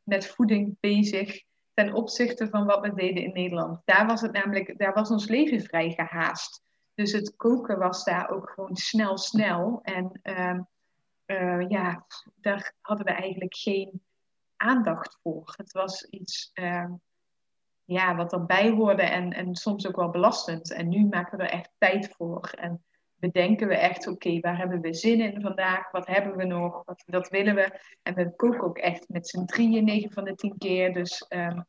met 0.04 0.28
voeding 0.28 0.78
bezig 0.80 1.44
ten 1.74 1.94
opzichte 1.94 2.50
van 2.50 2.66
wat 2.66 2.82
we 2.82 2.94
deden 2.94 3.24
in 3.24 3.34
Nederland. 3.34 3.82
Daar 3.86 4.08
was 4.08 4.22
het 4.22 4.32
namelijk, 4.32 4.78
daar 4.78 4.94
was 4.94 5.10
ons 5.10 5.28
leven 5.28 5.62
vrij 5.62 5.92
gehaast. 5.92 6.62
Dus 6.94 7.12
het 7.12 7.36
koken 7.36 7.80
was 7.80 8.04
daar 8.04 8.30
ook 8.30 8.50
gewoon 8.50 8.76
snel, 8.76 9.18
snel. 9.18 9.80
En 9.82 10.20
uh, 10.24 10.60
uh, 11.26 11.70
ja, 11.70 12.06
daar 12.36 12.74
hadden 12.82 13.06
we 13.06 13.12
eigenlijk 13.12 13.56
geen 13.56 14.02
aandacht 14.56 15.20
voor. 15.22 15.54
Het 15.58 15.72
was 15.72 16.04
iets 16.04 16.52
uh, 16.54 16.92
ja, 17.88 18.16
wat 18.16 18.34
erbij 18.34 18.70
hoorde 18.70 19.02
en, 19.02 19.34
en 19.34 19.56
soms 19.56 19.88
ook 19.88 19.96
wel 19.96 20.10
belastend. 20.10 20.74
En 20.74 20.88
nu 20.88 21.06
maken 21.06 21.38
we 21.38 21.44
er 21.44 21.50
echt 21.50 21.72
tijd 21.78 22.10
voor. 22.18 22.50
En 22.60 22.84
bedenken 23.16 23.68
we 23.68 23.76
echt, 23.76 24.08
oké, 24.08 24.40
waar 24.40 24.58
hebben 24.58 24.82
we 24.82 24.94
zin 24.94 25.22
in 25.22 25.42
vandaag? 25.42 25.92
Wat 25.92 26.08
hebben 26.08 26.36
we 26.36 26.46
nog? 26.46 26.82
Wat, 26.86 27.04
dat 27.06 27.30
willen 27.30 27.56
we. 27.56 27.80
En 28.04 28.14
we 28.14 28.36
koken 28.36 28.62
ook 28.62 28.78
echt 28.78 29.10
met 29.10 29.28
z'n 29.28 29.46
drieën, 29.46 29.84
negen 29.84 30.12
van 30.12 30.24
de 30.24 30.36
tien 30.36 30.58
keer. 30.58 30.94
Dus 30.94 31.26
um, 31.30 31.66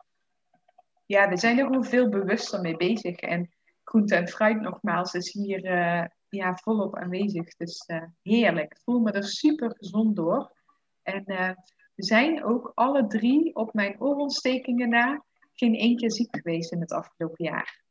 ja, 1.06 1.28
we 1.28 1.36
zijn 1.36 1.58
er 1.58 1.66
gewoon 1.66 1.84
veel 1.84 2.08
bewuster 2.08 2.60
mee 2.60 2.76
bezig. 2.76 3.16
En 3.16 3.50
groente 3.84 4.14
en 4.14 4.28
fruit 4.28 4.60
nogmaals 4.60 5.14
is 5.14 5.32
hier 5.32 5.64
uh, 5.64 6.04
ja, 6.28 6.54
volop 6.54 6.96
aanwezig. 6.96 7.56
Dus 7.56 7.84
uh, 7.86 8.02
heerlijk. 8.22 8.72
Ik 8.72 8.80
voel 8.84 9.00
me 9.00 9.10
er 9.10 9.24
super 9.24 9.74
gezond 9.76 10.16
door. 10.16 10.52
En 11.02 11.22
uh, 11.26 11.50
we 11.94 12.04
zijn 12.04 12.44
ook 12.44 12.72
alle 12.74 13.06
drie 13.06 13.54
op 13.54 13.74
mijn 13.74 14.00
oorontstekingen 14.00 14.88
na 14.88 15.26
geen 15.58 15.74
één 15.74 15.96
keer 15.96 16.12
ziek 16.12 16.36
geweest 16.36 16.72
in 16.72 16.80
het 16.80 16.92
afgelopen 16.92 17.44
jaar. 17.44 17.82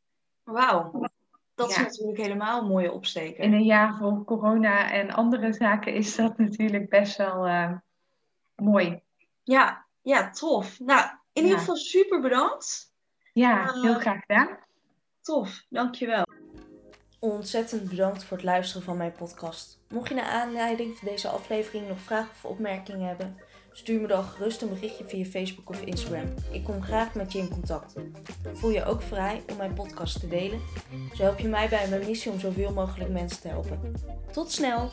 Wauw. 0.44 1.10
Dat 1.56 1.70
ja. 1.70 1.76
is 1.76 1.84
natuurlijk 1.84 2.18
helemaal 2.18 2.62
een 2.62 2.68
mooie 2.68 2.92
opsteken. 2.92 3.44
In 3.44 3.54
een 3.54 3.66
jaar 3.66 3.98
vol 3.98 4.24
corona 4.24 4.92
en 4.92 5.12
andere 5.12 5.54
zaken 5.54 5.94
is 5.94 6.16
dat 6.16 6.38
natuurlijk 6.38 6.90
best 6.90 7.18
wel 7.18 7.48
uh, 7.48 7.78
mooi. 8.56 9.02
Ja, 9.44 9.88
ja, 10.02 10.30
tof. 10.30 10.80
Nou, 10.80 11.02
in 11.34 11.42
ja. 11.42 11.42
ieder 11.42 11.58
geval 11.60 11.76
super 11.76 12.22
bedankt. 12.22 12.94
Ja, 13.34 13.76
uh, 13.76 13.82
heel 13.82 14.00
graag 14.00 14.20
gedaan. 14.20 14.58
Tof, 15.22 15.66
dankjewel. 15.70 16.26
Ontzettend 17.20 17.90
bedankt 17.90 18.24
voor 18.24 18.38
het 18.38 18.46
luisteren 18.46 18.84
van 18.84 18.98
mijn 18.98 19.12
podcast. 19.12 19.80
Mocht 19.90 20.10
je 20.10 20.16
naar 20.16 20.26
aanleiding 20.26 20.96
van 20.96 21.08
deze 21.08 21.30
aflevering 21.30 21.88
nog 21.88 22.00
vragen 22.00 22.30
of 22.30 22.46
opmerkingen 22.46 23.08
hebben, 23.08 23.38
stuur 23.78 24.02
me 24.02 24.08
dan 24.08 24.24
gerust 24.24 24.62
een 24.62 24.70
berichtje 24.70 25.04
via 25.08 25.26
Facebook 25.26 25.70
of 25.70 25.82
Instagram. 25.82 26.34
Ik 26.52 26.64
kom 26.64 26.82
graag 26.82 27.16
met 27.16 27.32
je 27.32 27.40
in 27.40 27.50
contact. 27.50 27.94
Voel 28.54 28.70
je 28.70 28.86
ook 28.86 29.02
vrij 29.02 29.44
om 29.52 29.58
mijn 29.58 29.74
podcast 29.74 30.20
te 30.20 30.28
delen? 30.28 30.60
Zo 31.16 31.24
help 31.24 31.40
je 31.40 31.48
mij 31.48 31.70
bij 31.70 31.90
mijn 31.90 32.06
missie 32.06 32.32
om 32.32 32.40
zoveel 32.40 32.74
mogelijk 32.74 33.10
mensen 33.10 33.42
te 33.42 33.48
helpen. 33.48 33.94
Tot 34.32 34.52
snel! 34.52 34.92